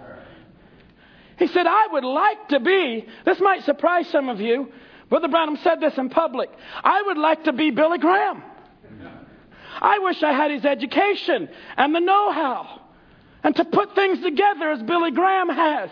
He 1.38 1.48
said, 1.48 1.66
I 1.66 1.88
would 1.90 2.04
like 2.04 2.48
to 2.50 2.60
be, 2.60 3.06
this 3.24 3.40
might 3.40 3.64
surprise 3.64 4.08
some 4.08 4.28
of 4.28 4.40
you. 4.40 4.72
Brother 5.08 5.28
Branham 5.28 5.58
said 5.62 5.80
this 5.80 5.98
in 5.98 6.10
public. 6.10 6.48
I 6.82 7.02
would 7.02 7.18
like 7.18 7.44
to 7.44 7.52
be 7.52 7.70
Billy 7.70 7.98
Graham. 7.98 8.42
I 9.80 9.98
wish 9.98 10.22
I 10.22 10.32
had 10.32 10.52
his 10.52 10.64
education 10.64 11.48
and 11.76 11.94
the 11.94 12.00
know 12.00 12.30
how 12.30 12.80
and 13.42 13.54
to 13.56 13.64
put 13.64 13.94
things 13.94 14.20
together 14.20 14.70
as 14.70 14.82
Billy 14.82 15.10
Graham 15.10 15.48
has. 15.48 15.90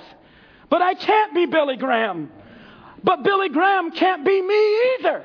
But 0.72 0.80
I 0.80 0.94
can't 0.94 1.34
be 1.34 1.44
Billy 1.44 1.76
Graham. 1.76 2.30
But 3.04 3.22
Billy 3.22 3.50
Graham 3.50 3.90
can't 3.90 4.24
be 4.24 4.40
me 4.40 4.94
either. 4.94 5.22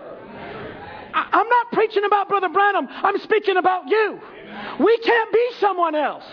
I, 1.13 1.39
am 1.39 1.47
not 1.47 1.71
preaching 1.71 2.03
about 2.03 2.27
Brother 2.27 2.49
Branham. 2.49 2.85
I'm 2.89 3.17
speaking 3.19 3.55
about 3.55 3.87
you. 3.87 4.19
We 4.77 4.97
can't 4.97 5.31
be 5.31 5.47
someone 5.61 5.95
else. 5.95 6.25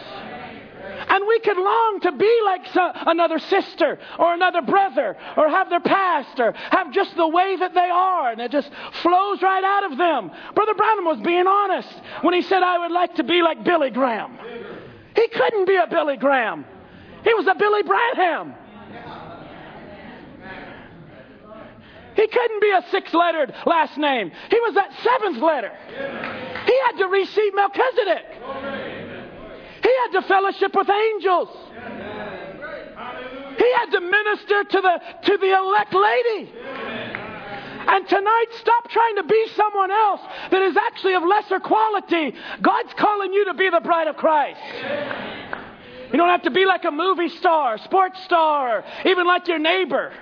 And 1.08 1.24
we 1.28 1.38
can 1.38 1.62
long 1.62 2.00
to 2.02 2.10
be 2.10 2.40
like 2.44 2.66
so, 2.72 2.90
another 3.06 3.38
sister 3.38 4.00
or 4.18 4.34
another 4.34 4.62
brother 4.62 5.16
or 5.36 5.48
have 5.48 5.70
their 5.70 5.78
past 5.78 6.40
or 6.40 6.50
have 6.50 6.92
just 6.92 7.14
the 7.14 7.28
way 7.28 7.54
that 7.54 7.72
they 7.72 7.88
are 7.92 8.32
and 8.32 8.40
it 8.40 8.50
just 8.50 8.68
flows 9.00 9.40
right 9.40 9.62
out 9.62 9.92
of 9.92 9.96
them. 9.96 10.32
Brother 10.56 10.74
Branham 10.74 11.04
was 11.04 11.20
being 11.20 11.46
honest 11.46 11.94
when 12.22 12.34
he 12.34 12.42
said, 12.42 12.64
I 12.64 12.78
would 12.80 12.92
like 12.92 13.14
to 13.14 13.22
be 13.22 13.42
like 13.42 13.62
Billy 13.62 13.90
Graham. 13.90 14.36
He 15.14 15.28
couldn't 15.28 15.68
be 15.68 15.76
a 15.76 15.86
Billy 15.86 16.16
Graham. 16.16 16.64
He 17.22 17.32
was 17.32 17.46
a 17.46 17.54
Billy 17.54 17.84
Branham. 17.84 18.54
He 22.16 22.26
couldn't 22.28 22.60
be 22.60 22.70
a 22.70 22.82
six 22.90 23.12
lettered 23.12 23.52
last 23.66 23.98
name. 23.98 24.30
He 24.50 24.60
was 24.60 24.74
that 24.74 24.90
seventh 25.02 25.42
letter. 25.42 25.72
He 26.66 26.78
had 26.86 26.98
to 26.98 27.06
receive 27.06 27.54
Melchizedek. 27.54 28.24
He 29.82 29.92
had 30.02 30.20
to 30.20 30.22
fellowship 30.26 30.74
with 30.74 30.88
angels. 30.88 31.48
He 33.58 33.72
had 33.74 33.90
to 33.92 34.00
minister 34.00 34.64
to 34.64 34.80
the, 34.80 35.00
to 35.24 35.38
the 35.38 35.56
elect 35.56 35.94
lady. 35.94 36.52
And 37.86 38.08
tonight, 38.08 38.46
stop 38.60 38.88
trying 38.88 39.16
to 39.16 39.24
be 39.24 39.46
someone 39.56 39.90
else 39.90 40.20
that 40.50 40.62
is 40.62 40.76
actually 40.76 41.14
of 41.14 41.22
lesser 41.22 41.60
quality. 41.60 42.34
God's 42.62 42.94
calling 42.94 43.32
you 43.32 43.44
to 43.46 43.54
be 43.54 43.68
the 43.68 43.80
bride 43.80 44.08
of 44.08 44.16
Christ. 44.16 44.60
You 46.10 46.18
don't 46.18 46.28
have 46.28 46.42
to 46.42 46.50
be 46.50 46.64
like 46.64 46.84
a 46.84 46.90
movie 46.90 47.28
star, 47.28 47.76
sports 47.78 48.22
star, 48.24 48.84
even 49.04 49.26
like 49.26 49.48
your 49.48 49.58
neighbor. 49.58 50.12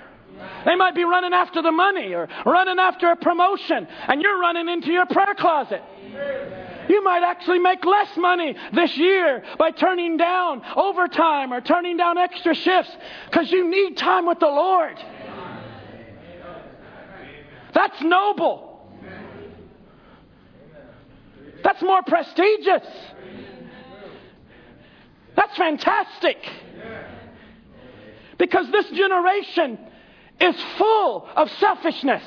They 0.65 0.75
might 0.75 0.95
be 0.95 1.03
running 1.03 1.33
after 1.33 1.61
the 1.61 1.71
money 1.71 2.13
or 2.13 2.27
running 2.45 2.79
after 2.79 3.11
a 3.11 3.15
promotion, 3.15 3.87
and 4.07 4.21
you're 4.21 4.39
running 4.39 4.69
into 4.69 4.91
your 4.91 5.05
prayer 5.05 5.35
closet. 5.37 5.81
You 6.89 7.03
might 7.03 7.23
actually 7.23 7.59
make 7.59 7.85
less 7.85 8.15
money 8.17 8.55
this 8.73 8.95
year 8.97 9.43
by 9.57 9.71
turning 9.71 10.17
down 10.17 10.61
overtime 10.75 11.53
or 11.53 11.61
turning 11.61 11.97
down 11.97 12.17
extra 12.17 12.53
shifts 12.53 12.91
because 13.29 13.51
you 13.51 13.69
need 13.69 13.97
time 13.97 14.25
with 14.25 14.39
the 14.39 14.47
Lord. 14.47 14.97
That's 17.73 18.01
noble. 18.01 18.69
That's 21.63 21.81
more 21.81 22.01
prestigious. 22.03 22.85
That's 25.35 25.57
fantastic. 25.57 26.37
Because 28.37 28.69
this 28.71 28.89
generation 28.89 29.79
is 30.39 30.55
full 30.77 31.27
of 31.35 31.49
selfishness. 31.59 32.23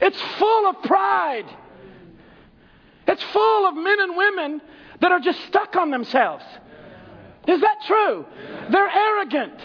It's 0.00 0.20
full 0.38 0.66
of 0.66 0.82
pride. 0.82 1.46
It's 3.06 3.22
full 3.22 3.66
of 3.66 3.74
men 3.74 4.00
and 4.00 4.16
women 4.16 4.60
that 5.00 5.12
are 5.12 5.20
just 5.20 5.40
stuck 5.46 5.76
on 5.76 5.90
themselves. 5.90 6.44
Is 7.46 7.60
that 7.60 7.76
true? 7.86 8.24
They're 8.70 8.88
arrogant. 8.88 9.60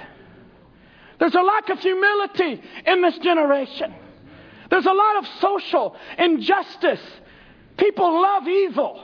There's 1.20 1.36
a 1.36 1.42
lack 1.42 1.70
of 1.70 1.80
humility 1.80 2.62
in 2.86 3.02
this 3.02 3.18
generation. 3.20 3.94
There's 4.70 4.86
a 4.86 4.94
lot 4.94 5.18
of 5.18 5.28
social 5.40 5.96
injustice. 6.18 7.02
People 7.78 8.22
love 8.22 8.48
evil. 8.48 9.04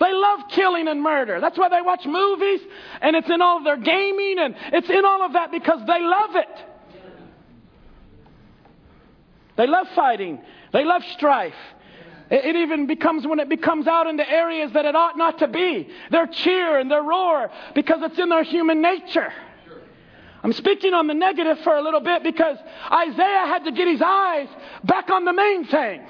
They 0.00 0.12
love 0.12 0.40
killing 0.50 0.88
and 0.88 1.02
murder. 1.02 1.40
That's 1.40 1.58
why 1.58 1.68
they 1.68 1.82
watch 1.82 2.04
movies 2.06 2.60
and 3.00 3.16
it's 3.16 3.28
in 3.28 3.42
all 3.42 3.58
of 3.58 3.64
their 3.64 3.76
gaming 3.76 4.36
and 4.38 4.54
it's 4.72 4.88
in 4.88 5.04
all 5.04 5.22
of 5.22 5.32
that 5.32 5.50
because 5.50 5.80
they 5.86 6.00
love 6.00 6.36
it. 6.36 6.64
They 9.58 9.66
love 9.66 9.88
fighting. 9.94 10.40
They 10.72 10.84
love 10.84 11.02
strife. 11.12 11.52
It, 12.30 12.56
even 12.56 12.86
becomes 12.86 13.26
when 13.26 13.40
it 13.40 13.48
becomes 13.48 13.86
out 13.86 14.06
into 14.06 14.28
areas 14.28 14.72
that 14.72 14.84
it 14.84 14.94
ought 14.94 15.18
not 15.18 15.40
to 15.40 15.48
be. 15.48 15.88
Their 16.10 16.26
cheer 16.28 16.78
and 16.78 16.90
their 16.90 17.02
roar 17.02 17.50
because 17.74 17.98
it's 18.02 18.18
in 18.18 18.28
their 18.28 18.44
human 18.44 18.80
nature. 18.80 19.32
I'm 20.44 20.52
speaking 20.52 20.94
on 20.94 21.08
the 21.08 21.14
negative 21.14 21.58
for 21.64 21.74
a 21.74 21.82
little 21.82 22.00
bit 22.00 22.22
because 22.22 22.56
Isaiah 22.92 23.46
had 23.46 23.64
to 23.64 23.72
get 23.72 23.88
his 23.88 24.00
eyes 24.00 24.48
back 24.84 25.10
on 25.10 25.24
the 25.24 25.32
main 25.32 25.64
thing, 25.64 26.06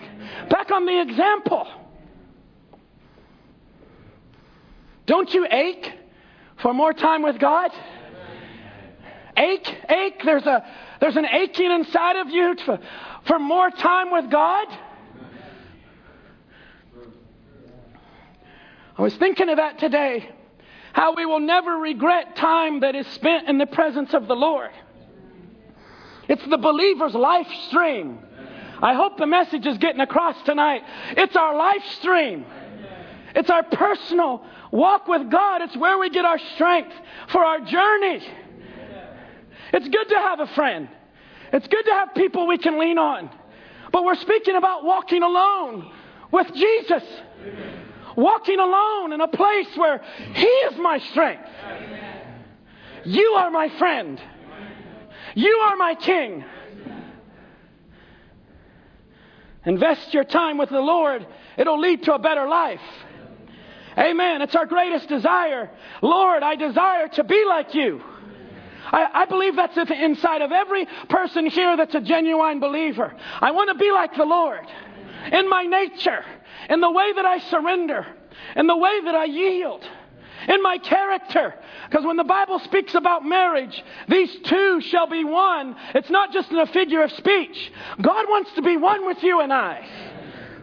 back 0.51 0.71
on 0.71 0.85
the 0.85 1.01
example. 1.01 1.67
Don't 5.07 5.33
you 5.33 5.47
ache 5.51 5.91
for 6.61 6.75
more 6.75 6.93
time 6.93 7.23
with 7.23 7.39
God? 7.39 7.71
Ache, 9.39 9.75
ache. 9.89 10.21
There's 10.23 10.45
a 10.45 10.67
there's 11.01 11.17
an 11.17 11.27
aching 11.27 11.71
inside 11.71 12.17
of 12.17 12.29
you 12.29 12.57
for, 12.65 12.79
for 13.29 13.39
more 13.39 13.71
time 13.71 14.11
with 14.11 14.31
God. 14.31 14.67
I 18.97 19.03
was 19.03 19.15
thinking 19.17 19.49
of 19.49 19.59
that 19.59 19.79
today. 19.79 20.29
How 20.93 21.15
we 21.15 21.25
will 21.25 21.39
never 21.39 21.77
regret 21.77 22.35
time 22.35 22.81
that 22.81 22.97
is 22.97 23.07
spent 23.09 23.49
in 23.49 23.59
the 23.59 23.67
presence 23.67 24.13
of 24.15 24.27
the 24.27 24.35
Lord. 24.35 24.71
It's 26.29 26.45
the 26.47 26.59
believer's 26.59 27.15
life 27.15 27.47
stream. 27.69 28.19
I 28.83 28.95
hope 28.95 29.19
the 29.19 29.27
message 29.27 29.67
is 29.67 29.79
getting 29.79 30.01
across 30.01 30.41
tonight. 30.45 30.83
It's 31.11 31.37
our 31.37 31.57
life 31.57 31.85
stream. 31.99 32.45
It's 33.37 33.51
our 33.51 33.63
personal 33.63 34.45
walk 34.73 35.07
with 35.07 35.31
God. 35.31 35.63
It's 35.63 35.77
where 35.77 35.99
we 35.99 36.11
get 36.11 36.25
our 36.25 36.39
strength 36.55 36.93
for 37.31 37.45
our 37.45 37.61
journey. 37.61 38.27
It's 39.73 39.89
good 39.89 40.09
to 40.09 40.17
have 40.17 40.41
a 40.41 40.47
friend. 40.49 40.89
It's 41.53 41.67
good 41.67 41.85
to 41.85 41.93
have 41.93 42.15
people 42.15 42.47
we 42.47 42.59
can 42.59 42.79
lean 42.79 42.99
on. 42.99 43.31
But 43.93 44.05
we're 44.05 44.17
speaking 44.17 44.57
about 44.57 44.85
walking 44.85 45.23
alone 45.23 45.91
with 46.31 46.53
Jesus. 46.55 47.03
Walking 48.17 48.59
alone 48.59 49.13
in 49.13 49.21
a 49.21 49.29
place 49.29 49.69
where 49.77 50.03
He 50.35 50.47
is 50.47 50.79
my 50.79 50.99
strength. 50.99 51.49
You 53.05 53.35
are 53.39 53.51
my 53.51 53.69
friend. 53.79 54.21
You 55.35 55.61
are 55.65 55.77
my 55.77 55.95
king. 55.95 56.45
Invest 59.65 60.15
your 60.15 60.25
time 60.25 60.59
with 60.59 60.71
the 60.71 60.81
Lord, 60.81 61.27
it'll 61.57 61.79
lead 61.79 62.05
to 62.05 62.15
a 62.15 62.19
better 62.19 62.49
life. 62.49 62.81
Amen. 63.99 64.43
It's 64.43 64.55
our 64.55 64.67
greatest 64.67 65.09
desire. 65.09 65.71
Lord, 66.03 66.43
I 66.43 66.55
desire 66.55 67.09
to 67.09 67.25
be 67.25 67.45
like 67.47 67.75
you. 67.75 68.01
I, 68.93 69.23
I, 69.23 69.25
believe 69.27 69.57
that's 69.57 69.77
inside 69.77 70.43
of 70.43 70.53
every 70.53 70.87
person 71.09 71.47
here 71.47 71.77
that's 71.77 71.95
a 71.95 72.01
genuine 72.01 72.61
believer. 72.61 73.15
I 73.41 73.51
want 73.51 73.71
to 73.71 73.75
be 73.79 73.91
like 73.93 74.17
the 74.17 74.25
Lord 74.25 74.67
in 75.33 75.49
my 75.49 75.65
nature, 75.65 76.25
in 76.71 76.81
the 76.81 76.91
way 76.91 77.13
that 77.15 77.25
I 77.25 77.39
surrender, 77.51 78.07
in 78.57 78.67
the 78.67 78.77
way 78.77 79.01
that 79.05 79.15
I 79.15 79.25
yield, 79.25 79.85
in 80.49 80.63
my 80.63 80.79
character. 80.79 81.55
Because 81.89 82.05
when 82.05 82.17
the 82.17 82.25
Bible 82.25 82.59
speaks 82.61 82.95
about 82.95 83.25
marriage, 83.25 83.83
these 84.09 84.35
two 84.45 84.81
shall 84.83 85.07
be 85.07 85.25
one. 85.25 85.77
It's 85.95 86.11
not 86.11 86.33
just 86.33 86.51
in 86.51 86.59
a 86.59 86.67
figure 86.67 87.03
of 87.03 87.13
speech. 87.13 87.73
God 88.01 88.27
wants 88.29 88.53
to 88.55 88.63
be 88.63 88.77
one 88.77 89.07
with 89.07 89.23
you 89.23 89.41
and 89.41 89.53
I. 89.53 90.08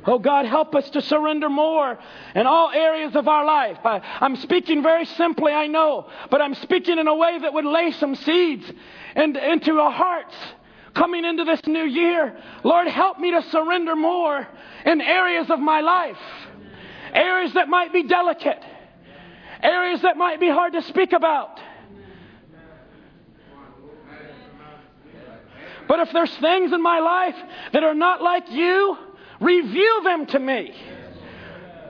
Oh 0.08 0.20
God, 0.20 0.46
help 0.46 0.76
us 0.76 0.88
to 0.92 1.02
surrender 1.02 1.50
more 1.50 1.98
in 2.36 2.46
all 2.46 2.70
areas 2.72 3.16
of 3.16 3.28
our 3.28 3.44
life. 3.44 3.80
I, 3.84 4.02
am 4.22 4.36
speaking 4.36 4.84
very 4.84 5.06
simply, 5.06 5.52
I 5.52 5.66
know, 5.68 6.10
but 6.30 6.42
I'm 6.42 6.54
speaking 6.56 7.00
in 7.00 7.08
a 7.08 7.16
way 7.16 7.40
that 7.40 7.54
would 7.54 7.66
lay 7.66 7.92
some 7.92 8.14
seeds 8.16 8.72
in, 9.16 9.36
into 9.36 9.80
our 9.80 9.92
hearts 9.92 10.36
coming 10.94 11.26
into 11.26 11.44
this 11.44 11.66
new 11.66 11.84
year. 11.84 12.38
Lord, 12.64 12.88
help 12.88 13.20
me 13.20 13.32
to 13.32 13.42
surrender 13.50 13.96
more 13.96 14.48
in 14.86 15.02
areas 15.02 15.50
of 15.50 15.60
my 15.60 15.82
life, 15.82 16.22
areas 17.12 17.54
that 17.54 17.68
might 17.68 17.92
be 17.92 18.04
delicate, 18.04 18.64
areas 19.64 20.04
that 20.04 20.18
might 20.18 20.40
be 20.40 20.50
hard 20.50 20.74
to 20.74 20.84
speak 20.84 21.14
about. 21.14 21.60
But 25.88 26.00
if 26.00 26.14
there's 26.14 26.36
things 26.38 26.72
in 26.74 26.82
my 26.82 27.00
life 27.00 27.36
that 27.74 27.84
are 27.84 27.94
not 27.94 28.22
like 28.22 28.52
you, 28.52 28.98
Reveal 29.40 30.02
them 30.04 30.26
to 30.28 30.40
me 30.40 30.74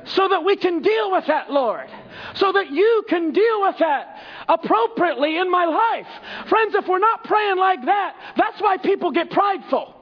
so 0.06 0.28
that 0.28 0.44
we 0.44 0.56
can 0.56 0.82
deal 0.82 1.12
with 1.12 1.28
that, 1.28 1.52
Lord. 1.52 1.90
So 2.36 2.52
that 2.52 2.72
you 2.72 3.04
can 3.10 3.32
deal 3.32 3.62
with 3.62 3.78
that 3.80 4.18
appropriately 4.48 5.38
in 5.38 5.50
my 5.50 5.66
life. 5.66 6.48
Friends, 6.48 6.76
if 6.76 6.88
we're 6.88 7.00
not 7.00 7.24
praying 7.24 7.58
like 7.58 7.84
that, 7.86 8.16
that's 8.38 8.62
why 8.62 8.78
people 8.78 9.12
get 9.12 9.30
prideful. 9.32 9.94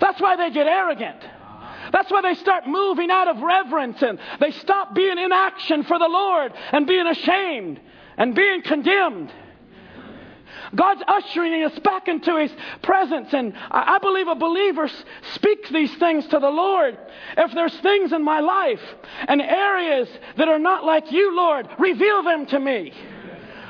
That's 0.00 0.20
why 0.20 0.36
they 0.36 0.50
get 0.50 0.66
arrogant. 0.66 1.20
That's 1.92 2.10
why 2.10 2.22
they 2.22 2.34
start 2.34 2.66
moving 2.66 3.10
out 3.10 3.28
of 3.28 3.42
reverence 3.42 4.02
and 4.02 4.18
they 4.38 4.50
stop 4.52 4.94
being 4.94 5.18
in 5.18 5.32
action 5.32 5.84
for 5.84 5.98
the 5.98 6.08
Lord 6.08 6.52
and 6.72 6.86
being 6.86 7.06
ashamed 7.06 7.80
and 8.16 8.34
being 8.34 8.62
condemned. 8.62 9.32
God's 10.74 11.02
ushering 11.06 11.62
us 11.64 11.78
back 11.80 12.08
into 12.08 12.36
His 12.36 12.52
presence. 12.82 13.32
And 13.32 13.54
I 13.70 13.98
believe 13.98 14.28
a 14.28 14.34
believer 14.34 14.88
speaks 15.34 15.70
these 15.70 15.94
things 15.96 16.26
to 16.28 16.38
the 16.38 16.50
Lord. 16.50 16.96
If 17.36 17.52
there's 17.52 17.76
things 17.80 18.12
in 18.12 18.22
my 18.22 18.40
life 18.40 18.82
and 19.26 19.40
areas 19.40 20.08
that 20.36 20.48
are 20.48 20.58
not 20.58 20.84
like 20.84 21.10
you, 21.10 21.36
Lord, 21.36 21.68
reveal 21.78 22.22
them 22.22 22.46
to 22.46 22.60
me 22.60 22.92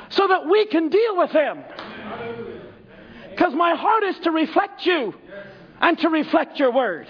so 0.09 0.27
that 0.27 0.47
we 0.47 0.65
can 0.67 0.89
deal 0.89 1.17
with 1.17 1.31
them. 1.31 1.63
Because 3.29 3.53
my 3.53 3.75
heart 3.75 4.03
is 4.03 4.19
to 4.19 4.31
reflect 4.31 4.85
you 4.85 5.15
and 5.79 5.97
to 5.99 6.09
reflect 6.09 6.59
your 6.59 6.71
word. 6.71 7.07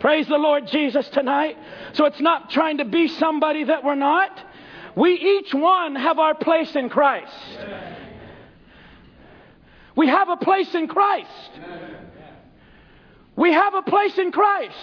Praise 0.00 0.26
the 0.26 0.36
Lord 0.36 0.66
Jesus 0.66 1.08
tonight. 1.10 1.56
So 1.92 2.04
it's 2.06 2.20
not 2.20 2.50
trying 2.50 2.78
to 2.78 2.84
be 2.84 3.08
somebody 3.08 3.64
that 3.64 3.84
we're 3.84 3.94
not, 3.94 4.30
We 4.96 5.12
each 5.12 5.52
one 5.52 5.94
have 5.94 6.18
our 6.18 6.34
place 6.34 6.74
in 6.74 6.88
Christ. 6.88 7.32
We 9.96 10.08
have 10.08 10.28
a 10.28 10.36
place 10.36 10.74
in 10.74 10.88
Christ. 10.88 11.50
We 13.34 13.52
have 13.52 13.74
a 13.74 13.82
place 13.82 14.16
in 14.18 14.30
Christ. 14.30 14.76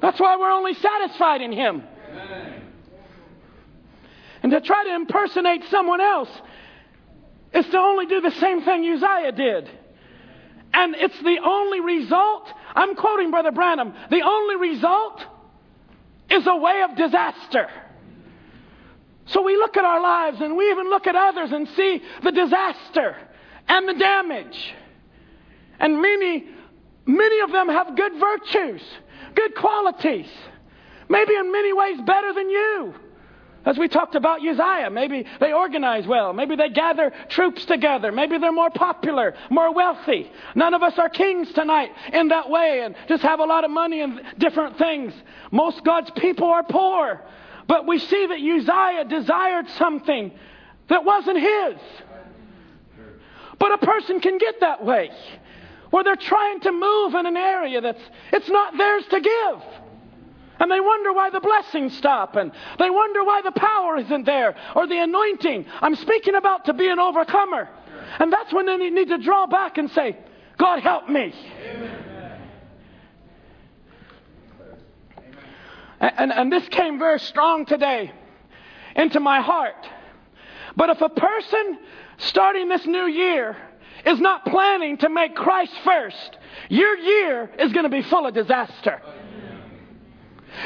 That's 0.00 0.20
why 0.20 0.36
we're 0.36 0.50
only 0.50 0.74
satisfied 0.74 1.40
in 1.42 1.52
Him. 1.52 1.82
And 4.42 4.52
to 4.52 4.60
try 4.60 4.84
to 4.84 4.94
impersonate 4.94 5.64
someone 5.70 6.00
else 6.00 6.28
is 7.52 7.66
to 7.66 7.78
only 7.78 8.06
do 8.06 8.20
the 8.20 8.30
same 8.32 8.62
thing 8.62 8.84
Uzziah 8.84 9.32
did. 9.32 9.70
And 10.72 10.94
it's 10.94 11.18
the 11.22 11.38
only 11.42 11.80
result, 11.80 12.48
I'm 12.74 12.96
quoting 12.96 13.30
Brother 13.30 13.50
Branham, 13.50 13.94
the 14.10 14.22
only 14.22 14.56
result 14.56 15.22
is 16.30 16.46
a 16.46 16.56
way 16.56 16.82
of 16.88 16.96
disaster. 16.96 17.68
So 19.26 19.42
we 19.42 19.56
look 19.56 19.76
at 19.76 19.84
our 19.84 20.00
lives 20.00 20.40
and 20.40 20.56
we 20.56 20.70
even 20.70 20.88
look 20.88 21.06
at 21.06 21.16
others 21.16 21.50
and 21.52 21.68
see 21.76 22.00
the 22.22 22.32
disaster 22.32 23.16
and 23.68 23.88
the 23.88 23.94
damage. 23.94 24.74
And 25.78 26.00
many, 26.00 26.44
many 27.06 27.40
of 27.40 27.50
them 27.50 27.68
have 27.68 27.96
good 27.96 28.12
virtues, 28.18 28.82
good 29.34 29.54
qualities, 29.56 30.28
maybe 31.08 31.34
in 31.34 31.50
many 31.50 31.72
ways 31.72 31.98
better 32.06 32.32
than 32.32 32.48
you. 32.50 32.94
As 33.66 33.76
we 33.76 33.88
talked 33.88 34.14
about 34.14 34.46
Uzziah, 34.46 34.90
maybe 34.90 35.26
they 35.40 35.52
organize 35.52 36.06
well. 36.06 36.32
Maybe 36.32 36.54
they 36.54 36.68
gather 36.68 37.12
troops 37.28 37.64
together. 37.64 38.12
Maybe 38.12 38.38
they're 38.38 38.52
more 38.52 38.70
popular, 38.70 39.34
more 39.50 39.74
wealthy. 39.74 40.30
None 40.54 40.72
of 40.72 40.84
us 40.84 40.96
are 40.98 41.08
kings 41.08 41.52
tonight 41.52 41.90
in 42.12 42.28
that 42.28 42.48
way 42.48 42.82
and 42.84 42.94
just 43.08 43.24
have 43.24 43.40
a 43.40 43.44
lot 43.44 43.64
of 43.64 43.72
money 43.72 44.02
and 44.02 44.20
different 44.38 44.78
things. 44.78 45.12
Most 45.50 45.84
God's 45.84 46.12
people 46.12 46.46
are 46.46 46.62
poor. 46.62 47.20
But 47.66 47.86
we 47.86 47.98
see 47.98 48.26
that 48.26 48.38
Uzziah 48.38 49.04
desired 49.08 49.68
something 49.70 50.32
that 50.88 51.04
wasn't 51.04 51.38
his. 51.38 51.76
But 53.58 53.72
a 53.72 53.78
person 53.78 54.20
can 54.20 54.38
get 54.38 54.60
that 54.60 54.84
way, 54.84 55.10
where 55.90 56.04
they're 56.04 56.16
trying 56.16 56.60
to 56.60 56.72
move 56.72 57.14
in 57.14 57.26
an 57.26 57.36
area 57.36 57.80
that's 57.80 58.02
it's 58.32 58.48
not 58.48 58.76
theirs 58.76 59.04
to 59.10 59.20
give. 59.20 59.62
And 60.58 60.70
they 60.70 60.80
wonder 60.80 61.12
why 61.12 61.30
the 61.30 61.40
blessings 61.40 61.96
stop, 61.96 62.36
and 62.36 62.50
they 62.78 62.88
wonder 62.88 63.24
why 63.24 63.42
the 63.42 63.52
power 63.52 63.98
isn't 63.98 64.24
there, 64.24 64.56
or 64.74 64.86
the 64.86 64.98
anointing. 64.98 65.66
I'm 65.80 65.96
speaking 65.96 66.34
about 66.34 66.66
to 66.66 66.72
be 66.72 66.88
an 66.88 66.98
overcomer. 66.98 67.68
And 68.18 68.32
that's 68.32 68.52
when 68.52 68.66
they 68.66 68.76
need 68.76 69.08
to 69.08 69.18
draw 69.18 69.46
back 69.46 69.76
and 69.76 69.90
say, 69.90 70.16
God 70.58 70.80
help 70.80 71.08
me. 71.08 71.34
And, 76.00 76.32
and, 76.32 76.52
this 76.52 76.68
came 76.68 76.98
very 76.98 77.18
strong 77.18 77.64
today 77.64 78.12
into 78.94 79.18
my 79.18 79.40
heart. 79.40 79.88
But 80.76 80.90
if 80.90 81.00
a 81.00 81.08
person 81.08 81.78
starting 82.18 82.68
this 82.68 82.86
new 82.86 83.06
year 83.06 83.56
is 84.04 84.20
not 84.20 84.44
planning 84.44 84.98
to 84.98 85.08
make 85.08 85.34
Christ 85.34 85.72
first, 85.84 86.36
your 86.68 86.96
year 86.96 87.50
is 87.58 87.72
going 87.72 87.84
to 87.84 87.90
be 87.90 88.02
full 88.02 88.26
of 88.26 88.34
disaster. 88.34 89.00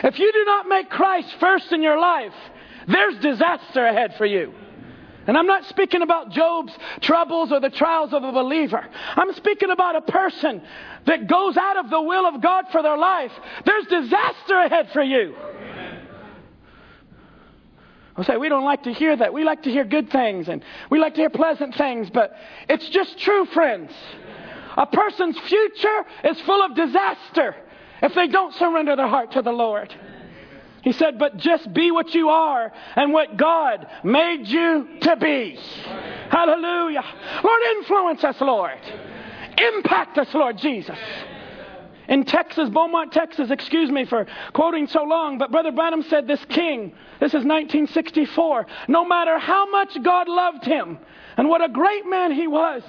If 0.02 0.18
you 0.18 0.32
do 0.32 0.44
not 0.44 0.68
make 0.68 0.90
Christ 0.90 1.34
first 1.38 1.72
in 1.72 1.82
your 1.82 1.98
life, 1.98 2.34
there's 2.88 3.16
disaster 3.18 3.86
ahead 3.86 4.14
for 4.16 4.26
you. 4.26 4.52
And 5.26 5.36
I'm 5.36 5.46
not 5.46 5.64
speaking 5.66 6.02
about 6.02 6.30
Job's 6.30 6.72
troubles 7.02 7.52
or 7.52 7.60
the 7.60 7.70
trials 7.70 8.12
of 8.12 8.24
a 8.24 8.32
believer. 8.32 8.84
I'm 9.16 9.32
speaking 9.34 9.70
about 9.70 9.96
a 9.96 10.00
person 10.00 10.62
that 11.06 11.26
goes 11.26 11.56
out 11.56 11.76
of 11.76 11.90
the 11.90 12.00
will 12.00 12.26
of 12.26 12.40
God 12.40 12.66
for 12.72 12.82
their 12.82 12.98
life. 12.98 13.32
There's 13.64 13.86
disaster 13.86 14.60
ahead 14.60 14.90
for 14.92 15.02
you. 15.02 15.34
I'll 18.16 18.24
say, 18.24 18.36
we 18.36 18.48
don't 18.48 18.64
like 18.64 18.82
to 18.82 18.92
hear 18.92 19.16
that. 19.16 19.32
We 19.32 19.44
like 19.44 19.62
to 19.62 19.70
hear 19.70 19.84
good 19.84 20.10
things 20.10 20.48
and 20.48 20.62
we 20.90 20.98
like 20.98 21.14
to 21.14 21.20
hear 21.20 21.30
pleasant 21.30 21.74
things, 21.76 22.10
but 22.10 22.34
it's 22.68 22.88
just 22.90 23.18
true, 23.18 23.46
friends. 23.46 23.92
A 24.76 24.86
person's 24.86 25.38
future 25.38 26.04
is 26.24 26.40
full 26.42 26.62
of 26.62 26.74
disaster 26.74 27.56
if 28.02 28.14
they 28.14 28.28
don't 28.28 28.54
surrender 28.54 28.96
their 28.96 29.08
heart 29.08 29.32
to 29.32 29.42
the 29.42 29.52
Lord. 29.52 29.94
He 30.82 30.92
said, 30.92 31.18
but 31.18 31.36
just 31.36 31.72
be 31.74 31.90
what 31.90 32.14
you 32.14 32.28
are 32.30 32.72
and 32.96 33.12
what 33.12 33.36
God 33.36 33.86
made 34.02 34.46
you 34.46 34.88
to 35.02 35.16
be. 35.16 35.58
Hallelujah. 36.30 37.04
Lord, 37.44 37.60
influence 37.76 38.24
us, 38.24 38.40
Lord. 38.40 38.80
Impact 39.58 40.18
us, 40.18 40.32
Lord 40.34 40.58
Jesus. 40.58 40.98
In 42.08 42.24
Texas, 42.24 42.68
Beaumont, 42.68 43.12
Texas, 43.12 43.52
excuse 43.52 43.88
me 43.88 44.04
for 44.04 44.26
quoting 44.52 44.88
so 44.88 45.04
long, 45.04 45.38
but 45.38 45.52
Brother 45.52 45.70
Branham 45.70 46.02
said 46.02 46.26
this 46.26 46.44
king, 46.46 46.92
this 47.20 47.30
is 47.30 47.44
1964, 47.44 48.66
no 48.88 49.04
matter 49.04 49.38
how 49.38 49.70
much 49.70 49.96
God 50.02 50.28
loved 50.28 50.64
him 50.64 50.98
and 51.36 51.48
what 51.48 51.62
a 51.62 51.68
great 51.68 52.06
man 52.06 52.32
he 52.32 52.48
was, 52.48 52.82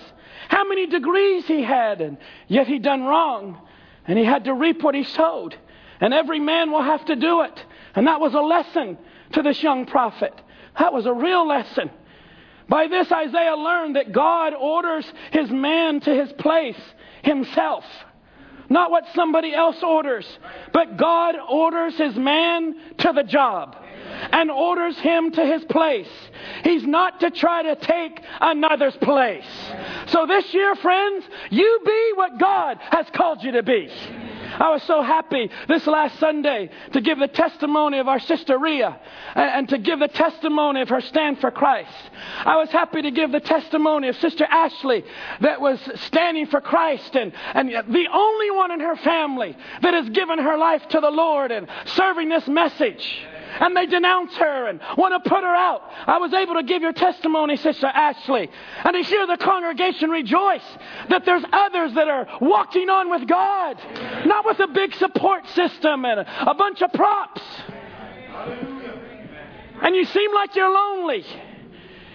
how 0.49 0.67
many 0.67 0.87
degrees 0.87 1.45
he 1.45 1.61
had, 1.61 2.01
and 2.01 2.17
yet 2.47 2.65
he'd 2.65 2.81
done 2.81 3.03
wrong, 3.03 3.61
and 4.07 4.17
he 4.17 4.25
had 4.25 4.45
to 4.45 4.55
reap 4.55 4.81
what 4.81 4.95
he 4.95 5.03
sowed. 5.03 5.55
And 5.99 6.15
every 6.15 6.39
man 6.39 6.71
will 6.71 6.81
have 6.81 7.05
to 7.05 7.15
do 7.15 7.41
it. 7.41 7.63
And 7.93 8.07
that 8.07 8.19
was 8.19 8.33
a 8.33 8.41
lesson 8.41 8.97
to 9.33 9.43
this 9.43 9.61
young 9.61 9.85
prophet. 9.85 10.33
That 10.79 10.93
was 10.93 11.05
a 11.05 11.13
real 11.13 11.47
lesson. 11.47 11.91
By 12.71 12.87
this, 12.87 13.11
Isaiah 13.11 13.57
learned 13.57 13.97
that 13.97 14.13
God 14.13 14.53
orders 14.53 15.05
his 15.31 15.51
man 15.51 15.99
to 15.99 16.15
his 16.15 16.31
place 16.31 16.79
himself. 17.21 17.83
Not 18.69 18.89
what 18.89 19.03
somebody 19.13 19.53
else 19.53 19.83
orders, 19.83 20.25
but 20.71 20.95
God 20.95 21.35
orders 21.49 21.97
his 21.97 22.15
man 22.15 22.73
to 22.99 23.11
the 23.13 23.23
job 23.23 23.75
and 24.31 24.49
orders 24.49 24.97
him 24.99 25.33
to 25.33 25.45
his 25.45 25.65
place. 25.65 26.07
He's 26.63 26.85
not 26.85 27.19
to 27.19 27.29
try 27.29 27.61
to 27.63 27.75
take 27.75 28.21
another's 28.39 28.95
place. 28.95 29.43
So 30.07 30.25
this 30.25 30.53
year, 30.53 30.73
friends, 30.75 31.25
you 31.49 31.81
be 31.85 32.11
what 32.15 32.39
God 32.39 32.77
has 32.89 33.05
called 33.13 33.43
you 33.43 33.51
to 33.51 33.63
be. 33.63 33.91
I 34.59 34.69
was 34.71 34.83
so 34.83 35.01
happy 35.01 35.49
this 35.67 35.85
last 35.87 36.19
Sunday 36.19 36.69
to 36.93 37.01
give 37.01 37.19
the 37.19 37.27
testimony 37.27 37.99
of 37.99 38.07
our 38.07 38.19
sister 38.19 38.57
Ria 38.57 38.99
and, 39.35 39.49
and, 39.49 39.69
to 39.69 39.77
give 39.77 39.99
the 39.99 40.07
testimony 40.07 40.81
of 40.81 40.89
her 40.89 41.01
stand 41.01 41.39
for 41.39 41.51
Christ. 41.51 41.93
I 42.39 42.57
was 42.57 42.69
happy 42.69 43.01
to 43.01 43.11
give 43.11 43.31
the 43.31 43.39
testimony 43.39 44.07
of 44.07 44.15
Sister 44.17 44.45
Ashley 44.45 45.03
that 45.41 45.61
was 45.61 45.79
standing 46.07 46.47
for 46.47 46.61
Christ 46.61 47.15
and, 47.15 47.33
and 47.53 47.69
the 47.69 48.07
only 48.11 48.51
one 48.51 48.71
in 48.71 48.79
her 48.79 48.95
family 48.97 49.55
that 49.81 49.93
has 49.93 50.09
given 50.09 50.39
her 50.39 50.57
life 50.57 50.87
to 50.89 50.99
the 50.99 51.09
Lord 51.09 51.51
and 51.51 51.67
serving 51.85 52.29
this 52.29 52.47
message 52.47 53.25
and 53.59 53.75
they 53.75 53.85
denounce 53.85 54.35
her 54.35 54.67
and 54.67 54.79
want 54.97 55.23
to 55.23 55.29
put 55.29 55.43
her 55.43 55.55
out. 55.55 55.81
I 56.07 56.17
was 56.17 56.33
able 56.33 56.55
to 56.55 56.63
give 56.63 56.81
your 56.81 56.93
testimony, 56.93 57.57
Sister 57.57 57.87
Ashley, 57.87 58.49
and 58.83 58.93
to 58.93 59.01
hear 59.01 59.27
the 59.27 59.37
congregation 59.37 60.09
rejoice 60.09 60.65
that 61.09 61.25
there's 61.25 61.43
others 61.51 61.93
that 61.95 62.07
are 62.07 62.27
walking 62.39 62.89
on 62.89 63.09
with 63.09 63.27
God, 63.27 63.77
not 64.25 64.45
with 64.45 64.59
a 64.59 64.67
big 64.67 64.93
support 64.95 65.47
system 65.49 66.05
and 66.05 66.21
a 66.21 66.53
bunch 66.53 66.81
of 66.81 66.91
props. 66.93 67.41
And 69.81 69.95
you 69.95 70.05
seem 70.05 70.33
like 70.33 70.55
you're 70.55 70.71
lonely. 70.71 71.25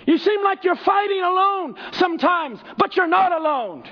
You 0.06 0.18
seem 0.18 0.42
like 0.44 0.62
you're 0.62 0.76
fighting 0.76 1.20
alone 1.20 1.74
sometimes, 1.92 2.60
but 2.78 2.96
you're 2.96 3.08
not 3.08 3.32
alone. 3.32 3.82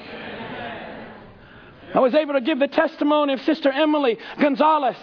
I 1.93 2.01
was 2.01 2.15
able 2.15 2.35
to 2.35 2.41
give 2.41 2.59
the 2.59 2.69
testimony 2.69 3.33
of 3.35 3.41
Sister 3.43 3.71
Emily 3.71 4.19
Gonzalez 4.41 4.97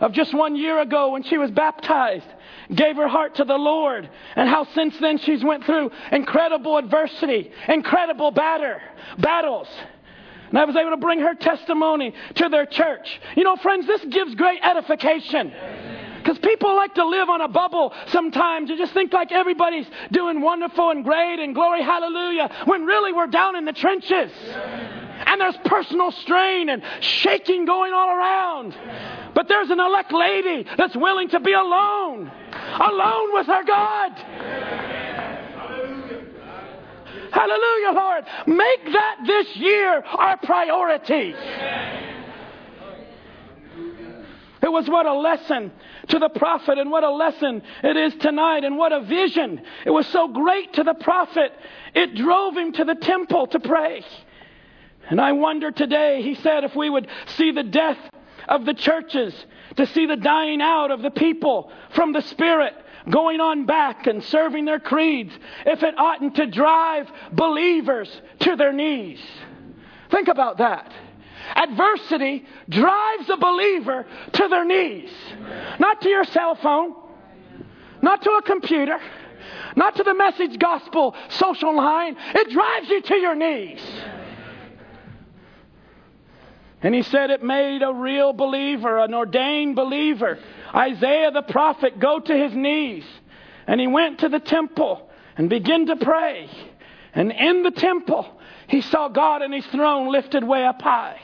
of 0.00 0.12
just 0.12 0.34
one 0.34 0.56
year 0.56 0.80
ago 0.80 1.12
when 1.12 1.22
she 1.22 1.38
was 1.38 1.50
baptized, 1.50 2.26
gave 2.74 2.96
her 2.96 3.08
heart 3.08 3.36
to 3.36 3.44
the 3.44 3.56
Lord, 3.56 4.08
and 4.36 4.48
how 4.48 4.64
since 4.74 4.96
then 4.98 5.18
she's 5.18 5.42
went 5.42 5.64
through 5.64 5.90
incredible 6.12 6.76
adversity, 6.76 7.50
incredible 7.68 8.30
batter, 8.30 8.80
battles. 9.18 9.68
And 10.48 10.58
I 10.58 10.64
was 10.64 10.76
able 10.76 10.90
to 10.90 10.96
bring 10.96 11.20
her 11.20 11.34
testimony 11.34 12.14
to 12.36 12.48
their 12.48 12.64
church. 12.64 13.20
You 13.36 13.44
know, 13.44 13.56
friends, 13.56 13.86
this 13.86 14.04
gives 14.06 14.34
great 14.34 14.60
edification. 14.62 15.52
Because 16.18 16.38
people 16.38 16.74
like 16.74 16.94
to 16.94 17.06
live 17.06 17.28
on 17.28 17.40
a 17.40 17.48
bubble 17.48 17.92
sometimes. 18.08 18.68
You 18.68 18.76
just 18.76 18.92
think 18.92 19.12
like 19.12 19.32
everybody's 19.32 19.86
doing 20.10 20.40
wonderful 20.40 20.90
and 20.90 21.04
great 21.04 21.38
and 21.38 21.54
glory, 21.54 21.82
hallelujah, 21.82 22.50
when 22.64 22.84
really 22.84 23.12
we're 23.12 23.28
down 23.28 23.56
in 23.56 23.64
the 23.64 23.72
trenches. 23.72 24.30
And 25.26 25.40
there's 25.40 25.56
personal 25.64 26.12
strain 26.12 26.68
and 26.68 26.82
shaking 27.00 27.64
going 27.64 27.92
all 27.92 28.10
around. 28.10 28.76
But 29.34 29.48
there's 29.48 29.70
an 29.70 29.80
elect 29.80 30.12
lady 30.12 30.66
that's 30.76 30.96
willing 30.96 31.28
to 31.30 31.40
be 31.40 31.52
alone, 31.52 32.30
alone 32.80 33.34
with 33.34 33.46
her 33.46 33.64
God. 33.64 34.12
Hallelujah, 37.30 37.92
Lord. 37.92 38.24
Make 38.46 38.92
that 38.92 39.16
this 39.26 39.56
year 39.56 40.02
our 40.02 40.36
priority. 40.38 41.34
It 44.60 44.72
was 44.72 44.88
what 44.88 45.06
a 45.06 45.14
lesson 45.14 45.72
to 46.08 46.18
the 46.18 46.28
prophet, 46.30 46.78
and 46.78 46.90
what 46.90 47.04
a 47.04 47.10
lesson 47.10 47.62
it 47.84 47.96
is 47.96 48.14
tonight, 48.16 48.64
and 48.64 48.76
what 48.76 48.92
a 48.92 49.00
vision. 49.00 49.60
It 49.84 49.90
was 49.90 50.06
so 50.08 50.28
great 50.28 50.74
to 50.74 50.82
the 50.82 50.94
prophet, 50.94 51.52
it 51.94 52.14
drove 52.14 52.56
him 52.56 52.72
to 52.72 52.84
the 52.84 52.94
temple 52.94 53.46
to 53.48 53.60
pray. 53.60 54.04
And 55.10 55.20
I 55.20 55.32
wonder 55.32 55.70
today, 55.70 56.22
he 56.22 56.34
said, 56.34 56.64
if 56.64 56.76
we 56.76 56.90
would 56.90 57.08
see 57.36 57.50
the 57.50 57.62
death 57.62 57.98
of 58.48 58.64
the 58.64 58.74
churches, 58.74 59.34
to 59.76 59.86
see 59.86 60.06
the 60.06 60.16
dying 60.16 60.60
out 60.60 60.90
of 60.90 61.02
the 61.02 61.10
people 61.10 61.70
from 61.90 62.12
the 62.12 62.22
Spirit 62.22 62.74
going 63.08 63.40
on 63.40 63.64
back 63.64 64.06
and 64.06 64.22
serving 64.24 64.64
their 64.64 64.80
creeds, 64.80 65.32
if 65.64 65.82
it 65.82 65.94
oughtn't 65.96 66.34
to 66.34 66.46
drive 66.46 67.08
believers 67.32 68.10
to 68.40 68.56
their 68.56 68.72
knees. 68.72 69.20
Think 70.10 70.28
about 70.28 70.58
that. 70.58 70.92
Adversity 71.54 72.44
drives 72.68 73.30
a 73.30 73.36
believer 73.36 74.04
to 74.32 74.48
their 74.48 74.64
knees. 74.64 75.10
Not 75.78 76.02
to 76.02 76.08
your 76.08 76.24
cell 76.24 76.56
phone, 76.56 76.94
not 78.02 78.22
to 78.22 78.30
a 78.30 78.42
computer, 78.42 78.98
not 79.76 79.96
to 79.96 80.02
the 80.02 80.14
message 80.14 80.58
gospel 80.58 81.14
social 81.28 81.74
line. 81.74 82.16
It 82.34 82.50
drives 82.50 82.88
you 82.88 83.00
to 83.00 83.14
your 83.16 83.34
knees. 83.34 83.80
And 86.82 86.94
he 86.94 87.02
said 87.02 87.30
it 87.30 87.42
made 87.42 87.82
a 87.82 87.92
real 87.92 88.32
believer, 88.32 88.98
an 88.98 89.12
ordained 89.12 89.74
believer. 89.74 90.38
Isaiah 90.74 91.30
the 91.30 91.42
prophet 91.42 91.98
go 91.98 92.20
to 92.20 92.36
his 92.36 92.54
knees. 92.54 93.04
And 93.66 93.80
he 93.80 93.86
went 93.86 94.20
to 94.20 94.28
the 94.28 94.40
temple 94.40 95.10
and 95.36 95.50
began 95.50 95.86
to 95.86 95.96
pray. 95.96 96.48
And 97.14 97.32
in 97.32 97.62
the 97.62 97.70
temple, 97.72 98.26
he 98.68 98.80
saw 98.80 99.08
God 99.08 99.42
and 99.42 99.52
his 99.52 99.66
throne 99.66 100.12
lifted 100.12 100.44
way 100.44 100.64
up 100.64 100.80
high. 100.80 101.20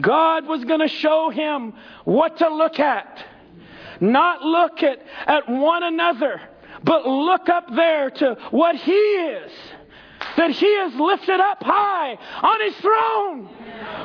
God 0.00 0.46
was 0.46 0.64
going 0.64 0.80
to 0.80 0.88
show 0.88 1.30
him 1.30 1.74
what 2.04 2.38
to 2.38 2.48
look 2.48 2.80
at. 2.80 3.24
Not 4.00 4.42
look 4.42 4.82
at, 4.82 4.98
at 5.26 5.48
one 5.48 5.82
another, 5.82 6.40
but 6.82 7.06
look 7.06 7.48
up 7.48 7.66
there 7.74 8.10
to 8.10 8.36
what 8.50 8.74
he 8.76 8.92
is. 8.92 9.52
That 10.36 10.50
he 10.50 10.66
is 10.66 10.94
lifted 10.94 11.40
up 11.40 11.62
high 11.62 12.18
on 12.42 12.60
his 12.60 12.76
throne. 12.76 13.48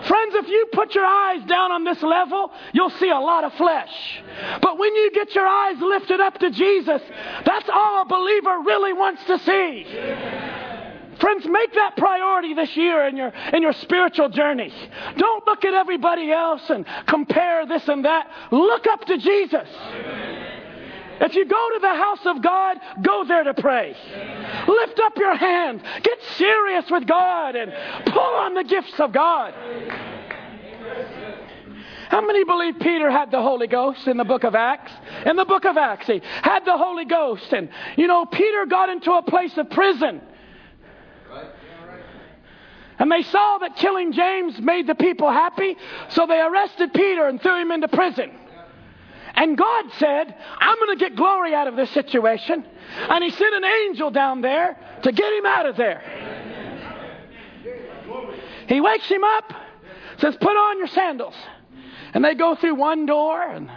Friends, 0.06 0.36
if 0.36 0.48
you 0.48 0.68
put 0.74 0.94
your 0.96 1.06
eyes 1.06 1.44
down 1.46 1.72
on 1.72 1.84
this 1.84 2.02
level, 2.02 2.52
you'll 2.74 2.90
see 2.92 3.10
a 3.10 3.20
lot 3.20 3.44
of 3.44 3.54
flesh. 3.54 4.22
But 4.62 4.78
when 4.78 4.96
you 4.96 5.12
get 5.12 5.34
your 5.36 5.48
eyes 5.48 5.78
lifted 5.80 6.20
up 6.20 6.38
to 6.40 6.50
Jesus, 6.52 7.02
that's 7.46 7.70
all 7.72 8.02
a 8.02 8.06
believer 8.06 8.60
really 8.66 8.94
wants 8.94 9.24
to 9.26 9.40
see. 9.40 9.86
Friends, 11.20 11.46
make 11.48 11.74
that 11.74 11.98
priority 11.98 12.54
this 12.54 12.76
year 12.78 13.08
in 13.08 13.18
your, 13.18 13.34
in 13.54 13.62
your 13.62 13.74
spiritual 13.74 14.30
journey. 14.30 14.72
Don't 15.18 15.46
look 15.48 15.66
at 15.66 15.74
everybody 15.74 16.32
else 16.32 16.70
and 16.70 16.86
compare 17.08 17.66
this 17.66 17.88
and 17.88 18.06
that. 18.06 18.30
Look 18.52 18.86
up 18.88 19.06
to 19.06 19.18
Jesus. 19.18 19.68
If 21.20 21.36
you 21.36 21.46
go 21.46 21.70
to 21.74 21.80
the 21.80 21.96
house 21.96 22.26
of 22.26 22.42
God, 22.42 22.78
go 23.02 23.26
there 23.28 23.44
to 23.44 23.54
pray. 23.54 23.96
Lift 24.68 25.00
up 25.00 25.18
your 25.18 25.36
hands. 25.36 25.82
Get 26.04 26.20
serious 26.38 26.86
with 26.90 27.08
God 27.08 27.56
and 27.56 27.74
pull 28.06 28.22
on 28.22 28.54
the 28.54 28.64
gifts 28.64 29.00
of 29.00 29.12
God. 29.12 29.54
How 32.10 32.26
many 32.26 32.44
believe 32.46 32.80
Peter 32.80 33.12
had 33.12 33.32
the 33.32 33.42
Holy 33.42 33.68
Ghost 33.68 34.08
in 34.08 34.16
the 34.16 34.24
book 34.24 34.44
of 34.44 34.56
Acts? 34.56 34.92
In 35.26 35.36
the 35.36 35.46
book 35.46 35.66
of 35.66 35.76
Acts, 35.76 36.08
he 36.08 36.22
had 36.42 36.64
the 36.64 36.78
Holy 36.78 37.06
Ghost. 37.06 37.52
And, 37.52 37.70
you 37.98 38.08
know, 38.08 38.26
Peter 38.26 38.66
got 38.66 38.90
into 38.90 39.12
a 39.12 39.22
place 39.22 39.58
of 39.58 39.70
prison. 39.70 40.22
And 43.00 43.12
they 43.12 43.24
saw 43.24 43.60
that 43.60 43.76
killing 43.76 44.12
James 44.12 44.60
made 44.60 44.88
the 44.88 44.96
people 44.96 45.30
happy, 45.30 45.76
so 46.10 46.26
they 46.26 46.40
arrested 46.40 46.94
Peter 46.94 47.28
and 47.28 47.42
threw 47.42 47.62
him 47.62 47.72
into 47.72 47.88
prison. 47.88 48.32
And 49.38 49.56
God 49.56 49.86
said, 50.00 50.36
I'm 50.60 50.78
going 50.80 50.98
to 50.98 51.06
get 51.06 51.16
glory 51.16 51.54
out 51.54 51.68
of 51.68 51.76
this 51.76 51.92
situation. 51.92 52.66
And 53.10 53.24
He 53.24 53.30
sent 53.30 53.54
an 53.54 53.64
angel 53.64 54.10
down 54.10 54.42
there 54.42 54.76
to 55.04 55.12
get 55.12 55.32
him 55.32 55.46
out 55.46 55.68
of 55.68 55.78
there. 55.78 56.02
He 58.68 58.82
wakes 58.82 59.08
him 59.08 59.24
up, 59.24 59.54
says, 60.18 60.36
Put 60.42 60.58
on 60.58 60.80
your 60.80 60.88
sandals. 60.88 61.36
And 62.16 62.26
they 62.26 62.34
go 62.34 62.56
through 62.56 62.76
one 62.76 63.06
door, 63.06 63.44
and 63.44 63.70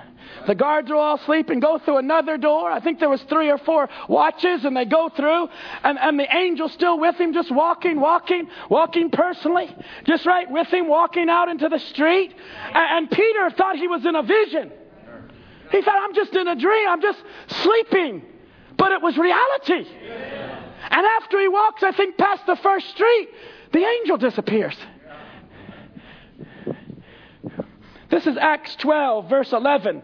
the 0.47 0.55
guards 0.55 0.91
are 0.91 0.97
all 0.97 1.17
asleep 1.17 1.51
and 1.51 1.61
go 1.61 1.79
through 1.79 1.99
another 1.99 2.39
door. 2.39 2.71
I 2.71 2.81
think 2.81 2.99
there 2.99 3.11
was 3.11 3.23
three 3.25 3.51
or 3.51 3.59
four 3.59 3.91
watches 4.09 4.65
and 4.65 4.75
they 4.75 4.87
go 4.87 5.11
through 5.11 5.49
and, 5.83 5.99
and 5.99 6.19
the 6.19 6.33
angel's 6.33 6.73
still 6.73 6.99
with 6.99 7.17
him, 7.17 7.35
just 7.35 7.51
walking, 7.51 8.01
walking, 8.01 8.49
walking 8.71 9.11
personally, 9.11 9.75
just 10.05 10.25
right 10.25 10.51
with 10.51 10.69
him, 10.69 10.89
walking 10.89 11.29
out 11.29 11.49
into 11.49 11.69
the 11.69 11.79
street. 11.79 12.35
And, 12.73 13.09
and 13.09 13.11
Peter 13.11 13.51
thought 13.51 13.77
he 13.77 13.89
was 13.89 14.07
in 14.07 14.15
a 14.15 14.23
vision. 14.23 14.73
He 15.71 15.83
said, 15.83 15.95
I'm 15.95 16.15
just 16.15 16.35
in 16.35 16.49
a 16.49 16.57
dream. 16.57 16.89
I'm 16.89 17.03
just 17.03 17.23
sleeping. 17.49 18.23
But 18.77 18.93
it 18.93 19.03
was 19.03 19.17
reality. 19.17 19.89
And 20.91 21.07
after 21.07 21.41
he 21.41 21.49
walks, 21.49 21.83
I 21.83 21.93
think, 21.93 22.17
past 22.17 22.47
the 22.47 22.57
first 22.57 22.89
street, 22.89 23.29
the 23.73 23.85
angel 23.85 24.17
disappears. 24.17 24.77
This 28.11 28.27
is 28.27 28.37
Acts 28.37 28.75
12, 28.77 29.29
verse 29.29 29.53
11. 29.53 30.03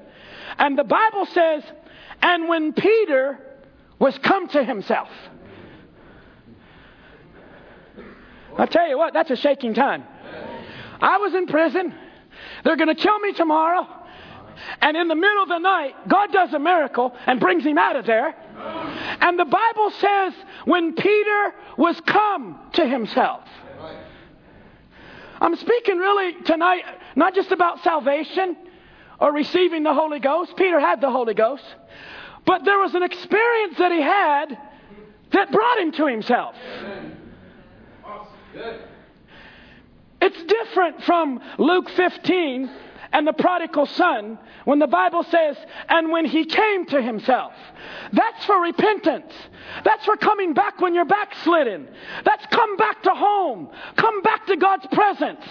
And 0.58 0.78
the 0.78 0.84
Bible 0.84 1.26
says, 1.26 1.64
and 2.22 2.48
when 2.48 2.72
Peter 2.72 3.40
was 3.98 4.16
come 4.18 4.48
to 4.48 4.64
himself. 4.64 5.08
I 8.56 8.66
tell 8.66 8.88
you 8.88 8.96
what, 8.96 9.12
that's 9.12 9.30
a 9.30 9.36
shaking 9.36 9.74
time. 9.74 10.04
I 11.00 11.18
was 11.18 11.34
in 11.34 11.46
prison. 11.46 11.94
They're 12.64 12.76
going 12.76 12.94
to 12.94 12.94
kill 12.94 13.18
me 13.18 13.32
tomorrow. 13.32 13.86
And 14.80 14.96
in 14.96 15.09
the 15.09 15.14
middle 15.14 15.42
of 15.42 15.48
the 15.48 15.59
night, 15.59 15.94
God 16.09 16.32
does 16.32 16.52
a 16.52 16.59
miracle 16.59 17.14
and 17.26 17.40
brings 17.40 17.64
him 17.64 17.78
out 17.78 17.96
of 17.96 18.07
there. 18.07 18.34
And 19.20 19.38
the 19.38 19.44
Bible 19.44 19.90
says 20.00 20.32
when 20.64 20.94
Peter 20.94 21.54
was 21.76 22.00
come 22.00 22.59
to 22.74 22.86
himself. 22.86 23.42
I'm 25.38 25.57
speaking 25.57 25.98
really 25.98 26.32
tonight 26.44 26.84
not 27.16 27.34
just 27.34 27.50
about 27.50 27.82
salvation, 27.82 28.57
or 29.18 29.32
receiving 29.32 29.82
the 29.82 29.94
Holy 29.94 30.20
Ghost. 30.20 30.54
Peter 30.57 30.78
had 30.78 31.00
the 31.00 31.11
Holy 31.11 31.34
Ghost. 31.34 31.64
But 32.44 32.64
there 32.64 32.78
was 32.78 32.94
an 32.94 33.02
experience 33.02 33.78
that 33.78 33.90
he 33.90 34.00
had 34.00 34.59
that 35.32 35.50
brought 35.50 35.78
him 35.78 35.92
to 35.92 36.07
himself. 36.07 36.54
It's 40.20 40.42
different 40.44 41.02
from 41.04 41.40
Luke 41.59 41.88
15 41.90 42.70
and 43.12 43.26
the 43.26 43.32
prodigal 43.32 43.86
son 43.86 44.38
when 44.64 44.78
the 44.78 44.86
Bible 44.86 45.22
says, 45.24 45.57
and 45.88 46.11
when 46.11 46.24
he 46.24 46.44
came 46.44 46.86
to 46.86 47.00
himself. 47.00 47.52
That's 48.12 48.44
for 48.44 48.61
repentance. 48.61 49.32
That's 49.84 50.04
for 50.04 50.16
coming 50.16 50.54
back 50.54 50.80
when 50.80 50.94
you're 50.94 51.04
backslidden. 51.04 51.88
That's 52.24 52.46
come 52.46 52.76
back 52.76 53.02
to 53.04 53.11
home. 53.11 53.68
Come 53.96 54.22
back 54.22 54.46
to 54.46 54.57
God's 54.57 54.86
presence. 54.92 55.44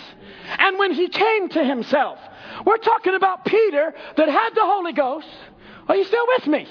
And 0.57 0.77
when 0.77 0.93
he 0.93 1.07
came 1.07 1.49
to 1.49 1.63
himself. 1.63 2.19
We're 2.65 2.77
talking 2.77 3.15
about 3.15 3.45
Peter 3.45 3.93
that 4.17 4.29
had 4.29 4.49
the 4.55 4.63
Holy 4.63 4.93
Ghost. 4.93 5.27
Are 5.87 5.95
you 5.95 6.03
still 6.03 6.25
with 6.37 6.47
me? 6.47 6.67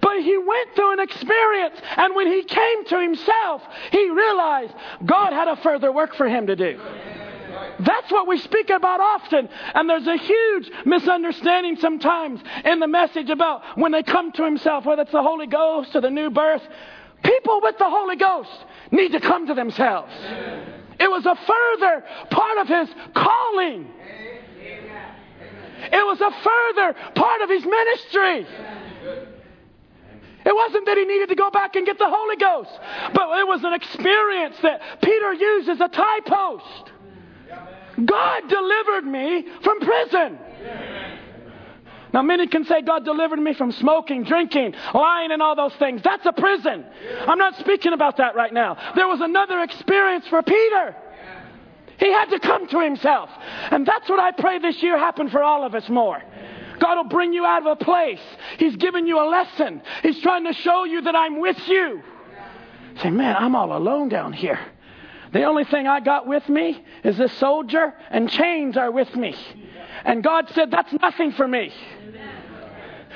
But 0.00 0.22
he 0.22 0.36
went 0.38 0.74
through 0.74 0.92
an 0.94 1.00
experience, 1.00 1.76
and 1.96 2.16
when 2.16 2.26
he 2.26 2.42
came 2.42 2.84
to 2.86 3.00
himself, 3.00 3.62
he 3.92 4.08
realized 4.08 4.72
God 5.04 5.32
had 5.32 5.48
a 5.48 5.56
further 5.56 5.92
work 5.92 6.14
for 6.14 6.26
him 6.26 6.46
to 6.46 6.56
do. 6.56 6.80
That's 7.80 8.10
what 8.10 8.26
we 8.26 8.38
speak 8.38 8.70
about 8.70 9.00
often. 9.00 9.48
And 9.74 9.88
there's 9.88 10.06
a 10.06 10.16
huge 10.16 10.70
misunderstanding 10.84 11.76
sometimes 11.76 12.40
in 12.64 12.80
the 12.80 12.88
message 12.88 13.30
about 13.30 13.78
when 13.78 13.92
they 13.92 14.02
come 14.02 14.32
to 14.32 14.44
himself, 14.44 14.84
whether 14.84 15.02
it's 15.02 15.12
the 15.12 15.22
Holy 15.22 15.46
Ghost 15.46 15.94
or 15.94 16.00
the 16.00 16.10
new 16.10 16.30
birth. 16.30 16.62
People 17.22 17.60
with 17.62 17.78
the 17.78 17.88
Holy 17.88 18.16
Ghost 18.16 18.50
need 18.90 19.12
to 19.12 19.20
come 19.20 19.46
to 19.46 19.54
themselves. 19.54 20.12
It 20.98 21.10
was 21.10 21.24
a 21.24 21.34
further 21.34 22.04
part 22.30 22.58
of 22.58 22.68
his 22.68 22.88
calling. 23.14 23.86
It 25.82 26.06
was 26.06 26.20
a 26.20 26.30
further 26.30 26.94
part 27.14 27.40
of 27.42 27.48
his 27.48 27.64
ministry. 27.64 28.46
It 30.44 30.54
wasn't 30.54 30.86
that 30.86 30.96
he 30.96 31.04
needed 31.04 31.28
to 31.28 31.34
go 31.34 31.50
back 31.50 31.76
and 31.76 31.84
get 31.84 31.98
the 31.98 32.08
Holy 32.08 32.36
Ghost, 32.36 32.70
but 33.14 33.38
it 33.38 33.46
was 33.46 33.62
an 33.64 33.74
experience 33.74 34.56
that 34.62 34.80
Peter 35.02 35.32
used 35.34 35.68
as 35.68 35.80
a 35.80 35.88
tie 35.88 36.20
post. 36.20 36.92
God 38.04 38.48
delivered 38.48 39.04
me 39.04 39.46
from 39.62 39.80
prison. 39.80 40.38
Now, 42.12 42.22
many 42.22 42.48
can 42.48 42.64
say 42.64 42.82
God 42.82 43.04
delivered 43.04 43.38
me 43.38 43.54
from 43.54 43.70
smoking, 43.70 44.24
drinking, 44.24 44.74
lying, 44.92 45.30
and 45.30 45.40
all 45.40 45.54
those 45.54 45.74
things. 45.74 46.02
That's 46.02 46.26
a 46.26 46.32
prison. 46.32 46.84
I'm 47.20 47.38
not 47.38 47.56
speaking 47.58 47.92
about 47.92 48.16
that 48.16 48.34
right 48.34 48.52
now. 48.52 48.76
There 48.96 49.06
was 49.06 49.20
another 49.20 49.60
experience 49.60 50.26
for 50.26 50.42
Peter. 50.42 50.96
He 51.98 52.10
had 52.10 52.30
to 52.30 52.40
come 52.40 52.66
to 52.68 52.80
himself. 52.80 53.30
And 53.70 53.86
that's 53.86 54.08
what 54.08 54.18
I 54.18 54.32
pray 54.32 54.58
this 54.58 54.82
year 54.82 54.98
happen 54.98 55.28
for 55.28 55.42
all 55.42 55.64
of 55.64 55.74
us 55.74 55.88
more. 55.88 56.20
God 56.80 56.96
will 56.96 57.04
bring 57.04 57.32
you 57.32 57.44
out 57.44 57.64
of 57.64 57.78
a 57.80 57.84
place. 57.84 58.20
He's 58.58 58.74
giving 58.76 59.06
you 59.06 59.20
a 59.20 59.28
lesson. 59.28 59.82
He's 60.02 60.20
trying 60.20 60.46
to 60.46 60.54
show 60.54 60.84
you 60.84 61.02
that 61.02 61.14
I'm 61.14 61.38
with 61.38 61.58
you. 61.68 62.02
Say, 63.02 63.10
man, 63.10 63.36
I'm 63.38 63.54
all 63.54 63.76
alone 63.76 64.08
down 64.08 64.32
here. 64.32 64.58
The 65.32 65.44
only 65.44 65.64
thing 65.64 65.86
I 65.86 66.00
got 66.00 66.26
with 66.26 66.48
me 66.48 66.82
is 67.04 67.16
this 67.16 67.32
soldier, 67.34 67.94
and 68.10 68.28
chains 68.28 68.76
are 68.76 68.90
with 68.90 69.14
me. 69.14 69.34
And 70.04 70.22
God 70.22 70.50
said, 70.54 70.70
That's 70.70 70.92
nothing 71.00 71.32
for 71.32 71.46
me. 71.46 71.72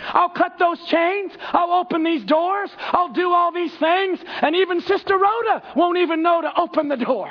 I'll 0.07 0.31
cut 0.31 0.59
those 0.59 0.79
chains. 0.87 1.33
I'll 1.53 1.73
open 1.73 2.05
these 2.05 2.25
doors. 2.25 2.71
I'll 2.79 3.13
do 3.13 3.33
all 3.33 3.53
these 3.53 3.75
things. 3.77 4.19
And 4.43 4.55
even 4.57 4.81
Sister 4.83 5.17
Rhoda 5.17 5.63
won't 5.77 5.99
even 5.99 6.23
know 6.23 6.43
to 6.43 6.61
open 6.61 6.89
the 6.89 6.97
door. 6.97 7.31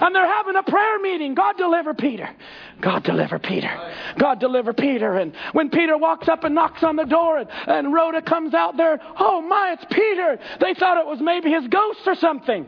And 0.00 0.14
they're 0.14 0.26
having 0.26 0.56
a 0.56 0.62
prayer 0.62 0.98
meeting. 1.00 1.34
God 1.34 1.56
deliver 1.56 1.92
Peter. 1.92 2.30
God 2.80 3.02
deliver 3.04 3.38
Peter. 3.38 3.70
God 4.16 4.40
deliver 4.40 4.72
Peter. 4.72 5.16
And 5.16 5.34
when 5.52 5.70
Peter 5.70 5.98
walks 5.98 6.28
up 6.28 6.44
and 6.44 6.54
knocks 6.54 6.82
on 6.82 6.96
the 6.96 7.04
door 7.04 7.38
and, 7.38 7.50
and 7.66 7.92
Rhoda 7.92 8.22
comes 8.22 8.54
out 8.54 8.76
there, 8.76 9.00
oh 9.18 9.42
my, 9.42 9.76
it's 9.78 9.84
Peter. 9.92 10.38
They 10.60 10.74
thought 10.74 10.98
it 10.98 11.06
was 11.06 11.20
maybe 11.20 11.50
his 11.50 11.66
ghost 11.68 12.00
or 12.06 12.14
something. 12.14 12.66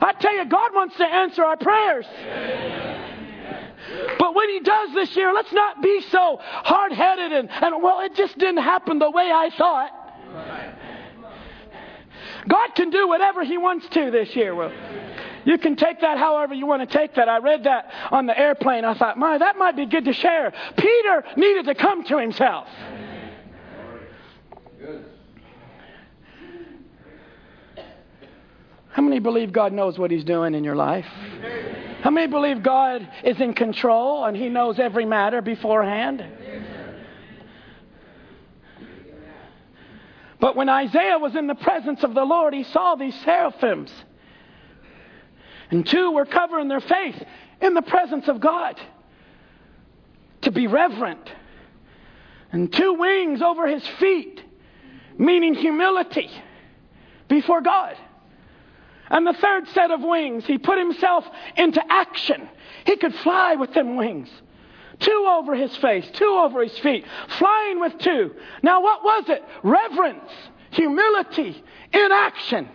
I 0.00 0.12
tell 0.18 0.34
you, 0.34 0.44
God 0.44 0.74
wants 0.74 0.96
to 0.96 1.04
answer 1.04 1.44
our 1.44 1.56
prayers. 1.56 2.06
But 4.18 4.34
when 4.34 4.48
He 4.50 4.60
does 4.60 4.92
this 4.94 5.16
year, 5.16 5.32
let's 5.32 5.52
not 5.52 5.82
be 5.82 6.00
so 6.10 6.38
hard 6.40 6.92
headed 6.92 7.32
and, 7.32 7.50
and, 7.50 7.82
well, 7.82 8.00
it 8.00 8.14
just 8.14 8.36
didn't 8.38 8.62
happen 8.62 8.98
the 8.98 9.10
way 9.10 9.30
I 9.32 9.50
thought. 9.56 9.90
God 12.48 12.74
can 12.74 12.90
do 12.90 13.08
whatever 13.08 13.44
He 13.44 13.58
wants 13.58 13.88
to 13.90 14.10
this 14.10 14.34
year. 14.36 14.54
Well, 14.54 14.72
you 15.44 15.58
can 15.58 15.76
take 15.76 16.00
that 16.00 16.18
however 16.18 16.54
you 16.54 16.66
want 16.66 16.88
to 16.88 16.98
take 16.98 17.14
that. 17.14 17.28
I 17.28 17.38
read 17.38 17.64
that 17.64 17.92
on 18.10 18.26
the 18.26 18.36
airplane. 18.38 18.84
I 18.84 18.94
thought, 18.94 19.16
my, 19.16 19.38
that 19.38 19.56
might 19.56 19.76
be 19.76 19.86
good 19.86 20.04
to 20.06 20.12
share. 20.12 20.52
Peter 20.76 21.24
needed 21.36 21.66
to 21.66 21.74
come 21.74 22.04
to 22.04 22.18
himself. 22.18 22.68
How 28.96 29.02
many 29.02 29.18
believe 29.18 29.52
God 29.52 29.74
knows 29.74 29.98
what 29.98 30.10
He's 30.10 30.24
doing 30.24 30.54
in 30.54 30.64
your 30.64 30.74
life? 30.74 31.04
How 32.00 32.08
many 32.08 32.28
believe 32.28 32.62
God 32.62 33.06
is 33.24 33.38
in 33.38 33.52
control 33.52 34.24
and 34.24 34.34
He 34.34 34.48
knows 34.48 34.78
every 34.78 35.04
matter 35.04 35.42
beforehand? 35.42 36.24
But 40.40 40.56
when 40.56 40.70
Isaiah 40.70 41.18
was 41.18 41.36
in 41.36 41.46
the 41.46 41.54
presence 41.54 42.04
of 42.04 42.14
the 42.14 42.24
Lord, 42.24 42.54
he 42.54 42.62
saw 42.64 42.94
these 42.94 43.14
seraphims. 43.22 43.92
And 45.70 45.86
two 45.86 46.12
were 46.12 46.24
covering 46.24 46.68
their 46.68 46.80
face 46.80 47.22
in 47.60 47.74
the 47.74 47.82
presence 47.82 48.28
of 48.28 48.40
God 48.40 48.80
to 50.40 50.50
be 50.50 50.68
reverent. 50.68 51.30
And 52.50 52.72
two 52.72 52.94
wings 52.94 53.42
over 53.42 53.66
his 53.66 53.86
feet, 53.98 54.42
meaning 55.18 55.52
humility 55.52 56.30
before 57.28 57.60
God. 57.60 57.98
And 59.10 59.26
the 59.26 59.34
third 59.34 59.68
set 59.68 59.90
of 59.90 60.02
wings, 60.02 60.44
he 60.46 60.58
put 60.58 60.78
himself 60.78 61.24
into 61.56 61.82
action. 61.88 62.48
He 62.84 62.96
could 62.96 63.14
fly 63.16 63.54
with 63.54 63.72
them 63.72 63.96
wings. 63.96 64.28
Two 64.98 65.26
over 65.28 65.54
his 65.54 65.76
face, 65.76 66.08
two 66.14 66.40
over 66.42 66.62
his 66.62 66.76
feet, 66.78 67.04
flying 67.38 67.80
with 67.80 67.98
two. 67.98 68.34
Now, 68.62 68.82
what 68.82 69.04
was 69.04 69.24
it? 69.28 69.44
Reverence, 69.62 70.30
humility, 70.70 71.62
in 71.92 72.12
action. 72.12 72.68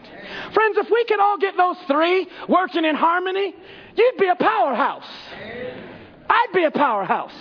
Friends, 0.54 0.78
if 0.78 0.90
we 0.90 1.04
could 1.06 1.20
all 1.20 1.38
get 1.38 1.58
those 1.58 1.78
three 1.88 2.28
working 2.48 2.86
in 2.86 2.96
harmony, 2.96 3.56
you'd 3.96 4.18
be 4.18 4.28
a 4.28 4.36
powerhouse. 4.36 5.10
I'd 6.30 6.54
be 6.54 6.64
a 6.64 6.72
powerhouse. 6.72 7.34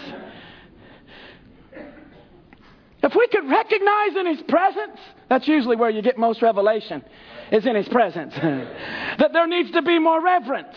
If 3.03 3.14
we 3.14 3.28
could 3.28 3.49
recognize 3.49 4.16
in 4.16 4.26
his 4.26 4.43
presence, 4.43 4.99
that's 5.28 5.47
usually 5.47 5.76
where 5.76 5.91
you 5.91 6.03
get 6.03 6.18
most 6.18 6.43
revelation 6.43 7.05
is 7.51 7.67
in 7.67 7.75
His 7.77 7.89
presence. 7.89 8.35
that 8.35 9.33
there 9.33 9.47
needs 9.47 9.71
to 9.73 9.83
be 9.83 9.99
more 9.99 10.23
reverence 10.23 10.77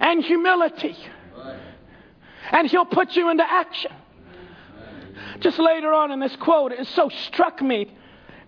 and 0.00 0.24
humility. 0.24 0.96
And 2.50 2.68
He'll 2.68 2.84
put 2.84 3.14
you 3.16 3.30
into 3.30 3.44
action. 3.44 3.92
Just 5.40 5.58
later 5.58 5.92
on 5.92 6.10
in 6.10 6.20
this 6.20 6.34
quote, 6.36 6.72
it 6.72 6.86
so 6.88 7.08
struck 7.26 7.60
me 7.62 7.94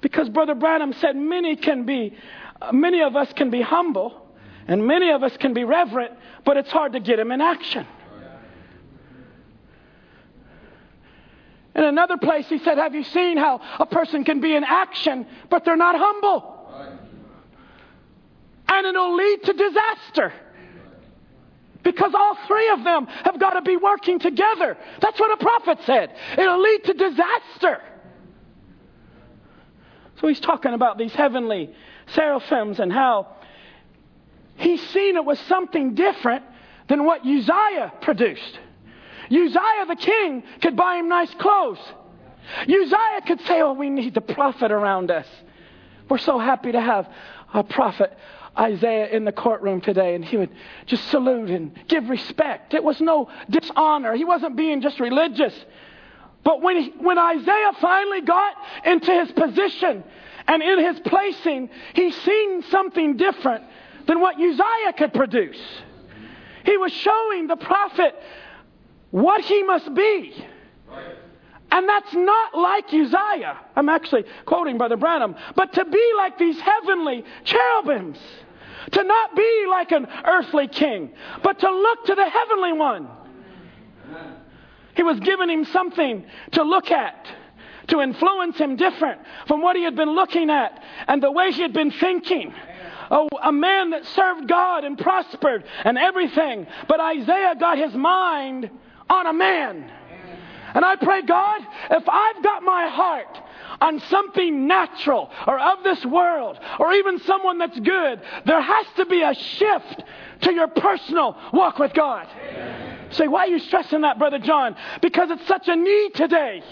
because 0.01 0.28
Brother 0.28 0.55
Branham 0.55 0.93
said 0.95 1.16
many 1.16 1.57
can 1.57 1.85
be, 1.85 2.16
many 2.72 3.03
of 3.03 3.16
us 3.16 3.33
can 3.35 3.51
be 3.51 3.61
humble 3.61 4.26
and 4.66 4.87
many 4.87 5.11
of 5.11 5.22
us 5.22 5.37
can 5.37 5.53
be 5.53 5.64
reverent, 5.64 6.12
but 6.45 6.57
it's 6.57 6.70
hard 6.70 6.93
to 6.93 7.01
get 7.01 7.16
them 7.16 7.33
in 7.33 7.41
action. 7.41 7.87
In 11.74 11.84
another 11.84 12.16
place, 12.16 12.48
he 12.48 12.58
said, 12.58 12.78
Have 12.78 12.94
you 12.94 13.04
seen 13.04 13.36
how 13.36 13.60
a 13.78 13.86
person 13.86 14.24
can 14.24 14.40
be 14.40 14.54
in 14.54 14.64
action, 14.64 15.26
but 15.48 15.64
they're 15.64 15.76
not 15.76 15.94
humble? 15.96 16.56
And 18.68 18.86
it'll 18.86 19.16
lead 19.16 19.42
to 19.44 19.52
disaster. 19.52 20.32
Because 21.82 22.12
all 22.14 22.36
three 22.46 22.70
of 22.70 22.84
them 22.84 23.06
have 23.06 23.38
got 23.40 23.54
to 23.54 23.62
be 23.62 23.76
working 23.76 24.18
together. 24.18 24.76
That's 25.00 25.18
what 25.18 25.32
a 25.32 25.42
prophet 25.42 25.78
said. 25.86 26.14
It'll 26.36 26.60
lead 26.60 26.84
to 26.84 26.92
disaster. 26.92 27.82
So 30.20 30.28
he's 30.28 30.40
talking 30.40 30.74
about 30.74 30.98
these 30.98 31.12
heavenly 31.12 31.70
seraphims 32.08 32.80
and 32.80 32.92
how 32.92 33.28
he's 34.56 34.86
seen 34.90 35.16
it 35.16 35.24
was 35.24 35.38
something 35.40 35.94
different 35.94 36.44
than 36.88 37.04
what 37.04 37.22
Uzziah 37.24 37.92
produced. 38.02 38.58
Uzziah 39.31 39.87
the 39.87 39.97
king 39.97 40.43
could 40.61 40.76
buy 40.76 40.97
him 40.97 41.09
nice 41.09 41.33
clothes. 41.35 41.78
Uzziah 42.62 43.20
could 43.26 43.41
say, 43.43 43.61
Oh, 43.61 43.72
we 43.72 43.91
need 43.91 44.14
the 44.14 44.20
prophet 44.20 44.72
around 44.72 45.11
us. 45.11 45.26
We're 46.09 46.18
so 46.18 46.39
happy 46.39 46.72
to 46.72 46.81
have 46.81 47.09
a 47.55 47.62
prophet, 47.62 48.16
Isaiah, 48.59 49.09
in 49.09 49.24
the 49.24 49.33
courtroom 49.33 49.81
today, 49.81 50.14
and 50.16 50.24
he 50.24 50.37
would 50.37 50.51
just 50.87 51.09
salute 51.09 51.51
and 51.51 51.72
give 51.87 52.09
respect. 52.09 52.74
It 52.74 52.83
was 52.83 53.01
no 53.01 53.31
dishonor. 53.49 54.14
He 54.14 54.24
wasn't 54.24 54.57
being 54.57 54.81
just 54.81 54.99
religious. 54.99 55.55
But 56.43 56.62
when, 56.62 56.83
he, 56.83 56.91
when 56.99 57.18
Isaiah 57.18 57.72
finally 57.81 58.22
got 58.22 58.55
into 58.85 59.12
his 59.12 59.31
position 59.33 60.03
and 60.49 60.62
in 60.62 60.78
his 60.85 60.99
placing, 61.01 61.70
he 61.95 62.11
seen 62.11 62.62
something 62.70 63.16
different 63.16 63.64
than 64.07 64.20
what 64.20 64.37
Uzziah 64.37 64.95
could 64.97 65.12
produce. 65.12 65.61
He 66.64 66.76
was 66.76 66.93
showing 66.93 67.47
the 67.47 67.57
prophet 67.57 68.14
what 69.11 69.40
he 69.42 69.62
must 69.62 69.92
be. 69.94 70.44
And 71.72 71.88
that's 71.88 72.12
not 72.14 72.54
like 72.56 72.92
Uzziah. 72.92 73.58
I'm 73.76 73.88
actually 73.88 74.24
quoting 74.44 74.76
Brother 74.76 74.96
Branham. 74.96 75.36
But 75.54 75.72
to 75.74 75.84
be 75.84 76.12
like 76.16 76.36
these 76.36 76.58
heavenly 76.61 77.24
cherubims. 77.44 78.18
To 78.92 79.04
not 79.04 79.36
be 79.36 79.66
like 79.68 79.92
an 79.92 80.08
earthly 80.24 80.66
king, 80.66 81.11
but 81.42 81.58
to 81.61 81.70
look 81.70 82.06
to 82.06 82.14
the 82.14 82.28
heavenly 82.28 82.72
one. 82.72 83.08
He 84.94 85.02
was 85.02 85.20
giving 85.20 85.48
him 85.48 85.64
something 85.66 86.24
to 86.52 86.62
look 86.62 86.90
at, 86.90 87.26
to 87.88 88.00
influence 88.00 88.58
him 88.58 88.76
different 88.76 89.20
from 89.46 89.62
what 89.62 89.76
he 89.76 89.84
had 89.84 89.96
been 89.96 90.14
looking 90.14 90.50
at 90.50 90.82
and 91.06 91.22
the 91.22 91.30
way 91.30 91.52
he 91.52 91.62
had 91.62 91.72
been 91.72 91.90
thinking. 91.90 92.52
Oh, 93.11 93.28
a 93.42 93.52
man 93.52 93.90
that 93.90 94.06
served 94.06 94.48
God 94.48 94.84
and 94.84 94.96
prospered 94.96 95.64
and 95.84 95.98
everything. 95.98 96.66
But 96.88 97.00
Isaiah 97.00 97.54
got 97.58 97.78
his 97.78 97.94
mind 97.94 98.70
on 99.11 99.26
a 99.26 99.32
man. 99.32 99.90
And 100.72 100.84
I 100.84 100.96
pray, 100.96 101.22
God, 101.22 101.62
if 101.90 102.08
I've 102.08 102.42
got 102.44 102.62
my 102.62 102.88
heart 102.88 103.38
on 103.80 103.98
something 104.08 104.66
natural 104.68 105.30
or 105.46 105.58
of 105.58 105.82
this 105.82 106.04
world 106.06 106.58
or 106.78 106.92
even 106.92 107.18
someone 107.20 107.58
that's 107.58 107.78
good, 107.80 108.20
there 108.46 108.61
has 108.61 108.86
to 108.96 109.06
be 109.06 109.20
a 109.22 109.34
shift 109.34 110.04
to 110.42 110.52
your 110.52 110.68
personal 110.68 111.36
walk 111.52 111.78
with 111.78 111.92
God. 111.92 112.28
Say, 113.11 113.26
why 113.26 113.46
are 113.46 113.48
you 113.48 113.58
stressing 113.58 114.02
that, 114.02 114.18
Brother 114.18 114.38
John? 114.38 114.76
Because 115.02 115.30
it's 115.30 115.46
such 115.48 115.66
a 115.66 115.74
need 115.74 116.14
today. 116.14 116.62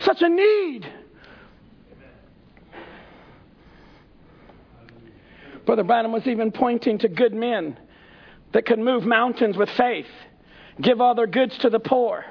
Such 0.00 0.22
a 0.22 0.28
need. 0.28 0.88
Brother 5.66 5.82
Branham 5.82 6.12
was 6.12 6.26
even 6.26 6.52
pointing 6.52 6.98
to 6.98 7.08
good 7.08 7.34
men 7.34 7.78
that 8.52 8.66
could 8.66 8.78
move 8.78 9.04
mountains 9.04 9.56
with 9.56 9.70
faith 9.70 10.06
give 10.80 11.00
all 11.00 11.14
their 11.14 11.26
goods 11.26 11.56
to 11.58 11.70
the 11.70 11.80
poor. 11.80 12.24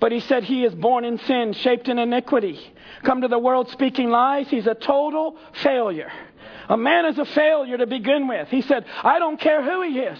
But 0.00 0.10
he 0.10 0.20
said 0.20 0.42
he 0.42 0.64
is 0.64 0.74
born 0.74 1.04
in 1.04 1.18
sin, 1.18 1.52
shaped 1.52 1.88
in 1.88 1.98
iniquity. 1.98 2.58
Come 3.04 3.20
to 3.20 3.28
the 3.28 3.38
world 3.38 3.70
speaking 3.70 4.10
lies. 4.10 4.48
He's 4.48 4.66
a 4.66 4.74
total 4.74 5.36
failure. 5.62 6.10
A 6.68 6.76
man 6.76 7.06
is 7.06 7.18
a 7.18 7.24
failure 7.24 7.76
to 7.78 7.86
begin 7.86 8.26
with. 8.26 8.48
He 8.48 8.62
said, 8.62 8.84
I 9.02 9.18
don't 9.18 9.38
care 9.38 9.62
who 9.62 9.82
he 9.82 10.00
is. 10.00 10.18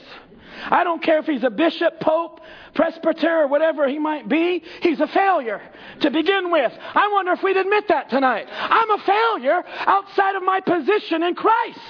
I 0.70 0.84
don't 0.84 1.02
care 1.02 1.18
if 1.18 1.26
he's 1.26 1.42
a 1.42 1.50
bishop, 1.50 1.98
pope, 2.00 2.40
presbyter, 2.74 3.42
or 3.42 3.46
whatever 3.48 3.88
he 3.88 3.98
might 3.98 4.28
be. 4.28 4.62
He's 4.80 5.00
a 5.00 5.06
failure 5.08 5.60
to 6.00 6.10
begin 6.10 6.50
with. 6.50 6.72
I 6.94 7.10
wonder 7.12 7.32
if 7.32 7.42
we'd 7.42 7.56
admit 7.56 7.88
that 7.88 8.10
tonight. 8.10 8.46
I'm 8.50 8.90
a 8.90 8.98
failure 8.98 9.64
outside 9.80 10.36
of 10.36 10.42
my 10.42 10.60
position 10.60 11.22
in 11.22 11.34
Christ. 11.34 11.80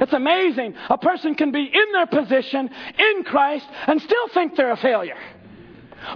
It's 0.00 0.12
amazing. 0.12 0.74
A 0.90 0.98
person 0.98 1.34
can 1.34 1.52
be 1.52 1.64
in 1.64 1.92
their 1.92 2.06
position 2.06 2.70
in 2.98 3.24
Christ 3.24 3.66
and 3.86 4.00
still 4.00 4.28
think 4.28 4.56
they're 4.56 4.72
a 4.72 4.76
failure. 4.76 5.16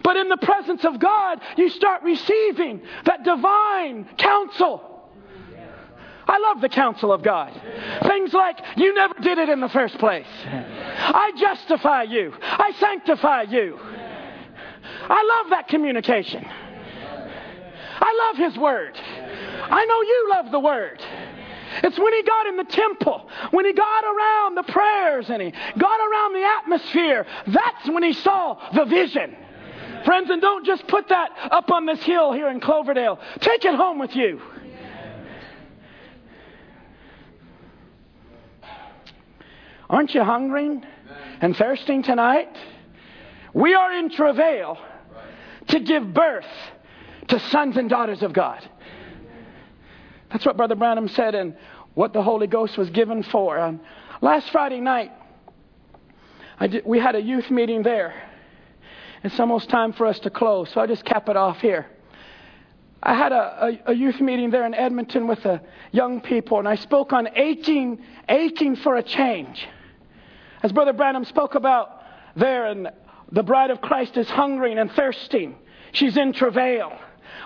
But 0.02 0.16
in 0.16 0.28
the 0.28 0.36
presence 0.36 0.84
of 0.84 1.00
God, 1.00 1.40
you 1.56 1.68
start 1.70 2.02
receiving 2.02 2.82
that 3.06 3.24
divine 3.24 4.08
counsel. 4.18 4.86
I 6.28 6.38
love 6.38 6.60
the 6.60 6.68
counsel 6.68 7.12
of 7.12 7.22
God. 7.22 7.60
Things 8.06 8.32
like, 8.32 8.58
you 8.76 8.94
never 8.94 9.14
did 9.20 9.38
it 9.38 9.48
in 9.48 9.60
the 9.60 9.68
first 9.68 9.98
place. 9.98 10.28
I 10.46 11.32
justify 11.36 12.04
you. 12.04 12.32
I 12.40 12.72
sanctify 12.78 13.42
you. 13.42 13.80
I 13.80 15.40
love 15.42 15.50
that 15.50 15.66
communication. 15.66 16.46
I 18.02 18.28
love 18.28 18.36
His 18.36 18.56
Word. 18.56 18.96
I 18.96 19.84
know 19.84 20.02
you 20.02 20.28
love 20.30 20.50
the 20.52 20.60
Word. 20.60 21.02
It's 21.82 21.98
when 21.98 22.12
he 22.14 22.22
got 22.22 22.46
in 22.46 22.56
the 22.56 22.64
temple, 22.64 23.28
when 23.50 23.64
he 23.64 23.72
got 23.72 24.04
around 24.04 24.56
the 24.56 24.64
prayers 24.64 25.30
and 25.30 25.40
he 25.40 25.52
got 25.78 26.00
around 26.00 26.34
the 26.34 26.48
atmosphere. 26.58 27.26
That's 27.46 27.88
when 27.88 28.02
he 28.02 28.12
saw 28.12 28.58
the 28.74 28.84
vision. 28.84 29.36
Friends, 30.04 30.30
and 30.30 30.40
don't 30.40 30.64
just 30.64 30.86
put 30.86 31.08
that 31.08 31.30
up 31.50 31.70
on 31.70 31.86
this 31.86 32.02
hill 32.02 32.32
here 32.32 32.48
in 32.48 32.60
Cloverdale. 32.60 33.18
Take 33.40 33.64
it 33.64 33.74
home 33.74 33.98
with 33.98 34.16
you. 34.16 34.40
Aren't 39.88 40.14
you 40.14 40.22
hungry 40.22 40.80
and 41.40 41.56
thirsting 41.56 42.02
tonight? 42.02 42.56
We 43.52 43.74
are 43.74 43.92
in 43.92 44.10
travail 44.10 44.78
to 45.68 45.80
give 45.80 46.14
birth 46.14 46.46
to 47.28 47.40
sons 47.50 47.76
and 47.76 47.90
daughters 47.90 48.22
of 48.22 48.32
God. 48.32 48.66
That's 50.30 50.46
what 50.46 50.56
Brother 50.56 50.74
Branham 50.74 51.08
said 51.08 51.34
and 51.34 51.56
what 51.94 52.12
the 52.12 52.22
Holy 52.22 52.46
Ghost 52.46 52.78
was 52.78 52.90
given 52.90 53.22
for. 53.22 53.58
Um, 53.58 53.80
last 54.20 54.50
Friday 54.50 54.80
night, 54.80 55.12
did, 56.60 56.84
we 56.84 56.98
had 56.98 57.14
a 57.14 57.20
youth 57.20 57.50
meeting 57.50 57.82
there. 57.82 58.14
It's 59.22 59.38
almost 59.38 59.68
time 59.68 59.92
for 59.92 60.06
us 60.06 60.18
to 60.20 60.30
close, 60.30 60.70
so 60.70 60.80
I'll 60.80 60.86
just 60.86 61.04
cap 61.04 61.28
it 61.28 61.36
off 61.36 61.60
here. 61.60 61.86
I 63.02 63.14
had 63.14 63.32
a, 63.32 63.80
a, 63.86 63.92
a, 63.92 63.94
youth 63.94 64.20
meeting 64.20 64.50
there 64.50 64.66
in 64.66 64.74
Edmonton 64.74 65.26
with 65.26 65.42
the 65.42 65.62
young 65.90 66.20
people, 66.20 66.58
and 66.58 66.68
I 66.68 66.74
spoke 66.74 67.12
on 67.12 67.28
aching, 67.34 68.02
aching 68.28 68.76
for 68.76 68.96
a 68.96 69.02
change. 69.02 69.66
As 70.62 70.70
Brother 70.70 70.92
Branham 70.92 71.24
spoke 71.24 71.54
about 71.54 72.02
there, 72.36 72.66
and 72.66 72.90
the 73.32 73.42
bride 73.42 73.70
of 73.70 73.80
Christ 73.80 74.16
is 74.18 74.28
hungering 74.28 74.78
and 74.78 74.92
thirsting. 74.92 75.56
She's 75.92 76.16
in 76.16 76.32
travail. 76.34 76.98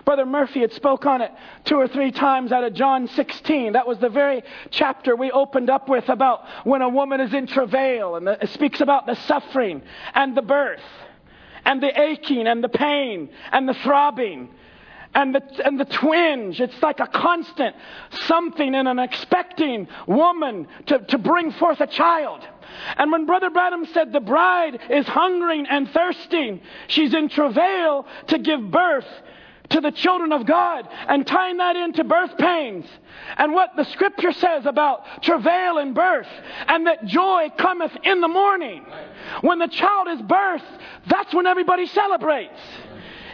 Brother 0.04 0.26
Murphy 0.26 0.60
had 0.60 0.72
spoke 0.72 1.06
on 1.06 1.22
it 1.22 1.32
two 1.64 1.76
or 1.76 1.88
three 1.88 2.12
times 2.12 2.52
out 2.52 2.64
of 2.64 2.74
John 2.74 3.08
16. 3.08 3.72
That 3.72 3.86
was 3.86 3.98
the 3.98 4.08
very 4.08 4.42
chapter 4.70 5.16
we 5.16 5.30
opened 5.30 5.70
up 5.70 5.88
with 5.88 6.08
about 6.08 6.44
when 6.64 6.82
a 6.82 6.88
woman 6.88 7.20
is 7.20 7.32
in 7.32 7.46
travail, 7.46 8.16
and 8.16 8.28
it 8.28 8.50
speaks 8.50 8.80
about 8.80 9.06
the 9.06 9.14
suffering 9.14 9.82
and 10.14 10.36
the 10.36 10.42
birth, 10.42 10.82
and 11.64 11.82
the 11.82 12.00
aching 12.00 12.46
and 12.46 12.62
the 12.62 12.68
pain 12.68 13.30
and 13.52 13.68
the 13.68 13.74
throbbing 13.74 14.50
and 15.14 15.34
the, 15.34 15.42
and 15.64 15.78
the 15.78 15.84
twinge. 15.84 16.60
It's 16.60 16.82
like 16.82 17.00
a 17.00 17.06
constant 17.06 17.76
something 18.26 18.74
in 18.74 18.86
an 18.86 18.98
expecting 18.98 19.88
woman 20.06 20.66
to, 20.86 20.98
to 20.98 21.18
bring 21.18 21.52
forth 21.52 21.80
a 21.80 21.86
child. 21.86 22.46
And 22.96 23.12
when 23.12 23.24
Brother 23.24 23.50
Branham 23.50 23.86
said 23.86 24.12
the 24.12 24.20
bride 24.20 24.80
is 24.90 25.06
hungering 25.06 25.66
and 25.66 25.88
thirsting, 25.88 26.60
she's 26.88 27.14
in 27.14 27.28
travail 27.28 28.06
to 28.28 28.38
give 28.38 28.70
birth 28.70 29.06
to 29.70 29.80
the 29.80 29.90
children 29.90 30.32
of 30.32 30.46
God 30.46 30.86
and 31.08 31.26
tying 31.26 31.56
that 31.56 31.76
into 31.76 32.04
birth 32.04 32.36
pains 32.38 32.86
and 33.36 33.52
what 33.52 33.70
the 33.76 33.84
scripture 33.84 34.32
says 34.32 34.66
about 34.66 35.22
travail 35.22 35.78
and 35.78 35.94
birth 35.94 36.28
and 36.68 36.86
that 36.86 37.06
joy 37.06 37.50
cometh 37.56 37.92
in 38.04 38.20
the 38.20 38.28
morning. 38.28 38.84
When 39.40 39.58
the 39.58 39.68
child 39.68 40.08
is 40.08 40.20
birthed, 40.20 40.80
that's 41.06 41.32
when 41.34 41.46
everybody 41.46 41.86
celebrates. 41.86 42.60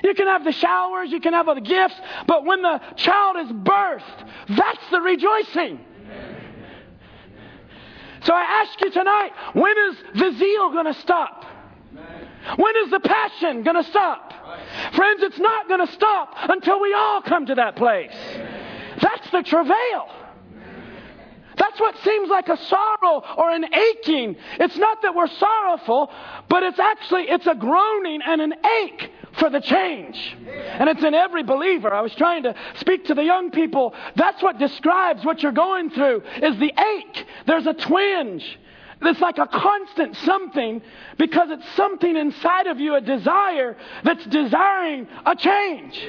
You 0.03 0.15
can 0.15 0.29
have 0.29 0.45
the 0.45 0.53
showers, 0.53 1.11
you 1.11 1.21
can 1.21 1.33
have 1.35 1.47
the 1.47 1.61
gifts, 1.61 2.01
but 2.27 2.45
when 2.45 2.63
the 2.63 2.81
child 2.97 3.37
is 3.37 3.53
birthed, 3.53 4.29
that's 4.49 4.91
the 4.91 5.01
rejoicing. 5.01 5.81
So 8.23 8.35
I 8.35 8.43
ask 8.43 8.81
you 8.81 8.91
tonight, 8.91 9.31
when 9.55 9.75
is 9.91 9.97
the 10.15 10.39
zeal 10.39 10.71
going 10.71 10.87
to 10.87 10.95
stop? 11.01 11.45
When 12.57 12.75
is 12.85 12.91
the 12.91 13.01
passion 13.01 13.63
going 13.63 13.77
to 13.77 13.89
stop? 13.91 14.33
Friends, 14.95 15.23
it's 15.23 15.39
not 15.39 15.69
going 15.69 15.87
to 15.87 15.93
stop 15.93 16.35
until 16.49 16.81
we 16.81 16.95
all 16.95 17.23
come 17.23 17.47
to 17.47 17.55
that 17.57 17.77
place. 17.77 18.15
That's 19.01 19.31
the 19.31 19.43
travail. 19.43 20.09
That's 21.57 21.79
what 21.79 21.95
seems 21.99 22.31
like 22.31 22.49
a 22.49 22.57
sorrow 22.57 23.23
or 23.37 23.51
an 23.51 23.67
aching. 23.75 24.37
It's 24.59 24.79
not 24.79 25.03
that 25.03 25.15
we're 25.15 25.29
sorrowful, 25.29 26.11
but 26.49 26.63
it's 26.63 26.79
actually 26.79 27.25
it's 27.25 27.47
a 27.47 27.55
groaning 27.55 28.21
and 28.25 28.41
an 28.41 28.55
ache 28.83 29.11
for 29.39 29.51
the 29.51 29.61
change. 29.61 30.37
And 30.47 30.89
it's 30.89 31.05
in 31.05 31.13
every 31.13 31.43
believer. 31.43 31.93
I 31.93 32.01
was 32.01 32.15
trying 32.15 32.45
to 32.45 32.55
speak 32.77 33.05
to 33.07 33.15
the 33.15 33.25
young 33.25 33.51
people. 33.51 33.95
That's 34.17 34.43
what 34.43 34.59
describes 34.59 35.23
what 35.23 35.43
you're 35.43 35.53
going 35.53 35.91
through 35.91 36.23
is 36.43 36.59
the 36.59 36.73
ache. 36.97 37.27
There's 37.47 37.67
a 37.67 37.75
twinge. 37.75 38.59
It's 39.03 39.21
like 39.21 39.39
a 39.39 39.47
constant 39.47 40.17
something 40.17 40.83
because 41.17 41.49
it's 41.51 41.69
something 41.75 42.17
inside 42.17 42.67
of 42.67 42.79
you, 42.81 42.95
a 42.95 43.01
desire 43.01 43.77
that's 44.05 44.25
desiring 44.27 45.09
a 45.25 45.35
change. 45.37 46.07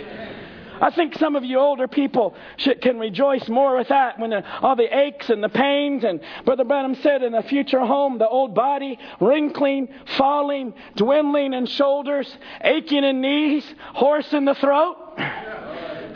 I 0.82 0.90
think 0.90 1.16
some 1.20 1.36
of 1.36 1.46
you 1.46 1.60
older 1.60 1.88
people 1.88 2.36
should, 2.58 2.82
can 2.82 2.98
rejoice 2.98 3.48
more 3.48 3.78
with 3.78 3.90
that 3.90 4.18
when 4.18 4.32
the, 4.32 4.44
all 4.62 4.76
the 4.76 4.98
aches 4.98 5.30
and 5.30 5.44
the 5.44 5.50
pains. 5.50 6.04
And 6.04 6.20
Brother 6.44 6.64
Branham 6.64 6.96
said 6.96 7.22
in 7.22 7.34
the 7.34 7.44
future 7.44 7.82
home, 7.82 8.18
the 8.18 8.28
old 8.28 8.56
body 8.56 8.98
wrinkling, 9.20 9.90
falling, 10.18 10.74
dwindling 10.96 11.54
in 11.54 11.68
shoulders, 11.68 12.36
aching 12.62 13.04
in 13.04 13.22
knees, 13.22 13.64
hoarse 13.94 14.34
in 14.34 14.46
the 14.46 14.56
throat. 14.56 14.98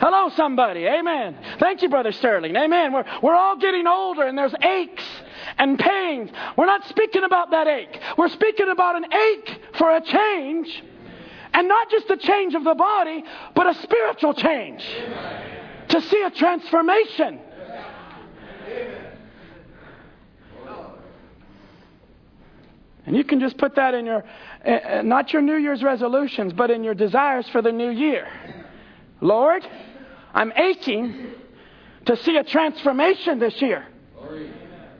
Hello, 0.00 0.30
somebody. 0.36 0.86
Amen. 0.86 1.38
Thank 1.58 1.82
you, 1.82 1.88
Brother 1.88 2.12
Sterling. 2.12 2.54
Amen. 2.56 2.92
We're, 2.92 3.04
we're 3.22 3.34
all 3.34 3.56
getting 3.56 3.86
older 3.86 4.22
and 4.22 4.36
there's 4.36 4.54
aches 4.62 5.04
and 5.58 5.78
pains. 5.78 6.30
We're 6.56 6.66
not 6.66 6.86
speaking 6.88 7.24
about 7.24 7.50
that 7.52 7.66
ache. 7.66 7.98
We're 8.18 8.28
speaking 8.28 8.68
about 8.68 8.96
an 8.96 9.06
ache 9.12 9.60
for 9.78 9.96
a 9.96 10.00
change 10.02 10.82
and 11.54 11.68
not 11.68 11.90
just 11.90 12.10
a 12.10 12.16
change 12.18 12.54
of 12.54 12.64
the 12.64 12.74
body, 12.74 13.24
but 13.54 13.66
a 13.66 13.74
spiritual 13.82 14.34
change. 14.34 14.84
To 15.88 16.00
see 16.02 16.22
a 16.22 16.30
transformation. 16.30 17.40
And 23.06 23.16
you 23.16 23.22
can 23.22 23.38
just 23.38 23.56
put 23.56 23.76
that 23.76 23.94
in 23.94 24.04
your, 24.04 24.24
uh, 24.64 25.02
not 25.02 25.32
your 25.32 25.40
New 25.40 25.56
Year's 25.56 25.82
resolutions, 25.82 26.52
but 26.52 26.72
in 26.72 26.82
your 26.82 26.94
desires 26.94 27.48
for 27.50 27.62
the 27.62 27.70
new 27.70 27.90
year. 27.90 28.26
Lord, 29.20 29.66
I'm 30.34 30.52
aching 30.52 31.32
to 32.06 32.16
see 32.16 32.36
a 32.36 32.44
transformation 32.44 33.38
this 33.38 33.60
year. 33.60 33.86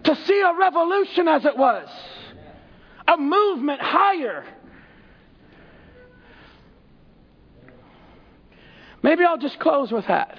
To 0.04 0.14
see 0.14 0.40
a 0.40 0.58
revolution 0.58 1.28
as 1.28 1.44
it 1.44 1.56
was. 1.56 1.88
A 3.08 3.16
movement 3.16 3.80
higher 3.80 4.44
Maybe 9.06 9.22
I'll 9.22 9.38
just 9.38 9.60
close 9.60 9.92
with 9.92 10.08
that. 10.08 10.36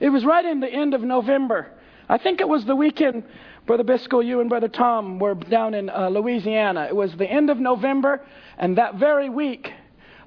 It 0.00 0.08
was 0.08 0.24
right 0.24 0.44
in 0.44 0.58
the 0.58 0.66
end 0.66 0.94
of 0.94 1.02
November. 1.02 1.68
I 2.08 2.18
think 2.18 2.40
it 2.40 2.48
was 2.48 2.64
the 2.64 2.74
weekend, 2.74 3.22
Brother 3.68 3.84
Biscoe, 3.84 4.18
you 4.18 4.40
and 4.40 4.50
Brother 4.50 4.66
Tom 4.66 5.20
were 5.20 5.36
down 5.36 5.74
in 5.74 5.88
uh, 5.88 6.08
Louisiana. 6.08 6.86
It 6.88 6.96
was 6.96 7.14
the 7.16 7.24
end 7.24 7.50
of 7.50 7.58
November, 7.58 8.20
and 8.58 8.78
that 8.78 8.96
very 8.96 9.28
week, 9.28 9.70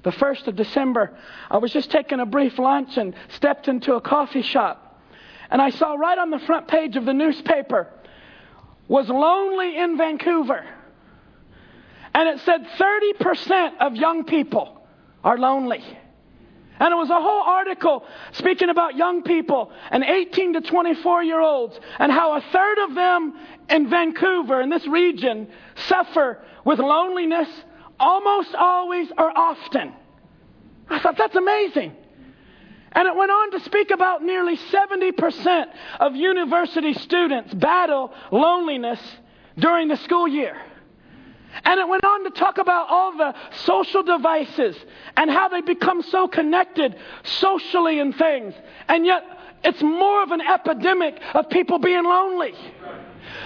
the 0.08 0.16
1st 0.16 0.46
of 0.46 0.56
December, 0.56 1.14
I 1.50 1.58
was 1.58 1.70
just 1.70 1.90
taking 1.90 2.18
a 2.18 2.24
brief 2.24 2.58
lunch 2.58 2.96
and 2.96 3.14
stepped 3.28 3.68
into 3.68 3.94
a 3.94 4.00
coffee 4.00 4.40
shop. 4.40 5.02
And 5.50 5.60
I 5.60 5.68
saw 5.68 5.92
right 5.94 6.16
on 6.16 6.30
the 6.30 6.38
front 6.38 6.66
page 6.66 6.96
of 6.96 7.04
the 7.04 7.12
newspaper 7.12 7.88
was 8.88 9.06
lonely 9.10 9.76
in 9.76 9.98
Vancouver. 9.98 10.64
And 12.14 12.26
it 12.26 12.40
said 12.40 12.66
30% 12.78 13.76
of 13.80 13.96
young 13.96 14.24
people 14.24 14.80
are 15.22 15.36
lonely. 15.36 15.84
And 16.80 16.92
it 16.92 16.96
was 16.96 17.10
a 17.10 17.20
whole 17.20 17.42
article 17.42 18.04
speaking 18.32 18.70
about 18.70 18.96
young 18.96 19.22
people 19.22 19.72
and 19.90 20.02
18 20.02 20.54
to 20.54 20.60
24 20.62 21.22
year 21.24 21.40
olds 21.40 21.78
and 21.98 22.10
how 22.10 22.34
a 22.34 22.40
third 22.40 22.78
of 22.88 22.94
them 22.94 23.34
in 23.68 23.90
Vancouver, 23.90 24.62
in 24.62 24.70
this 24.70 24.86
region, 24.86 25.48
suffer 25.86 26.42
with 26.64 26.78
loneliness 26.78 27.48
almost 27.98 28.54
always 28.54 29.08
or 29.16 29.36
often. 29.36 29.92
I 30.88 31.00
thought 31.00 31.16
that's 31.16 31.36
amazing. 31.36 31.92
And 32.92 33.06
it 33.06 33.14
went 33.14 33.30
on 33.30 33.50
to 33.52 33.60
speak 33.60 33.90
about 33.90 34.22
nearly 34.22 34.56
70% 34.56 35.66
of 36.00 36.16
university 36.16 36.94
students 36.94 37.52
battle 37.54 38.12
loneliness 38.32 39.00
during 39.58 39.88
the 39.88 39.96
school 39.96 40.26
year. 40.26 40.56
And 41.64 41.80
it 41.80 41.88
went 41.88 42.04
on 42.04 42.24
to 42.24 42.30
talk 42.30 42.58
about 42.58 42.88
all 42.88 43.16
the 43.16 43.34
social 43.64 44.02
devices 44.02 44.76
and 45.16 45.30
how 45.30 45.48
they 45.48 45.60
become 45.60 46.02
so 46.02 46.28
connected 46.28 46.96
socially 47.24 48.00
and 48.00 48.14
things. 48.16 48.54
And 48.86 49.04
yet, 49.04 49.24
it's 49.64 49.82
more 49.82 50.22
of 50.22 50.30
an 50.30 50.40
epidemic 50.40 51.20
of 51.34 51.50
people 51.50 51.78
being 51.78 52.04
lonely. 52.04 52.54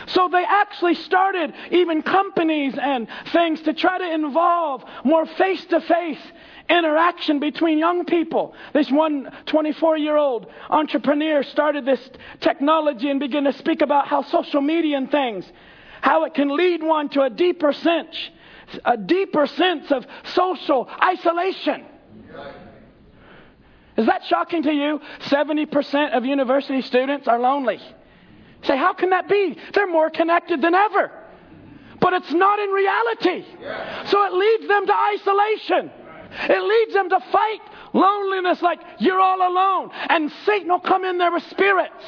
So 0.07 0.29
they 0.31 0.45
actually 0.45 0.95
started 0.95 1.53
even 1.71 2.03
companies 2.03 2.75
and 2.81 3.09
things 3.33 3.61
to 3.63 3.73
try 3.73 3.99
to 3.99 4.15
involve 4.15 4.85
more 5.05 5.27
face 5.27 5.65
to 5.67 5.81
face 5.81 6.21
interaction 6.69 7.41
between 7.41 7.79
young 7.79 8.05
people. 8.05 8.55
This 8.73 8.91
one 8.91 9.31
24 9.47 9.99
year 9.99 10.17
old 10.17 10.47
entrepreneur 10.71 11.43
started 11.43 11.85
this 11.85 12.01
technology 12.41 13.11
and 13.11 13.21
began 13.21 13.45
to 13.45 13.53
speak 13.53 13.83
about 13.83 14.09
how 14.09 14.23
social 14.23 14.61
media 14.61 14.97
and 14.97 15.11
things 15.11 15.45
how 16.03 16.25
it 16.25 16.35
can 16.35 16.55
lead 16.55 16.83
one 16.83 17.09
to 17.09 17.23
a 17.23 17.31
deeper 17.31 17.73
sense, 17.73 18.15
a 18.85 18.97
deeper 18.97 19.47
sense 19.47 19.91
of 19.91 20.05
social 20.35 20.91
isolation. 21.03 21.87
Is 23.97 24.07
that 24.07 24.25
shocking 24.25 24.65
to 24.65 24.73
you? 24.73 25.01
70% 25.21 26.17
of 26.17 26.25
university 26.25 26.83
students 26.83 27.29
are 27.29 27.39
lonely. 27.39 27.79
Say, 28.65 28.77
how 28.77 28.93
can 28.93 29.11
that 29.11 29.29
be? 29.29 29.57
They're 29.75 29.87
more 29.87 30.11
connected 30.11 30.63
than 30.63 30.75
ever. 30.75 31.11
But 32.01 32.15
it's 32.15 32.33
not 32.33 32.59
in 32.59 32.71
reality. 32.71 33.45
So 34.07 34.25
it 34.25 34.33
leads 34.33 34.69
them 34.69 34.87
to 34.87 34.95
isolation. 34.95 35.91
It 36.49 36.63
leads 36.63 36.95
them 36.95 37.11
to 37.11 37.21
fight 37.31 37.61
loneliness 37.93 38.63
like 38.63 38.81
you're 38.99 39.21
all 39.21 39.37
alone. 39.47 39.91
And 39.93 40.33
Satan 40.47 40.69
will 40.69 40.81
come 40.81 41.05
in 41.05 41.19
there 41.19 41.31
with 41.31 41.43
spirits. 41.51 42.05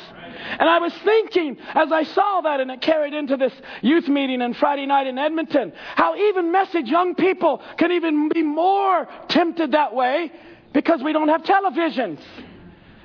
And 0.59 0.68
I 0.68 0.78
was 0.78 0.92
thinking 1.05 1.59
as 1.74 1.92
I 1.92 2.05
saw 2.05 2.40
that, 2.42 2.61
and 2.61 2.70
it 2.70 2.80
carried 2.80 3.14
into 3.14 3.36
this 3.36 3.52
youth 3.82 4.09
meeting 4.09 4.42
on 4.42 4.55
Friday 4.55 4.86
night 4.86 5.07
in 5.07 5.18
Edmonton, 5.18 5.72
how 5.94 6.16
even 6.16 6.50
message 6.50 6.86
young 6.86 7.14
people 7.14 7.62
can 7.76 7.92
even 7.92 8.28
be 8.28 8.42
more 8.42 9.07
tempted 9.28 9.72
that 9.72 9.94
way 9.94 10.32
because 10.72 11.02
we 11.02 11.12
don't 11.12 11.28
have 11.28 11.42
televisions. 11.42 12.18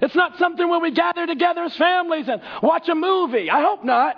It's 0.02 0.16
not 0.16 0.38
something 0.38 0.68
where 0.68 0.80
we 0.80 0.91
gather 0.91 1.28
together 1.28 1.64
as 1.64 1.76
families 1.76 2.28
and 2.28 2.41
watch 2.64 2.88
a 2.88 2.95
movie. 2.95 3.50
I 3.50 3.62
hope 3.62 3.84
not. 3.84 4.16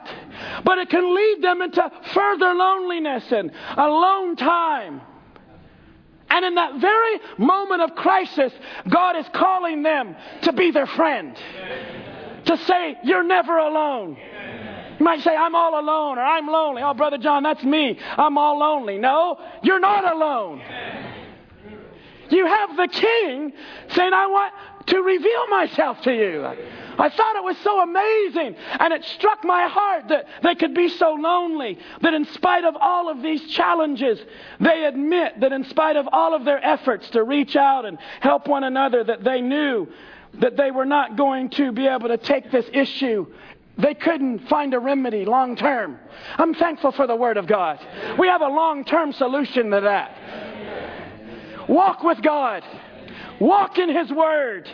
But 0.63 0.77
it 0.77 0.89
can 0.89 1.15
lead 1.15 1.41
them 1.41 1.61
into 1.61 1.91
further 2.13 2.53
loneliness 2.53 3.23
and 3.31 3.51
alone 3.77 4.35
time. 4.35 5.01
And 6.29 6.45
in 6.45 6.55
that 6.55 6.79
very 6.79 7.19
moment 7.37 7.81
of 7.81 7.95
crisis, 7.95 8.53
God 8.87 9.17
is 9.17 9.25
calling 9.33 9.83
them 9.83 10.15
to 10.43 10.53
be 10.53 10.71
their 10.71 10.87
friend. 10.87 11.35
To 12.45 12.57
say, 12.57 12.97
You're 13.03 13.23
never 13.23 13.57
alone. 13.57 14.17
You 14.97 15.05
might 15.05 15.21
say, 15.21 15.35
I'm 15.35 15.55
all 15.55 15.79
alone 15.79 16.19
or 16.19 16.21
I'm 16.21 16.47
lonely. 16.47 16.83
Oh, 16.83 16.93
Brother 16.93 17.17
John, 17.17 17.41
that's 17.41 17.63
me. 17.63 17.97
I'm 18.17 18.37
all 18.37 18.59
lonely. 18.59 18.99
No, 18.99 19.39
you're 19.63 19.79
not 19.79 20.09
alone. 20.13 20.61
You 22.29 22.45
have 22.45 22.77
the 22.77 22.87
king 22.87 23.51
saying, 23.89 24.13
I 24.13 24.27
want 24.27 24.53
to 24.87 25.01
reveal 25.01 25.47
myself 25.47 26.01
to 26.01 26.13
you. 26.13 26.45
I 26.45 27.09
thought 27.09 27.35
it 27.35 27.43
was 27.43 27.57
so 27.63 27.81
amazing, 27.81 28.55
and 28.79 28.93
it 28.93 29.03
struck 29.05 29.43
my 29.43 29.67
heart 29.67 30.09
that 30.09 30.25
they 30.43 30.55
could 30.55 30.73
be 30.73 30.89
so 30.89 31.13
lonely. 31.13 31.77
That 32.01 32.13
in 32.13 32.25
spite 32.25 32.63
of 32.63 32.75
all 32.79 33.09
of 33.09 33.21
these 33.21 33.41
challenges, 33.51 34.19
they 34.59 34.85
admit 34.85 35.39
that 35.39 35.51
in 35.51 35.63
spite 35.65 35.95
of 35.95 36.07
all 36.11 36.35
of 36.35 36.45
their 36.45 36.63
efforts 36.63 37.09
to 37.11 37.23
reach 37.23 37.55
out 37.55 37.85
and 37.85 37.97
help 38.19 38.47
one 38.47 38.63
another, 38.63 39.03
that 39.03 39.23
they 39.23 39.41
knew 39.41 39.87
that 40.35 40.57
they 40.57 40.71
were 40.71 40.85
not 40.85 41.17
going 41.17 41.49
to 41.49 41.71
be 41.71 41.87
able 41.87 42.07
to 42.07 42.17
take 42.17 42.51
this 42.51 42.65
issue 42.73 43.27
they 43.77 43.93
couldn't 43.93 44.47
find 44.47 44.73
a 44.73 44.79
remedy 44.79 45.25
long 45.25 45.55
term. 45.55 45.97
I'm 46.37 46.53
thankful 46.53 46.91
for 46.91 47.07
the 47.07 47.15
Word 47.15 47.37
of 47.37 47.47
God. 47.47 47.79
We 48.19 48.27
have 48.27 48.41
a 48.41 48.47
long 48.47 48.83
term 48.85 49.13
solution 49.13 49.71
to 49.71 49.81
that. 49.81 51.67
Walk 51.67 52.03
with 52.03 52.21
God. 52.21 52.63
Walk 53.39 53.77
in 53.77 53.95
His 53.95 54.11
Word. 54.11 54.69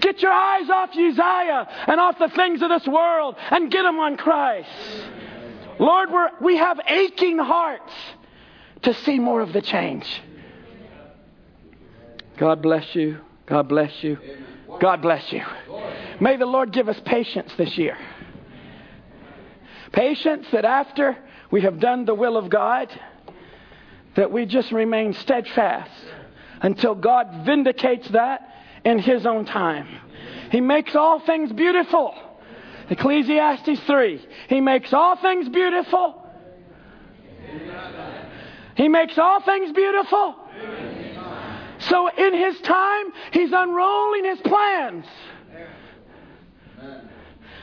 Get 0.00 0.22
your 0.22 0.32
eyes 0.32 0.70
off 0.70 0.90
Uzziah 0.90 1.68
and 1.86 2.00
off 2.00 2.18
the 2.18 2.28
things 2.28 2.62
of 2.62 2.68
this 2.68 2.86
world 2.86 3.36
and 3.50 3.70
get 3.70 3.82
them 3.82 3.98
on 3.98 4.16
Christ. 4.16 4.68
Lord, 5.78 6.08
we 6.40 6.56
have 6.56 6.80
aching 6.86 7.38
hearts 7.38 7.92
to 8.82 8.94
see 8.94 9.18
more 9.18 9.40
of 9.40 9.52
the 9.52 9.62
change. 9.62 10.06
God 12.36 12.62
bless 12.62 12.94
you. 12.94 13.18
God 13.46 13.68
bless 13.68 14.02
you. 14.02 14.18
God 14.80 15.02
bless 15.02 15.32
you. 15.32 15.42
May 16.20 16.36
the 16.36 16.46
Lord 16.46 16.72
give 16.72 16.88
us 16.88 17.00
patience 17.04 17.52
this 17.56 17.76
year. 17.76 17.96
Patience 19.92 20.46
that 20.52 20.64
after 20.64 21.16
we 21.50 21.62
have 21.62 21.78
done 21.78 22.04
the 22.04 22.14
will 22.14 22.36
of 22.36 22.50
God, 22.50 22.88
that 24.16 24.30
we 24.30 24.46
just 24.46 24.72
remain 24.72 25.12
steadfast 25.12 25.90
until 26.64 26.94
God 26.94 27.44
vindicates 27.44 28.08
that 28.08 28.40
in 28.86 28.98
His 28.98 29.26
own 29.26 29.44
time. 29.44 29.86
He 30.50 30.62
makes 30.62 30.96
all 30.96 31.20
things 31.20 31.52
beautiful. 31.52 32.14
Ecclesiastes 32.88 33.80
3. 33.86 34.26
He 34.48 34.62
makes 34.62 34.90
all 34.94 35.16
things 35.16 35.46
beautiful. 35.50 36.26
He 38.76 38.88
makes 38.88 39.18
all 39.18 39.42
things 39.42 39.72
beautiful. 39.72 40.36
So 41.80 42.08
in 42.08 42.32
His 42.32 42.58
time, 42.62 43.12
He's 43.32 43.50
unrolling 43.52 44.24
His 44.24 44.40
plans. 44.40 45.04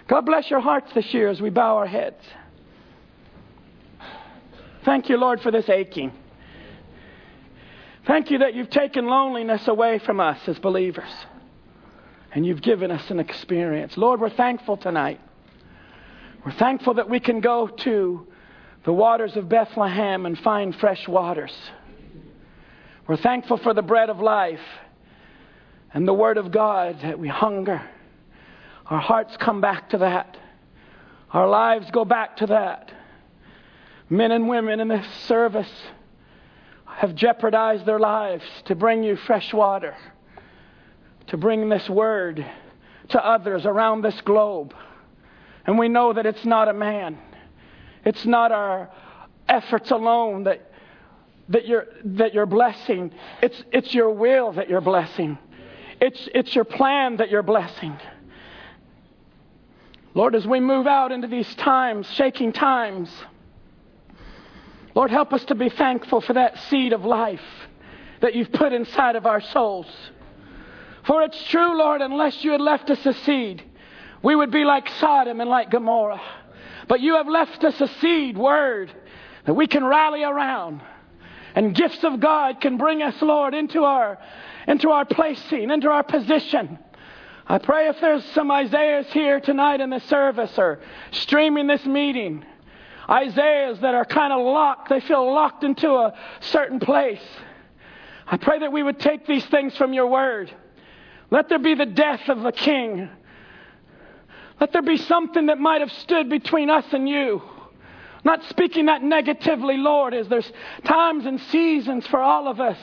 God 0.08 0.28
bless 0.28 0.48
your 0.52 0.60
hearts 0.60 0.92
this 0.94 1.12
year 1.12 1.28
as 1.28 1.42
we 1.42 1.50
bow 1.50 1.78
our 1.78 1.88
heads. 1.88 2.22
Thank 4.86 5.10
you, 5.10 5.18
Lord, 5.18 5.42
for 5.42 5.50
this 5.50 5.70
aching. 5.70 6.12
Thank 8.06 8.32
you 8.32 8.40
that 8.40 8.56
you've 8.56 8.70
taken 8.70 9.06
loneliness 9.06 9.68
away 9.68 10.00
from 10.00 10.20
us 10.20 10.40
as 10.48 10.58
believers. 10.60 11.10
And 12.34 12.46
you've 12.46 12.62
given 12.62 12.90
us 12.92 13.12
an 13.12 13.20
experience. 13.20 13.98
Lord, 13.98 14.20
we're 14.20 14.30
thankful 14.30 14.78
tonight. 14.78 15.20
We're 16.46 16.54
thankful 16.54 16.96
that 16.96 17.10
we 17.10 17.20
can 17.20 17.42
go 17.42 17.68
to 17.68 18.28
the 18.84 18.94
waters 18.94 19.36
of 19.36 19.48
Bethlehem 19.48 20.26
and 20.26 20.38
find 20.40 20.76
fresh 20.76 21.08
waters. 21.08 21.54
We're 23.08 23.18
thankful 23.18 23.58
for 23.58 23.74
the 23.74 23.82
bread 23.84 24.10
of 24.10 24.20
life 24.20 24.62
and 25.94 26.08
the 26.08 26.14
Word 26.14 26.38
of 26.38 26.52
God 26.52 27.00
that 27.02 27.20
we 27.20 27.28
hunger. 27.28 27.82
Our 28.88 29.00
hearts 29.00 29.36
come 29.38 29.62
back 29.62 29.90
to 29.92 30.00
that. 30.00 30.38
Our 31.32 31.48
lives 31.48 31.92
go 31.92 32.06
back 32.06 32.38
to 32.38 32.48
that. 32.48 32.92
Men 34.10 34.32
and 34.32 34.50
women 34.50 34.80
in 34.80 34.88
this 34.88 35.06
service 35.28 35.72
have 36.98 37.16
jeopardized 37.16 37.86
their 37.86 38.00
lives 38.00 38.44
to 38.66 38.76
bring 38.76 39.04
you 39.04 39.16
fresh 39.16 39.54
water, 39.54 39.96
to 41.28 41.38
bring 41.38 41.70
this 41.70 41.90
word 41.90 42.46
to 43.10 43.26
others 43.26 43.66
around 43.66 44.02
this 44.02 44.20
globe. 44.22 44.74
And 45.66 45.78
we 45.78 45.90
know 45.90 46.14
that 46.14 46.26
it's 46.26 46.46
not 46.46 46.68
a 46.68 46.74
man, 46.74 47.18
it's 48.06 48.26
not 48.26 48.52
our 48.52 48.90
efforts 49.48 49.92
alone 49.92 50.44
that, 50.44 50.72
that, 51.50 51.68
you're, 51.68 51.88
that 52.04 52.34
you're 52.34 52.46
blessing, 52.46 53.12
it's, 53.42 53.64
it's 53.72 53.94
your 53.94 54.12
will 54.12 54.54
that 54.54 54.70
you're 54.70 54.82
blessing, 54.82 55.38
it's, 56.00 56.30
it's 56.34 56.56
your 56.56 56.66
plan 56.66 57.18
that 57.18 57.30
you're 57.30 57.44
blessing. 57.44 57.98
Lord, 60.14 60.36
as 60.36 60.46
we 60.46 60.60
move 60.60 60.88
out 60.88 61.12
into 61.12 61.28
these 61.28 61.54
times, 61.56 62.06
shaking 62.12 62.52
times, 62.52 63.10
Lord, 64.94 65.12
help 65.12 65.34
us 65.34 65.46
to 65.46 65.56
be 65.56 65.70
thankful 65.70 66.22
for 66.22 66.34
that 66.34 66.58
seed 66.70 66.94
of 66.94 67.06
life 67.06 67.42
that 68.22 68.36
you've 68.36 68.52
put 68.52 68.74
inside 68.74 69.16
of 69.16 69.26
our 69.26 69.42
souls. 69.42 69.88
For 71.06 71.24
it's 71.24 71.44
true, 71.46 71.78
Lord, 71.78 72.02
unless 72.02 72.44
you 72.44 72.52
had 72.52 72.62
left 72.62 72.90
us 72.90 73.06
a 73.06 73.14
seed, 73.14 73.64
we 74.22 74.36
would 74.36 74.52
be 74.52 74.64
like 74.64 74.88
Sodom 75.00 75.42
and 75.42 75.50
like 75.50 75.72
Gomorrah. 75.72 76.22
But 76.88 77.00
you 77.00 77.16
have 77.16 77.28
left 77.28 77.64
us 77.64 77.80
a 77.82 77.88
seed, 77.88 78.38
word, 78.38 78.92
that 79.46 79.54
we 79.54 79.68
can 79.68 79.84
rally 79.84 80.24
around. 80.24 80.82
And 81.56 81.76
gifts 81.76 82.04
of 82.04 82.20
God 82.20 82.62
can 82.62 82.78
bring 82.78 83.02
us, 83.02 83.20
Lord, 83.22 83.54
into 83.54 83.84
our, 83.84 84.20
into 84.68 84.90
our 84.90 85.06
placing, 85.06 85.72
into 85.72 85.90
our 85.90 86.04
position. 86.04 86.78
I 87.48 87.58
pray 87.58 87.88
if 87.90 88.00
there's 88.00 88.24
some 88.32 88.52
Isaiahs 88.52 89.12
here 89.12 89.40
tonight 89.40 89.82
in 89.82 89.90
the 89.90 90.00
service 90.02 90.58
or 90.58 90.80
streaming 91.12 91.68
this 91.68 91.86
meeting, 91.86 92.46
Isaiahs 93.12 93.80
that 93.82 93.94
are 93.94 94.06
kind 94.06 94.32
of 94.32 94.46
locked. 94.46 94.90
They 94.90 95.02
feel 95.02 95.34
locked 95.34 95.64
into 95.64 95.90
a 95.92 96.14
certain 96.40 96.80
place. 96.80 97.22
I 98.26 98.38
pray 98.38 98.60
that 98.60 98.72
we 98.72 98.82
would 98.82 99.00
take 99.00 99.28
these 99.28 99.46
things 99.48 99.76
from 99.76 99.94
your 99.94 100.08
word. 100.08 100.52
Let 101.30 101.50
there 101.50 101.60
be 101.60 101.76
the 101.76 101.86
death 101.86 102.30
of 102.30 102.42
the 102.42 102.52
king. 102.52 103.10
Let 104.62 104.72
there 104.72 104.82
be 104.82 104.98
something 104.98 105.48
that 105.48 105.60
might 105.60 105.82
have 105.82 105.92
stood 105.92 106.30
between 106.30 106.70
us 106.70 106.86
and 106.94 107.10
you. 107.10 107.42
Not 108.24 108.44
speaking 108.46 108.86
that 108.86 109.02
negatively, 109.04 109.78
Lord, 109.78 110.14
as 110.14 110.28
there's 110.28 110.50
times 110.86 111.26
and 111.26 111.40
seasons 111.40 112.08
for 112.08 112.22
all 112.22 112.48
of 112.48 112.62
us. 112.62 112.78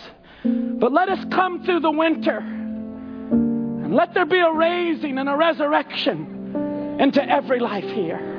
But 0.45 0.93
let 0.93 1.09
us 1.09 1.25
come 1.31 1.65
through 1.65 1.81
the 1.81 1.91
winter. 1.91 2.39
And 2.39 3.95
let 3.95 4.13
there 4.13 4.27
be 4.27 4.39
a 4.39 4.53
raising 4.53 5.19
and 5.19 5.29
a 5.29 5.37
resurrection 5.37 6.97
into 7.01 7.23
every 7.27 7.61
life 7.61 7.85
here. 7.85 8.38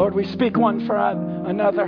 Lord, 0.00 0.14
we 0.14 0.24
speak 0.24 0.56
one 0.56 0.86
for 0.86 0.96
another. 0.96 1.84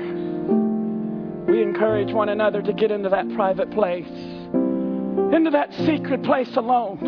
We 1.50 1.62
encourage 1.62 2.12
one 2.12 2.28
another 2.28 2.60
to 2.60 2.74
get 2.74 2.90
into 2.90 3.08
that 3.08 3.26
private 3.34 3.70
place, 3.70 4.06
into 4.06 5.48
that 5.52 5.72
secret 5.86 6.22
place 6.22 6.54
alone. 6.58 6.98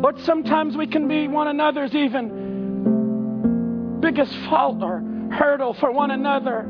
Lord, 0.00 0.20
sometimes 0.20 0.76
we 0.76 0.86
can 0.86 1.08
be 1.08 1.26
one 1.26 1.48
another's 1.48 1.96
even 1.96 2.28
biggest 4.00 4.32
fault 4.48 4.84
or 4.84 5.02
hurdle 5.32 5.74
for 5.74 5.90
one 5.90 6.12
another. 6.12 6.64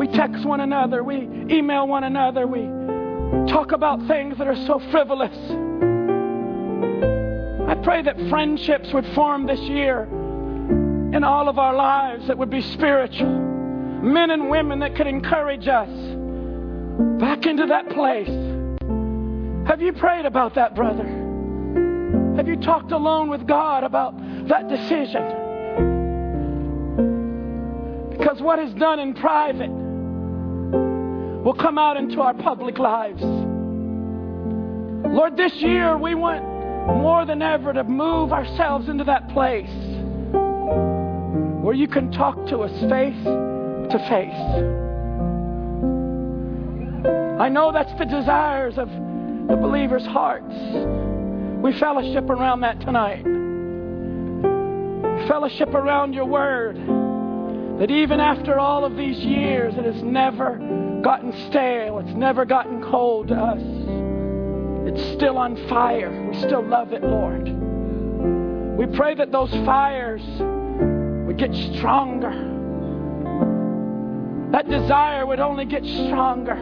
We 0.00 0.08
text 0.08 0.44
one 0.44 0.58
another, 0.58 1.04
we 1.04 1.28
email 1.48 1.86
one 1.86 2.02
another, 2.02 2.48
we 2.48 2.66
talk 3.46 3.70
about 3.70 4.04
things 4.08 4.36
that 4.38 4.48
are 4.48 4.66
so 4.66 4.80
frivolous. 4.90 5.36
I 7.68 7.76
pray 7.84 8.02
that 8.02 8.16
friendships 8.28 8.92
would 8.92 9.06
form 9.14 9.46
this 9.46 9.60
year 9.60 10.08
in 11.16 11.24
all 11.24 11.48
of 11.48 11.58
our 11.58 11.74
lives 11.74 12.26
that 12.26 12.36
would 12.36 12.50
be 12.50 12.60
spiritual. 12.60 13.26
Men 13.26 14.30
and 14.30 14.50
women 14.50 14.80
that 14.80 14.94
could 14.94 15.06
encourage 15.06 15.66
us. 15.66 15.88
back 17.18 17.46
into 17.46 17.66
that 17.66 17.88
place. 17.90 18.28
Have 19.66 19.80
you 19.80 19.92
prayed 19.94 20.26
about 20.26 20.54
that, 20.54 20.74
brother? 20.74 21.04
Have 22.36 22.46
you 22.46 22.56
talked 22.56 22.92
alone 22.92 23.30
with 23.30 23.46
God 23.46 23.84
about 23.84 24.14
that 24.48 24.68
decision? 24.68 25.22
Because 28.10 28.40
what 28.42 28.58
is 28.58 28.72
done 28.74 28.98
in 28.98 29.14
private 29.14 29.70
will 29.70 31.54
come 31.54 31.78
out 31.78 31.96
into 31.96 32.20
our 32.20 32.34
public 32.34 32.78
lives. 32.78 33.22
Lord, 35.12 35.36
this 35.36 35.54
year 35.54 35.96
we 35.96 36.14
want 36.14 36.44
more 36.98 37.24
than 37.24 37.40
ever 37.40 37.72
to 37.72 37.84
move 37.84 38.32
ourselves 38.32 38.88
into 38.88 39.04
that 39.04 39.30
place 39.30 39.85
where 41.66 41.74
you 41.74 41.88
can 41.88 42.12
talk 42.12 42.36
to 42.46 42.58
us 42.58 42.70
face 42.88 43.24
to 43.24 43.98
face. 44.08 44.40
I 47.40 47.48
know 47.48 47.72
that's 47.72 47.92
the 47.98 48.04
desires 48.04 48.78
of 48.78 48.88
the 48.88 49.56
believers' 49.60 50.06
hearts. 50.06 50.54
We 51.64 51.76
fellowship 51.80 52.30
around 52.30 52.60
that 52.60 52.78
tonight. 52.82 53.24
Fellowship 55.26 55.70
around 55.74 56.12
your 56.12 56.26
word. 56.26 56.76
That 57.80 57.90
even 57.90 58.20
after 58.20 58.60
all 58.60 58.84
of 58.84 58.96
these 58.96 59.18
years, 59.18 59.74
it 59.76 59.84
has 59.86 60.04
never 60.04 61.00
gotten 61.02 61.32
stale, 61.50 61.98
it's 61.98 62.16
never 62.16 62.44
gotten 62.44 62.80
cold 62.80 63.26
to 63.26 63.34
us. 63.34 63.62
It's 64.88 65.16
still 65.16 65.36
on 65.36 65.56
fire. 65.68 66.28
We 66.30 66.38
still 66.42 66.62
love 66.64 66.92
it, 66.92 67.02
Lord. 67.02 67.48
We 68.78 68.86
pray 68.96 69.16
that 69.16 69.32
those 69.32 69.50
fires 69.66 70.22
would 71.26 71.38
get 71.38 71.52
stronger. 71.74 72.30
That 74.52 74.68
desire 74.68 75.26
would 75.26 75.40
only 75.40 75.64
get 75.64 75.84
stronger. 75.84 76.54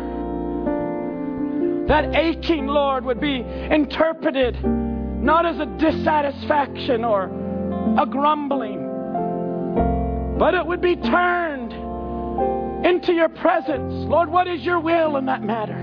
That 1.87 2.17
aching, 2.17 2.67
Lord, 2.67 3.05
would 3.05 3.21
be 3.21 3.41
interpreted 3.41 4.57
not 4.65 5.45
as 5.45 5.59
a 5.59 5.67
dissatisfaction 5.67 7.05
or 7.05 7.25
a 7.99 8.07
grumbling, 8.07 8.79
but 10.39 10.55
it 10.55 10.67
would 10.67 10.81
be 10.81 10.97
turned 10.97 11.73
into 12.87 13.13
your 13.13 13.29
presence. 13.29 13.93
Lord, 14.09 14.31
what 14.31 14.49
is 14.49 14.63
your 14.63 14.81
will 14.81 15.19
in 15.19 15.27
that 15.27 15.43
matter? 15.43 15.79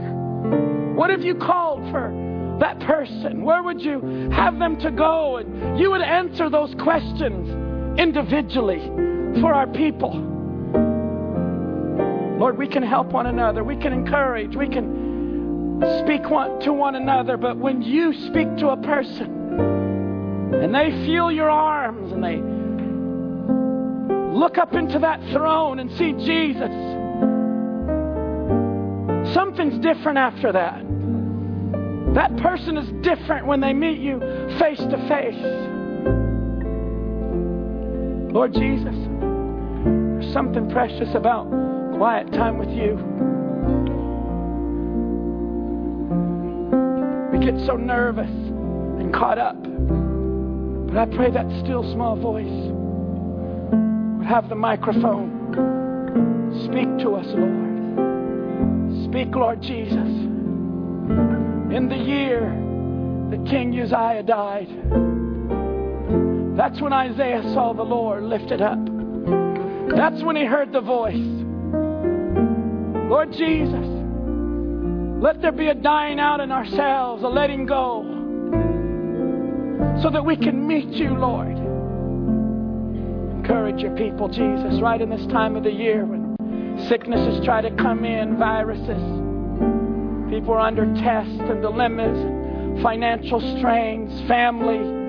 What 0.95 1.11
have 1.11 1.21
you 1.21 1.35
called 1.35 1.81
for 1.91 2.57
that 2.59 2.79
person? 2.79 3.43
Where 3.43 3.61
would 3.61 3.79
you 3.79 4.29
have 4.31 4.57
them 4.57 4.79
to 4.79 4.91
go? 4.91 5.37
And 5.37 5.79
you 5.79 5.91
would 5.91 6.01
answer 6.01 6.49
those 6.49 6.73
questions 6.75 7.60
individually 7.97 8.79
for 9.41 9.53
our 9.53 9.67
people. 9.67 10.11
Lord, 12.39 12.57
we 12.57 12.67
can 12.67 12.83
help 12.83 13.07
one 13.07 13.27
another. 13.27 13.63
We 13.63 13.75
can 13.75 13.93
encourage. 13.93 14.55
We 14.55 14.67
can 14.67 15.79
speak 16.03 16.29
one, 16.29 16.59
to 16.61 16.73
one 16.73 16.95
another. 16.95 17.37
But 17.37 17.57
when 17.57 17.81
you 17.81 18.13
speak 18.27 18.57
to 18.57 18.69
a 18.69 18.77
person 18.77 19.59
and 20.53 20.73
they 20.73 20.89
feel 21.05 21.31
your 21.31 21.49
arms 21.49 22.11
and 22.11 22.23
they 22.23 22.41
look 24.37 24.57
up 24.57 24.73
into 24.73 24.99
that 24.99 25.21
throne 25.31 25.79
and 25.79 25.91
see 25.91 26.13
Jesus, 26.13 26.71
something's 29.33 29.77
different 29.79 30.17
after 30.17 30.51
that. 30.51 30.81
That 32.15 32.35
person 32.37 32.77
is 32.77 32.89
different 33.03 33.45
when 33.45 33.61
they 33.61 33.73
meet 33.73 33.99
you 33.99 34.19
face 34.59 34.79
to 34.79 34.97
face. 35.07 35.90
Lord 38.31 38.53
Jesus, 38.53 38.95
there's 38.95 40.31
something 40.31 40.69
precious 40.69 41.13
about 41.15 41.49
quiet 41.97 42.31
time 42.31 42.57
with 42.57 42.69
you. 42.69 42.95
We 47.29 47.43
get 47.45 47.59
so 47.65 47.75
nervous 47.75 48.29
and 48.29 49.13
caught 49.13 49.37
up. 49.37 49.61
But 49.61 50.97
I 50.97 51.05
pray 51.13 51.29
that 51.31 51.45
still 51.61 51.83
small 51.91 52.15
voice 52.15 52.71
would 54.17 54.27
have 54.27 54.47
the 54.47 54.55
microphone. 54.55 55.39
Speak 56.63 56.87
to 56.99 57.15
us, 57.15 57.27
Lord. 57.35 57.71
Speak, 59.09 59.35
Lord 59.35 59.61
Jesus. 59.61 60.07
In 61.75 61.87
the 61.89 61.97
year 61.97 62.39
that 63.29 63.45
King 63.45 63.77
Uzziah 63.77 64.23
died, 64.23 64.69
that's 66.71 66.81
when 66.81 66.93
Isaiah 66.93 67.43
saw 67.53 67.73
the 67.73 67.83
Lord 67.83 68.23
lifted 68.23 68.61
up. 68.61 68.79
That's 69.93 70.23
when 70.23 70.37
he 70.37 70.45
heard 70.45 70.71
the 70.71 70.79
voice. 70.79 71.17
Lord 73.09 73.33
Jesus, 73.33 73.85
let 75.21 75.41
there 75.41 75.51
be 75.51 75.67
a 75.67 75.73
dying 75.73 76.17
out 76.17 76.39
in 76.39 76.49
ourselves, 76.49 77.23
a 77.23 77.27
letting 77.27 77.65
go, 77.65 78.03
so 80.01 80.09
that 80.11 80.23
we 80.23 80.37
can 80.37 80.65
meet 80.65 80.87
you, 80.93 81.09
Lord. 81.09 81.57
Encourage 83.35 83.81
your 83.81 83.97
people, 83.97 84.29
Jesus, 84.29 84.79
right 84.79 85.01
in 85.01 85.09
this 85.09 85.25
time 85.27 85.57
of 85.57 85.65
the 85.65 85.73
year 85.73 86.05
when 86.05 86.37
sicknesses 86.87 87.43
try 87.43 87.59
to 87.59 87.71
come 87.71 88.05
in, 88.05 88.37
viruses 88.37 89.03
People 90.31 90.53
are 90.53 90.61
under 90.61 90.85
tests 91.01 91.37
and 91.37 91.61
dilemmas, 91.61 92.81
financial 92.81 93.41
strains, 93.57 94.25
family 94.29 95.00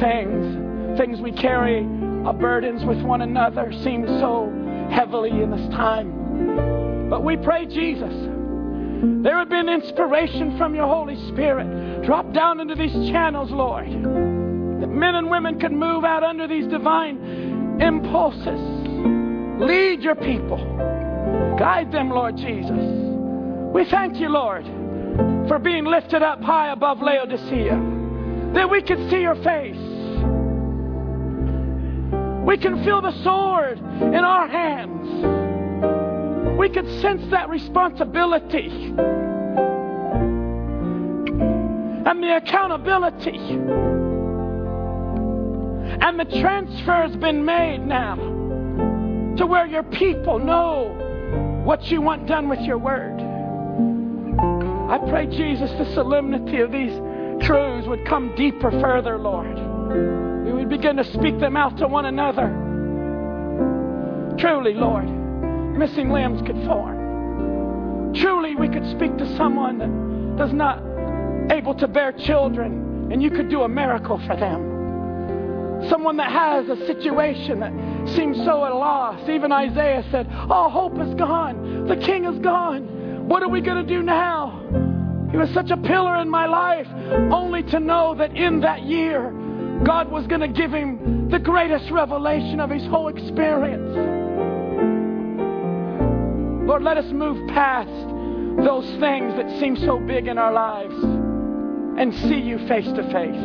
things, 0.00 0.98
things 0.98 1.20
we 1.20 1.32
carry 1.32 1.86
our 2.26 2.32
burdens 2.32 2.84
with 2.84 3.00
one 3.02 3.22
another 3.22 3.72
seem 3.84 4.06
so 4.06 4.52
heavily 4.90 5.30
in 5.30 5.50
this 5.50 5.68
time. 5.74 7.08
But 7.08 7.22
we 7.22 7.36
pray, 7.36 7.66
Jesus, 7.66 8.12
there 9.22 9.38
would 9.38 9.48
be 9.48 9.58
an 9.58 9.68
inspiration 9.68 10.58
from 10.58 10.74
your 10.74 10.86
Holy 10.86 11.16
Spirit. 11.28 12.02
Drop 12.04 12.32
down 12.32 12.60
into 12.60 12.74
these 12.74 12.92
channels, 13.10 13.50
Lord, 13.50 13.88
that 13.88 14.88
men 14.88 15.14
and 15.14 15.30
women 15.30 15.60
can 15.60 15.78
move 15.78 16.04
out 16.04 16.24
under 16.24 16.48
these 16.48 16.66
divine 16.66 17.80
impulses. 17.80 18.60
Lead 19.60 20.02
your 20.02 20.16
people, 20.16 20.58
guide 21.58 21.92
them, 21.92 22.10
Lord 22.10 22.36
Jesus. 22.36 22.70
We 23.72 23.84
thank 23.84 24.16
you, 24.16 24.28
Lord, 24.30 24.64
for 25.46 25.58
being 25.58 25.84
lifted 25.84 26.22
up 26.22 26.42
high 26.42 26.72
above 26.72 27.00
Laodicea, 27.00 28.50
that 28.54 28.68
we 28.68 28.82
can 28.82 29.08
see 29.10 29.20
your 29.20 29.36
face. 29.36 29.85
We 32.46 32.56
can 32.56 32.84
feel 32.84 33.02
the 33.02 33.10
sword 33.24 33.78
in 33.78 34.14
our 34.14 34.46
hands. 34.46 35.36
We 36.56 36.68
can 36.68 36.88
sense 37.00 37.28
that 37.32 37.48
responsibility 37.48 38.68
and 42.06 42.22
the 42.22 42.36
accountability. 42.36 43.36
And 46.00 46.20
the 46.20 46.24
transfer 46.40 46.92
has 46.92 47.16
been 47.16 47.44
made 47.44 47.78
now 47.78 48.14
to 48.14 49.44
where 49.44 49.66
your 49.66 49.82
people 49.82 50.38
know 50.38 51.62
what 51.64 51.90
you 51.90 52.00
want 52.00 52.28
done 52.28 52.48
with 52.48 52.60
your 52.60 52.78
word. 52.78 53.20
I 54.88 54.98
pray, 55.10 55.26
Jesus, 55.26 55.72
the 55.72 55.92
solemnity 55.94 56.60
of 56.60 56.70
these 56.70 56.96
truths 57.44 57.88
would 57.88 58.06
come 58.06 58.36
deeper, 58.36 58.70
further, 58.70 59.18
Lord. 59.18 60.35
We 60.46 60.52
would 60.52 60.68
begin 60.68 60.96
to 60.96 61.04
speak 61.04 61.40
them 61.40 61.56
out 61.56 61.76
to 61.78 61.88
one 61.88 62.06
another. 62.06 62.46
Truly, 64.38 64.74
Lord, 64.74 65.08
missing 65.76 66.08
limbs 66.10 66.40
could 66.46 66.64
form. 66.64 68.14
Truly, 68.14 68.54
we 68.54 68.68
could 68.68 68.88
speak 68.92 69.16
to 69.18 69.36
someone 69.36 69.78
that 69.78 70.38
does 70.38 70.52
not 70.52 70.80
able 71.50 71.74
to 71.74 71.88
bear 71.88 72.12
children, 72.12 73.10
and 73.10 73.20
you 73.20 73.28
could 73.28 73.48
do 73.48 73.62
a 73.62 73.68
miracle 73.68 74.18
for 74.24 74.36
them. 74.36 75.88
Someone 75.88 76.16
that 76.18 76.30
has 76.30 76.68
a 76.68 76.86
situation 76.86 77.58
that 77.58 77.72
seems 78.14 78.36
so 78.38 78.64
at 78.64 78.70
a 78.70 78.76
loss. 78.76 79.28
Even 79.28 79.50
Isaiah 79.50 80.04
said, 80.12 80.28
All 80.48 80.70
hope 80.70 80.96
is 81.00 81.12
gone. 81.14 81.88
The 81.88 81.96
king 81.96 82.24
is 82.24 82.38
gone. 82.38 83.28
What 83.28 83.42
are 83.42 83.48
we 83.48 83.60
going 83.60 83.84
to 83.84 83.94
do 83.94 84.00
now? 84.00 84.62
He 85.32 85.36
was 85.36 85.50
such 85.50 85.72
a 85.72 85.76
pillar 85.76 86.16
in 86.18 86.28
my 86.28 86.46
life, 86.46 86.86
only 87.32 87.64
to 87.64 87.80
know 87.80 88.14
that 88.14 88.36
in 88.36 88.60
that 88.60 88.84
year, 88.84 89.32
God 89.84 90.10
was 90.10 90.26
going 90.26 90.40
to 90.40 90.48
give 90.48 90.72
him 90.72 91.28
the 91.28 91.38
greatest 91.38 91.90
revelation 91.90 92.60
of 92.60 92.70
his 92.70 92.84
whole 92.86 93.08
experience. 93.08 93.94
Lord, 96.66 96.82
let 96.82 96.96
us 96.96 97.12
move 97.12 97.46
past 97.48 97.90
those 98.64 98.86
things 98.98 99.34
that 99.36 99.50
seem 99.60 99.76
so 99.76 99.98
big 99.98 100.26
in 100.26 100.38
our 100.38 100.52
lives 100.52 100.94
and 101.98 102.14
see 102.14 102.40
you 102.40 102.58
face 102.66 102.86
to 102.86 103.02
face. 103.12 103.44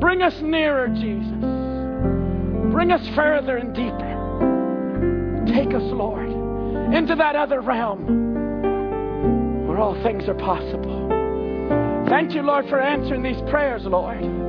Bring 0.00 0.22
us 0.22 0.34
nearer, 0.42 0.88
Jesus. 0.88 1.42
Bring 2.72 2.92
us 2.92 3.06
further 3.14 3.56
and 3.56 3.74
deeper. 3.74 4.12
Take 5.54 5.74
us, 5.74 5.82
Lord, 5.82 6.28
into 6.94 7.14
that 7.16 7.36
other 7.36 7.60
realm 7.60 8.06
where 9.66 9.78
all 9.78 10.00
things 10.02 10.28
are 10.28 10.34
possible. 10.34 11.08
Thank 12.08 12.34
you, 12.34 12.42
Lord, 12.42 12.68
for 12.68 12.80
answering 12.80 13.22
these 13.22 13.40
prayers, 13.50 13.84
Lord. 13.84 14.41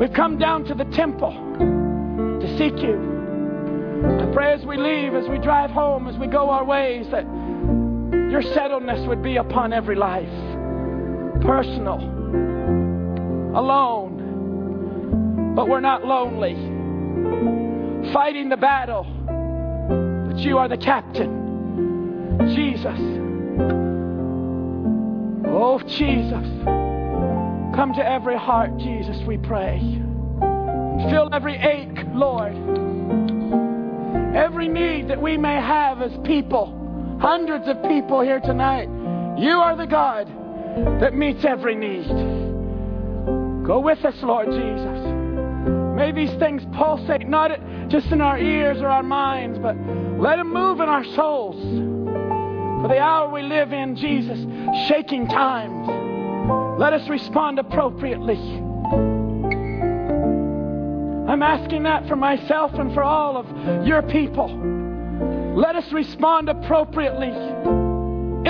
We've 0.00 0.12
come 0.14 0.38
down 0.38 0.64
to 0.64 0.74
the 0.74 0.86
temple 0.86 1.30
to 1.30 2.56
seek 2.56 2.78
you. 2.82 2.96
I 4.18 4.32
pray 4.32 4.54
as 4.54 4.64
we 4.64 4.78
leave, 4.78 5.12
as 5.12 5.28
we 5.28 5.36
drive 5.36 5.70
home, 5.70 6.08
as 6.08 6.16
we 6.16 6.26
go 6.26 6.48
our 6.48 6.64
ways, 6.64 7.06
that 7.10 7.24
your 8.30 8.40
settledness 8.40 9.06
would 9.06 9.22
be 9.22 9.36
upon 9.36 9.74
every 9.74 9.96
life. 9.96 10.32
Personal, 11.42 11.98
alone, 13.54 15.52
but 15.54 15.68
we're 15.68 15.80
not 15.80 16.06
lonely. 16.06 16.54
Fighting 18.14 18.48
the 18.48 18.56
battle, 18.56 19.04
but 20.28 20.38
you 20.38 20.56
are 20.56 20.68
the 20.68 20.78
captain. 20.78 22.48
Jesus. 22.54 22.98
Oh, 25.46 25.78
Jesus. 25.86 26.79
Come 27.74 27.92
to 27.94 28.06
every 28.06 28.36
heart, 28.36 28.76
Jesus, 28.78 29.16
we 29.26 29.38
pray. 29.38 29.78
Fill 31.10 31.28
every 31.32 31.56
ache, 31.56 32.04
Lord. 32.12 32.52
Every 34.34 34.68
need 34.68 35.08
that 35.08 35.20
we 35.20 35.36
may 35.36 35.54
have 35.54 36.02
as 36.02 36.12
people 36.24 36.76
hundreds 37.20 37.68
of 37.68 37.82
people 37.84 38.22
here 38.22 38.40
tonight. 38.40 38.88
You 39.38 39.58
are 39.58 39.76
the 39.76 39.86
God 39.86 40.26
that 41.00 41.14
meets 41.14 41.44
every 41.44 41.74
need. 41.74 42.08
Go 43.66 43.80
with 43.80 44.04
us, 44.04 44.16
Lord 44.22 44.46
Jesus. 44.50 45.20
May 45.96 46.12
these 46.12 46.34
things 46.38 46.62
pulsate 46.74 47.28
not 47.28 47.50
just 47.88 48.06
in 48.06 48.20
our 48.20 48.38
ears 48.38 48.80
or 48.80 48.88
our 48.88 49.02
minds, 49.02 49.58
but 49.58 49.76
let 50.18 50.36
them 50.36 50.52
move 50.52 50.80
in 50.80 50.88
our 50.88 51.04
souls. 51.04 51.56
For 52.82 52.88
the 52.88 52.98
hour 52.98 53.30
we 53.30 53.42
live 53.42 53.72
in, 53.72 53.96
Jesus, 53.96 54.38
shaking 54.88 55.28
times. 55.28 55.99
Let 56.80 56.94
us 56.94 57.06
respond 57.10 57.58
appropriately. 57.58 58.38
I'm 61.28 61.42
asking 61.42 61.82
that 61.82 62.08
for 62.08 62.16
myself 62.16 62.72
and 62.72 62.94
for 62.94 63.02
all 63.02 63.36
of 63.36 63.86
your 63.86 64.00
people. 64.00 64.48
Let 65.54 65.76
us 65.76 65.92
respond 65.92 66.48
appropriately 66.48 67.28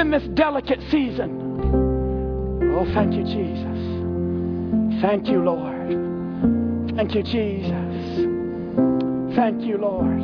in 0.00 0.12
this 0.12 0.22
delicate 0.34 0.80
season. 0.92 2.70
Oh, 2.72 2.84
thank 2.94 3.14
you, 3.14 3.24
Jesus. 3.24 5.02
Thank 5.02 5.26
you, 5.26 5.42
Lord. 5.42 6.94
Thank 6.94 7.16
you, 7.16 7.24
Jesus. 7.24 7.74
Thank 9.34 9.62
you, 9.62 9.76
Lord. 9.76 10.22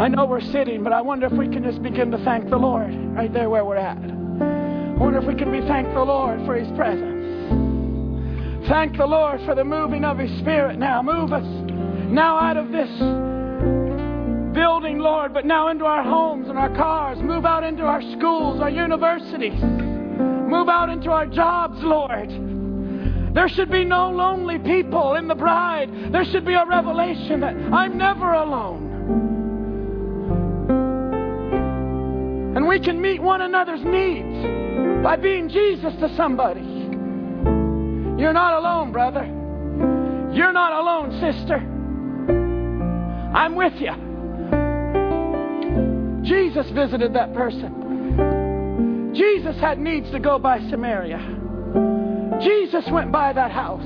I 0.00 0.08
know 0.08 0.24
we're 0.24 0.40
sitting, 0.40 0.82
but 0.82 0.94
I 0.94 1.02
wonder 1.02 1.26
if 1.26 1.32
we 1.32 1.46
can 1.46 1.62
just 1.62 1.82
begin 1.82 2.10
to 2.12 2.18
thank 2.24 2.48
the 2.48 2.56
Lord 2.56 2.94
right 3.14 3.30
there 3.30 3.50
where 3.50 3.66
we're 3.66 3.76
at. 3.76 3.98
Wonder 4.98 5.18
if 5.18 5.26
we 5.26 5.34
can 5.34 5.50
be 5.50 5.60
thank 5.66 5.88
the 5.94 6.02
Lord 6.02 6.44
for 6.46 6.54
His 6.54 6.68
presence. 6.76 7.22
Thank 8.68 8.96
the 8.96 9.06
Lord 9.06 9.40
for 9.44 9.54
the 9.54 9.64
moving 9.64 10.04
of 10.04 10.18
His 10.18 10.30
Spirit 10.38 10.78
now. 10.78 11.02
Move 11.02 11.32
us 11.32 11.44
now 12.10 12.38
out 12.38 12.56
of 12.56 12.70
this 12.70 12.88
building, 14.54 14.98
Lord, 14.98 15.34
but 15.34 15.44
now 15.44 15.68
into 15.68 15.84
our 15.84 16.02
homes 16.02 16.48
and 16.48 16.58
our 16.58 16.74
cars. 16.76 17.18
Move 17.18 17.44
out 17.44 17.64
into 17.64 17.82
our 17.82 18.02
schools, 18.12 18.60
our 18.60 18.70
universities. 18.70 19.60
Move 19.60 20.68
out 20.68 20.90
into 20.90 21.10
our 21.10 21.26
jobs, 21.26 21.78
Lord. 21.82 22.30
There 23.34 23.48
should 23.48 23.70
be 23.70 23.84
no 23.84 24.10
lonely 24.10 24.58
people 24.58 25.14
in 25.14 25.26
the 25.26 25.34
bride. 25.34 25.90
There 26.12 26.24
should 26.26 26.44
be 26.44 26.54
a 26.54 26.66
revelation 26.66 27.40
that 27.40 27.56
I'm 27.72 27.96
never 27.96 28.32
alone. 28.32 28.90
And 32.54 32.68
we 32.68 32.78
can 32.78 33.00
meet 33.00 33.20
one 33.22 33.40
another's 33.40 33.82
needs 33.82 34.61
by 35.02 35.16
being 35.16 35.48
Jesus 35.48 35.92
to 36.00 36.14
somebody. 36.16 36.60
You're 38.20 38.32
not 38.32 38.54
alone, 38.54 38.92
brother. 38.92 39.24
You're 40.32 40.52
not 40.52 40.72
alone, 40.72 41.10
sister. 41.20 41.56
I'm 43.34 43.56
with 43.56 43.72
you. 43.80 43.92
Jesus 46.22 46.70
visited 46.70 47.14
that 47.14 47.34
person. 47.34 49.12
Jesus 49.14 49.56
had 49.56 49.78
needs 49.78 50.10
to 50.12 50.20
go 50.20 50.38
by 50.38 50.60
Samaria. 50.70 51.18
Jesus 52.40 52.84
went 52.90 53.10
by 53.10 53.32
that 53.32 53.50
house. 53.50 53.82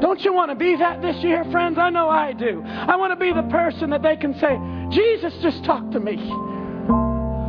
Don't 0.00 0.20
you 0.22 0.32
want 0.32 0.50
to 0.50 0.56
be 0.56 0.76
that 0.76 1.00
this 1.00 1.16
year, 1.22 1.44
friends? 1.52 1.78
I 1.78 1.90
know 1.90 2.08
I 2.08 2.32
do. 2.32 2.62
I 2.64 2.96
want 2.96 3.12
to 3.12 3.16
be 3.16 3.32
the 3.32 3.48
person 3.50 3.90
that 3.90 4.02
they 4.02 4.16
can 4.16 4.34
say, 4.38 4.58
Jesus 4.90 5.32
just 5.42 5.64
talked 5.64 5.92
to 5.92 6.00
me. 6.00 6.16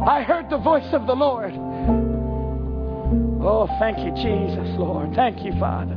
I 0.07 0.21
heard 0.23 0.49
the 0.49 0.57
voice 0.57 0.93
of 0.93 1.07
the 1.07 1.15
Lord. 1.15 1.53
Oh, 3.41 3.67
thank 3.79 3.99
you, 3.99 4.11
Jesus, 4.11 4.77
Lord. 4.77 5.13
Thank 5.15 5.43
you, 5.43 5.53
Father. 5.59 5.95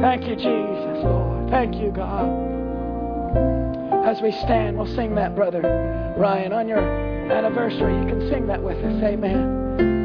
Thank 0.00 0.26
you, 0.26 0.36
Jesus, 0.36 1.04
Lord. 1.04 1.50
Thank 1.50 1.76
you, 1.76 1.90
God. 1.90 2.28
As 4.06 4.20
we 4.20 4.32
stand, 4.32 4.76
we'll 4.76 4.94
sing 4.94 5.14
that, 5.14 5.34
brother 5.34 5.62
Ryan. 6.16 6.52
On 6.52 6.68
your 6.68 6.78
anniversary, 6.78 7.96
you 7.98 8.06
can 8.06 8.28
sing 8.30 8.46
that 8.46 8.62
with 8.62 8.76
us. 8.78 9.02
Amen. 9.02 10.03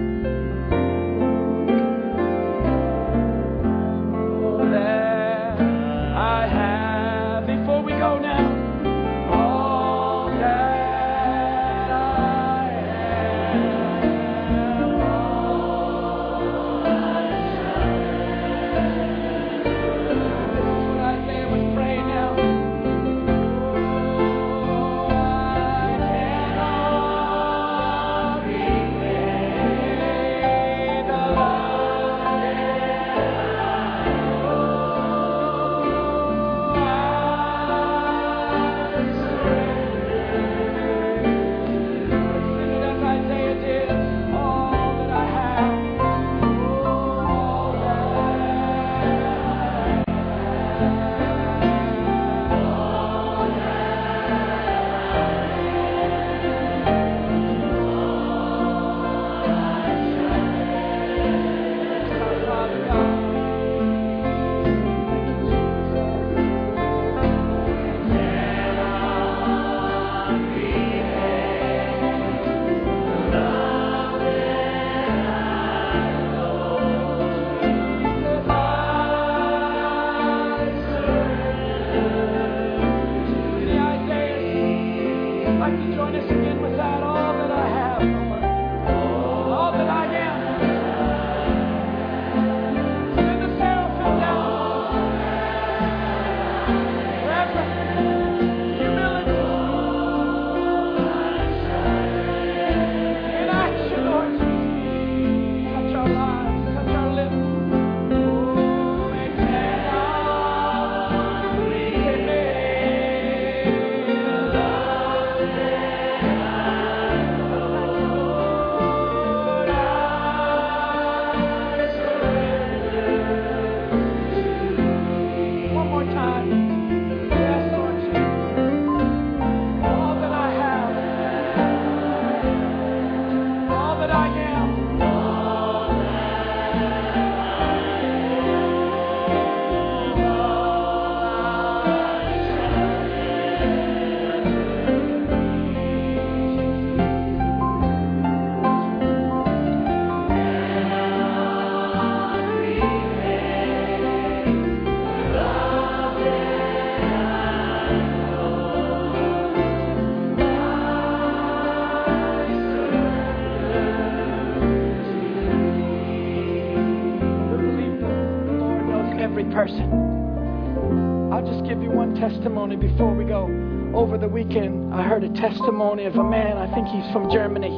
Testimony 175.39 176.05
of 176.05 176.15
a 176.17 176.23
man, 176.23 176.57
I 176.57 176.73
think 176.73 176.87
he's 176.87 177.11
from 177.13 177.31
Germany. 177.31 177.71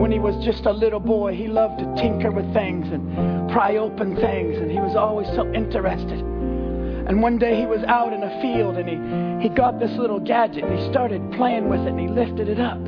When 0.00 0.12
he 0.12 0.18
was 0.18 0.36
just 0.44 0.66
a 0.66 0.72
little 0.72 1.00
boy, 1.00 1.34
he 1.34 1.48
loved 1.48 1.80
to 1.80 1.94
tinker 1.96 2.30
with 2.30 2.52
things 2.52 2.86
and 2.92 3.50
pry 3.50 3.76
open 3.76 4.16
things, 4.16 4.58
and 4.58 4.70
he 4.70 4.78
was 4.78 4.94
always 4.94 5.26
so 5.28 5.52
interested. 5.52 6.20
And 6.20 7.22
one 7.22 7.38
day 7.38 7.58
he 7.58 7.66
was 7.66 7.82
out 7.84 8.12
in 8.12 8.22
a 8.22 8.40
field 8.42 8.76
and 8.76 8.88
he, 8.88 9.48
he 9.48 9.54
got 9.54 9.78
this 9.78 9.92
little 9.92 10.18
gadget 10.18 10.64
and 10.64 10.76
he 10.76 10.90
started 10.90 11.22
playing 11.32 11.68
with 11.68 11.80
it 11.82 11.88
and 11.88 12.00
he 12.00 12.08
lifted 12.08 12.48
it 12.48 12.58
up. 12.58 12.80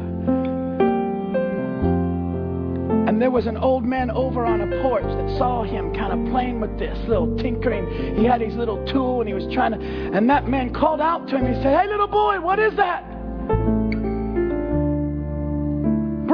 And 3.08 3.22
there 3.22 3.30
was 3.30 3.46
an 3.46 3.56
old 3.56 3.84
man 3.84 4.10
over 4.10 4.44
on 4.44 4.60
a 4.60 4.82
porch 4.82 5.04
that 5.04 5.38
saw 5.38 5.62
him 5.62 5.94
kind 5.94 6.12
of 6.12 6.32
playing 6.32 6.60
with 6.60 6.76
this 6.80 6.98
little 7.06 7.36
tinkering. 7.38 8.16
He 8.16 8.24
had 8.24 8.40
his 8.40 8.56
little 8.56 8.84
tool 8.86 9.20
and 9.20 9.28
he 9.28 9.34
was 9.34 9.46
trying 9.54 9.72
to. 9.72 9.78
And 9.78 10.28
that 10.30 10.48
man 10.48 10.74
called 10.74 11.00
out 11.00 11.28
to 11.28 11.38
him. 11.38 11.46
He 11.46 11.54
said, 11.62 11.80
Hey, 11.80 11.86
little 11.86 12.08
boy, 12.08 12.40
what 12.40 12.58
is 12.58 12.74
that? 12.74 13.07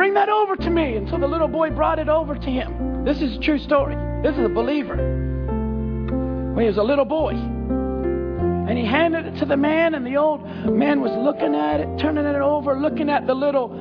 Bring 0.04 0.12
that 0.12 0.28
over 0.28 0.54
to 0.54 0.68
me. 0.68 0.96
And 0.96 1.08
so 1.08 1.16
the 1.16 1.26
little 1.26 1.48
boy 1.48 1.70
brought 1.70 1.98
it 1.98 2.10
over 2.10 2.34
to 2.34 2.50
him. 2.50 3.06
This 3.06 3.22
is 3.22 3.38
a 3.38 3.40
true 3.40 3.58
story. 3.58 3.96
This 4.22 4.36
is 4.36 4.44
a 4.44 4.50
believer. 4.50 4.96
When 4.96 6.62
he 6.62 6.66
was 6.66 6.76
a 6.76 6.82
little 6.82 7.06
boy. 7.06 7.30
And 7.30 8.76
he 8.76 8.84
handed 8.84 9.24
it 9.24 9.38
to 9.38 9.46
the 9.46 9.56
man, 9.56 9.94
and 9.94 10.06
the 10.06 10.18
old 10.18 10.44
man 10.66 11.00
was 11.00 11.10
looking 11.12 11.54
at 11.54 11.80
it, 11.80 11.88
turning 11.98 12.26
it 12.26 12.36
over, 12.36 12.78
looking 12.78 13.08
at 13.08 13.26
the 13.26 13.32
little 13.32 13.72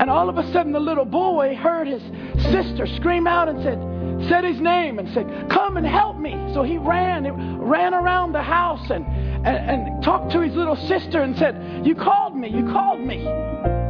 and 0.00 0.08
all 0.08 0.30
of 0.30 0.38
a 0.38 0.52
sudden, 0.54 0.72
the 0.72 0.80
little 0.80 1.04
boy 1.04 1.54
heard 1.54 1.86
his 1.86 2.02
sister 2.50 2.86
scream 2.96 3.26
out 3.26 3.50
and 3.50 3.62
said, 3.62 4.30
said 4.30 4.42
his 4.42 4.58
name 4.58 4.98
and 4.98 5.12
said, 5.12 5.50
Come 5.50 5.76
and 5.76 5.86
help 5.86 6.16
me. 6.16 6.32
So 6.54 6.62
he 6.62 6.78
ran, 6.78 7.60
ran 7.60 7.92
around 7.92 8.32
the 8.32 8.42
house 8.42 8.90
and, 8.90 9.04
and, 9.46 9.46
and 9.46 10.02
talked 10.02 10.32
to 10.32 10.40
his 10.40 10.54
little 10.54 10.76
sister 10.76 11.20
and 11.20 11.36
said, 11.36 11.86
You 11.86 11.94
called 11.94 12.34
me, 12.34 12.48
you 12.48 12.64
called 12.72 13.00
me. 13.00 13.83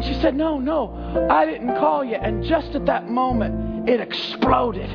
And 0.00 0.14
she 0.16 0.18
said, 0.22 0.34
No, 0.34 0.58
no, 0.58 1.28
I 1.28 1.44
didn't 1.44 1.76
call 1.76 2.02
you. 2.02 2.14
And 2.14 2.42
just 2.42 2.68
at 2.68 2.86
that 2.86 3.10
moment, 3.10 3.86
it 3.86 4.00
exploded. 4.00 4.88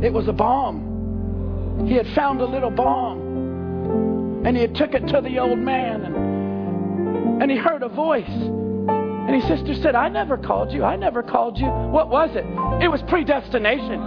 It 0.00 0.12
was 0.12 0.28
a 0.28 0.32
bomb. 0.32 1.88
He 1.88 1.94
had 1.94 2.06
found 2.14 2.40
a 2.40 2.44
little 2.44 2.70
bomb. 2.70 4.44
And 4.46 4.56
he 4.56 4.62
had 4.62 4.76
took 4.76 4.94
it 4.94 5.08
to 5.08 5.20
the 5.20 5.40
old 5.40 5.58
man 5.58 6.04
and, 6.04 7.42
and 7.42 7.50
he 7.50 7.56
heard 7.56 7.82
a 7.82 7.88
voice. 7.88 8.30
And 8.30 9.34
his 9.34 9.42
sister 9.48 9.74
said, 9.74 9.96
I 9.96 10.08
never 10.08 10.38
called 10.38 10.72
you. 10.72 10.84
I 10.84 10.94
never 10.94 11.24
called 11.24 11.58
you. 11.58 11.66
What 11.66 12.08
was 12.08 12.30
it? 12.36 12.46
It 12.80 12.86
was 12.86 13.02
predestination. 13.08 14.00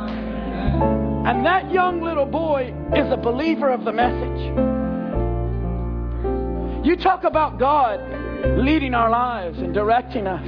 And 1.28 1.46
that 1.46 1.74
young 1.74 2.02
little 2.02 2.26
boy 2.26 2.74
is 2.96 3.12
a 3.12 3.18
believer 3.18 3.70
of 3.70 3.84
the 3.84 3.92
message. 3.92 4.56
You 6.86 6.96
talk 6.96 7.26
about 7.26 7.60
God 7.60 8.00
leading 8.46 8.94
our 8.94 9.10
lives 9.10 9.60
and 9.60 9.74
directing 9.74 10.28
us. 10.28 10.46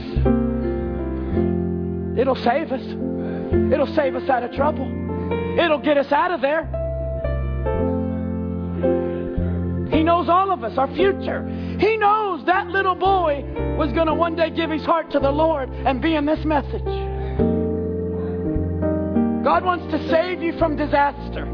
It'll 2.19 2.35
save 2.35 2.71
us. 2.71 2.81
It'll 3.73 3.93
save 3.95 4.15
us 4.15 4.29
out 4.29 4.43
of 4.43 4.51
trouble. 4.53 4.85
It'll 5.59 5.79
get 5.79 5.97
us 5.97 6.11
out 6.11 6.31
of 6.31 6.41
there. 6.41 6.65
He 9.91 10.03
knows 10.03 10.29
all 10.29 10.51
of 10.51 10.63
us, 10.63 10.77
our 10.77 10.87
future. 10.95 11.45
He 11.79 11.97
knows 11.97 12.45
that 12.45 12.67
little 12.67 12.95
boy 12.95 13.43
was 13.77 13.91
going 13.91 14.07
to 14.07 14.13
one 14.13 14.35
day 14.35 14.49
give 14.49 14.69
his 14.69 14.83
heart 14.83 15.11
to 15.11 15.19
the 15.19 15.31
Lord 15.31 15.69
and 15.69 16.01
be 16.01 16.15
in 16.15 16.25
this 16.25 16.43
message. 16.45 16.83
God 19.43 19.65
wants 19.65 19.91
to 19.91 20.09
save 20.09 20.41
you 20.41 20.57
from 20.57 20.75
disaster. 20.75 21.45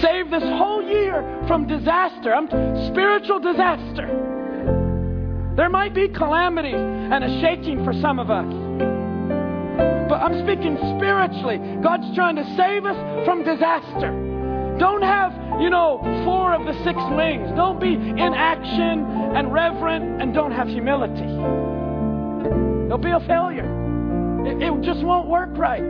Save 0.00 0.30
this 0.30 0.42
whole 0.42 0.82
year 0.82 1.44
from 1.46 1.66
disaster. 1.66 2.34
I'm 2.34 2.48
spiritual 2.90 3.38
disaster. 3.38 4.06
There 5.56 5.70
might 5.70 5.94
be 5.94 6.08
calamity 6.08 6.74
and 6.74 7.24
a 7.24 7.40
shaking 7.40 7.82
for 7.82 7.94
some 7.94 8.18
of 8.18 8.30
us. 8.30 8.44
But 10.06 10.20
I'm 10.20 10.44
speaking 10.44 10.76
spiritually. 10.96 11.58
God's 11.82 12.14
trying 12.14 12.36
to 12.36 12.44
save 12.56 12.84
us 12.84 13.24
from 13.24 13.42
disaster. 13.42 14.76
Don't 14.78 15.00
have, 15.00 15.32
you 15.60 15.70
know, 15.70 15.98
four 16.26 16.52
of 16.52 16.66
the 16.66 16.74
six 16.84 17.00
wings. 17.16 17.50
Don't 17.56 17.80
be 17.80 17.94
in 17.94 18.34
action 18.34 19.04
and 19.34 19.50
reverent 19.50 20.20
and 20.20 20.34
don't 20.34 20.52
have 20.52 20.68
humility. 20.68 21.26
You'll 22.86 22.98
be 22.98 23.10
a 23.10 23.20
failure. 23.20 23.64
It, 24.46 24.62
it 24.62 24.82
just 24.82 25.02
won't 25.02 25.28
work 25.28 25.56
right. 25.56 25.82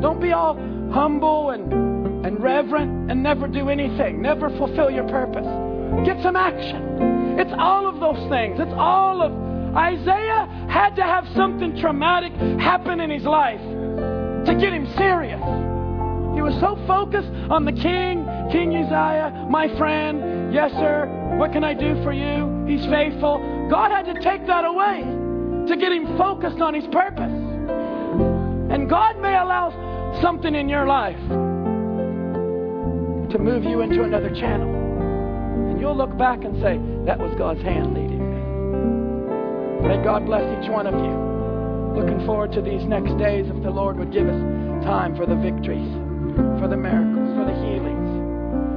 Don't 0.00 0.20
be 0.20 0.32
all 0.32 0.56
humble 0.92 1.50
and, 1.50 2.24
and 2.24 2.42
reverent 2.42 3.10
and 3.10 3.22
never 3.22 3.46
do 3.48 3.68
anything, 3.68 4.22
never 4.22 4.48
fulfill 4.56 4.90
your 4.90 5.06
purpose. 5.08 5.46
Get 6.06 6.22
some 6.22 6.36
action. 6.36 7.23
It's 7.38 7.52
all 7.58 7.88
of 7.88 8.00
those 8.00 8.28
things. 8.28 8.58
It's 8.60 8.74
all 8.76 9.22
of 9.22 9.32
Isaiah 9.76 10.46
had 10.68 10.94
to 10.96 11.02
have 11.02 11.26
something 11.34 11.76
traumatic 11.80 12.32
happen 12.60 13.00
in 13.00 13.10
his 13.10 13.24
life 13.24 13.60
to 13.60 14.54
get 14.60 14.72
him 14.72 14.86
serious. 14.96 15.40
He 16.34 16.42
was 16.42 16.54
so 16.60 16.76
focused 16.86 17.30
on 17.50 17.64
the 17.64 17.72
king, 17.72 18.26
King 18.50 18.76
Uzziah, 18.76 19.46
my 19.50 19.68
friend. 19.76 20.52
Yes, 20.52 20.70
sir. 20.72 21.36
What 21.38 21.52
can 21.52 21.64
I 21.64 21.74
do 21.74 22.00
for 22.04 22.12
you? 22.12 22.64
He's 22.66 22.84
faithful. 22.86 23.38
God 23.70 23.90
had 23.90 24.04
to 24.06 24.20
take 24.20 24.46
that 24.46 24.64
away 24.64 25.02
to 25.68 25.76
get 25.76 25.92
him 25.92 26.16
focused 26.16 26.60
on 26.60 26.74
his 26.74 26.86
purpose. 26.88 27.32
And 28.70 28.88
God 28.88 29.18
may 29.20 29.36
allow 29.36 29.72
something 30.20 30.54
in 30.54 30.68
your 30.68 30.86
life 30.86 31.18
to 33.30 33.38
move 33.38 33.64
you 33.64 33.80
into 33.80 34.02
another 34.02 34.30
channel. 34.30 34.83
And 35.70 35.80
you'll 35.80 35.96
look 35.96 36.16
back 36.18 36.44
and 36.44 36.54
say, 36.60 36.78
that 37.06 37.18
was 37.18 37.34
God's 37.38 37.62
hand 37.62 37.94
leading 37.94 38.18
me. 38.18 39.88
May 39.88 40.02
God 40.02 40.26
bless 40.26 40.44
each 40.58 40.70
one 40.70 40.86
of 40.86 40.94
you. 40.94 42.00
Looking 42.00 42.24
forward 42.26 42.52
to 42.52 42.62
these 42.62 42.84
next 42.84 43.16
days 43.18 43.46
if 43.46 43.62
the 43.62 43.70
Lord 43.70 43.98
would 43.98 44.12
give 44.12 44.26
us 44.28 44.40
time 44.84 45.16
for 45.16 45.26
the 45.26 45.36
victories 45.36 45.92
for 46.34 46.68
the 46.68 46.76
miracles, 46.76 47.30
for 47.36 47.44
the 47.44 47.54
healings. 47.54 48.10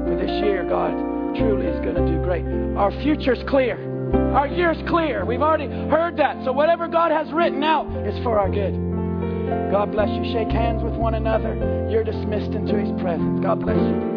For 0.08 0.16
this 0.16 0.32
year, 0.44 0.64
God 0.68 0.94
truly 1.36 1.66
is 1.66 1.80
going 1.82 1.96
to 1.96 2.06
do 2.06 2.22
great. 2.24 2.46
Our 2.78 2.92
future's 3.02 3.40
clear. 3.48 3.78
Our 4.34 4.48
year's 4.48 4.78
clear. 4.88 5.26
We've 5.26 5.42
already 5.42 5.68
heard 5.68 6.18
that. 6.18 6.44
So 6.46 6.52
whatever 6.52 6.88
God 6.88 7.12
has 7.12 7.32
written 7.34 7.64
out 7.64 7.88
is 8.06 8.18
for 8.24 8.40
our 8.40 8.50
good. 8.50 8.76
God 9.72 9.92
bless 9.92 10.10
you. 10.10 10.24
Shake 10.34 10.52
hands 10.52 10.84
with 10.84 10.94
one 10.94 11.16
another. 11.16 11.56
You're 11.90 12.04
dismissed 12.04 12.52
into 12.52 12.78
his 12.78 12.92
presence. 13.02 13.40
God 13.42 13.60
bless 13.60 13.78
you. 13.78 14.17